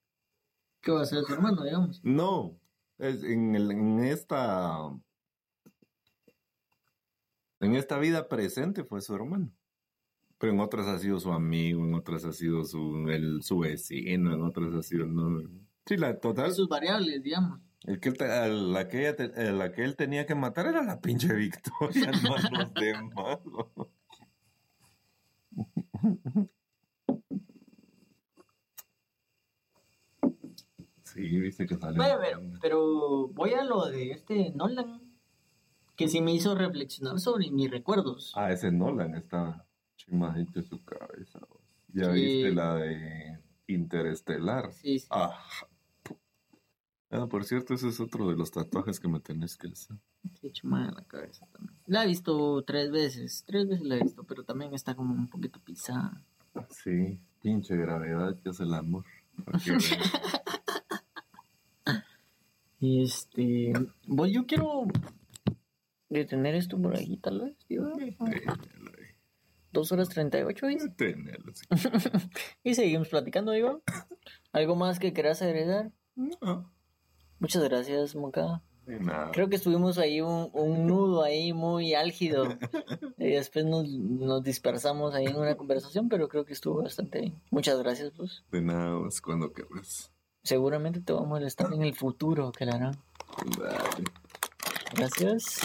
¿Qué 0.81 0.91
va 0.91 1.01
a 1.01 1.05
ser 1.05 1.23
su 1.23 1.33
hermano, 1.33 1.63
digamos? 1.63 2.01
No, 2.03 2.59
es 2.97 3.23
en, 3.23 3.55
el- 3.55 3.71
en 3.71 3.99
esta 4.03 4.77
en 7.59 7.75
esta 7.75 7.97
vida 7.97 8.27
presente 8.29 8.83
fue 8.83 9.01
su 9.01 9.15
hermano. 9.15 9.54
Pero 10.45 10.53
en 10.53 10.59
otras 10.59 10.85
ha 10.85 10.99
sido 10.99 11.19
su 11.19 11.31
amigo, 11.31 11.83
en 11.83 11.95
otras 11.95 12.23
ha 12.23 12.31
sido 12.31 12.63
su, 12.65 13.09
el, 13.09 13.41
su 13.41 13.57
vecino, 13.57 14.31
en 14.31 14.43
otras 14.43 14.75
ha 14.75 14.83
sido... 14.83 15.07
No, 15.07 15.41
sí, 15.87 15.97
la 15.97 16.19
total... 16.19 16.53
Sus 16.53 16.69
variables, 16.69 17.23
digamos. 17.23 17.61
El 17.83 17.99
que 17.99 18.09
a 18.23 18.47
la, 18.47 18.87
que 18.87 18.99
ella 18.99 19.15
te- 19.15 19.41
a 19.47 19.51
la 19.53 19.71
que 19.71 19.83
él 19.83 19.95
tenía 19.95 20.27
que 20.27 20.35
matar 20.35 20.67
era 20.67 20.83
la 20.83 21.01
pinche 21.01 21.33
Victoria, 21.33 22.11
no 22.21 22.35
a 22.35 22.59
los 22.59 22.73
demás. 22.75 23.39
Sí, 31.03 31.21
dice 31.39 31.65
que 31.65 31.75
sale. 31.75 31.97
Pero, 31.97 32.19
pero, 32.19 32.41
pero 32.61 33.27
voy 33.29 33.53
a 33.53 33.63
lo 33.63 33.85
de 33.87 34.11
este 34.11 34.51
Nolan, 34.51 35.01
que 35.95 36.07
sí 36.07 36.21
me 36.21 36.33
hizo 36.33 36.55
reflexionar 36.55 37.19
sobre 37.19 37.49
mis 37.51 37.71
recuerdos. 37.71 38.33
Ah, 38.35 38.51
ese 38.51 38.71
Nolan 38.71 39.15
está 39.15 39.65
chimadito 40.05 40.61
su 40.61 40.83
cabeza. 40.83 41.39
vos. 41.49 41.61
Ya 41.93 42.13
Sí. 42.13 42.21
viste 42.21 42.51
la 42.53 42.75
de 42.75 43.39
Interestelar. 43.67 44.71
Sí, 44.73 44.99
sí. 44.99 45.07
Ah, 45.09 45.39
ah, 47.11 47.27
por 47.27 47.45
cierto, 47.45 47.73
ese 47.73 47.87
es 47.89 47.99
otro 47.99 48.27
de 48.29 48.35
los 48.35 48.51
tatuajes 48.51 48.99
que 48.99 49.07
me 49.07 49.19
tenés 49.19 49.57
que 49.57 49.67
hacer. 49.69 49.97
Sí, 50.39 50.51
chumada 50.51 50.91
la 50.91 51.03
cabeza 51.05 51.45
también. 51.51 51.75
La 51.87 52.03
he 52.03 52.07
visto 52.07 52.63
tres 52.63 52.91
veces, 52.91 53.43
tres 53.47 53.67
veces 53.67 53.85
la 53.85 53.95
he 53.97 54.03
visto, 54.03 54.23
pero 54.23 54.43
también 54.43 54.73
está 54.73 54.95
como 54.95 55.13
un 55.13 55.27
poquito 55.29 55.59
pisada. 55.59 56.21
Sí, 56.69 57.19
pinche 57.41 57.75
gravedad 57.75 58.39
que 58.41 58.49
hace 58.49 58.63
el 58.63 58.73
amor. 58.73 59.05
Y 62.79 63.03
este, 63.03 63.73
voy, 64.07 64.31
yo 64.31 64.45
quiero 64.45 64.85
detener 66.09 66.55
esto 66.55 66.79
por 66.81 66.95
ahí, 66.95 67.17
tal 67.17 67.41
vez. 67.41 67.57
Ténelo 67.67 67.95
ahí, 67.97 68.15
Dos 69.75 69.91
horas 69.91 70.07
treinta 70.07 70.39
y 70.39 70.43
ocho. 70.43 70.67
Y 72.63 72.73
seguimos 72.75 73.09
platicando, 73.09 73.51
digo. 73.51 73.81
¿Algo 74.53 74.77
más 74.77 74.99
que 74.99 75.11
quieras 75.11 75.41
agregar? 75.41 75.91
No, 76.15 76.71
Muchas 77.39 77.61
gracias, 77.65 78.15
Moca. 78.15 78.63
de 78.85 79.01
nada. 79.01 79.31
Creo 79.33 79.49
que 79.49 79.57
estuvimos 79.57 79.97
ahí 79.97 80.21
un, 80.21 80.49
un 80.53 80.87
nudo 80.87 81.23
ahí 81.23 81.51
muy 81.51 81.93
álgido. 81.93 82.47
Y 83.17 83.31
después 83.31 83.65
nos, 83.65 83.89
nos 83.89 84.43
dispersamos 84.43 85.13
ahí 85.13 85.25
en 85.25 85.35
una 85.35 85.55
conversación, 85.55 86.07
pero 86.07 86.29
creo 86.29 86.45
que 86.45 86.53
estuvo 86.53 86.81
bastante 86.81 87.19
bien. 87.19 87.41
Muchas 87.51 87.77
gracias, 87.79 88.11
pues. 88.15 88.43
De 88.51 88.61
nada, 88.61 88.95
vos, 88.95 89.19
cuando 89.19 89.51
querrás. 89.51 90.11
Seguramente 90.43 91.01
te 91.01 91.11
vamos 91.11 91.27
a 91.27 91.29
molestar 91.31 91.73
en 91.73 91.81
el 91.81 91.95
futuro, 91.95 92.51
que 92.53 92.65
la 92.65 92.75
harán. 92.75 92.95
Dale. 93.59 94.05
Gracias. 94.95 95.59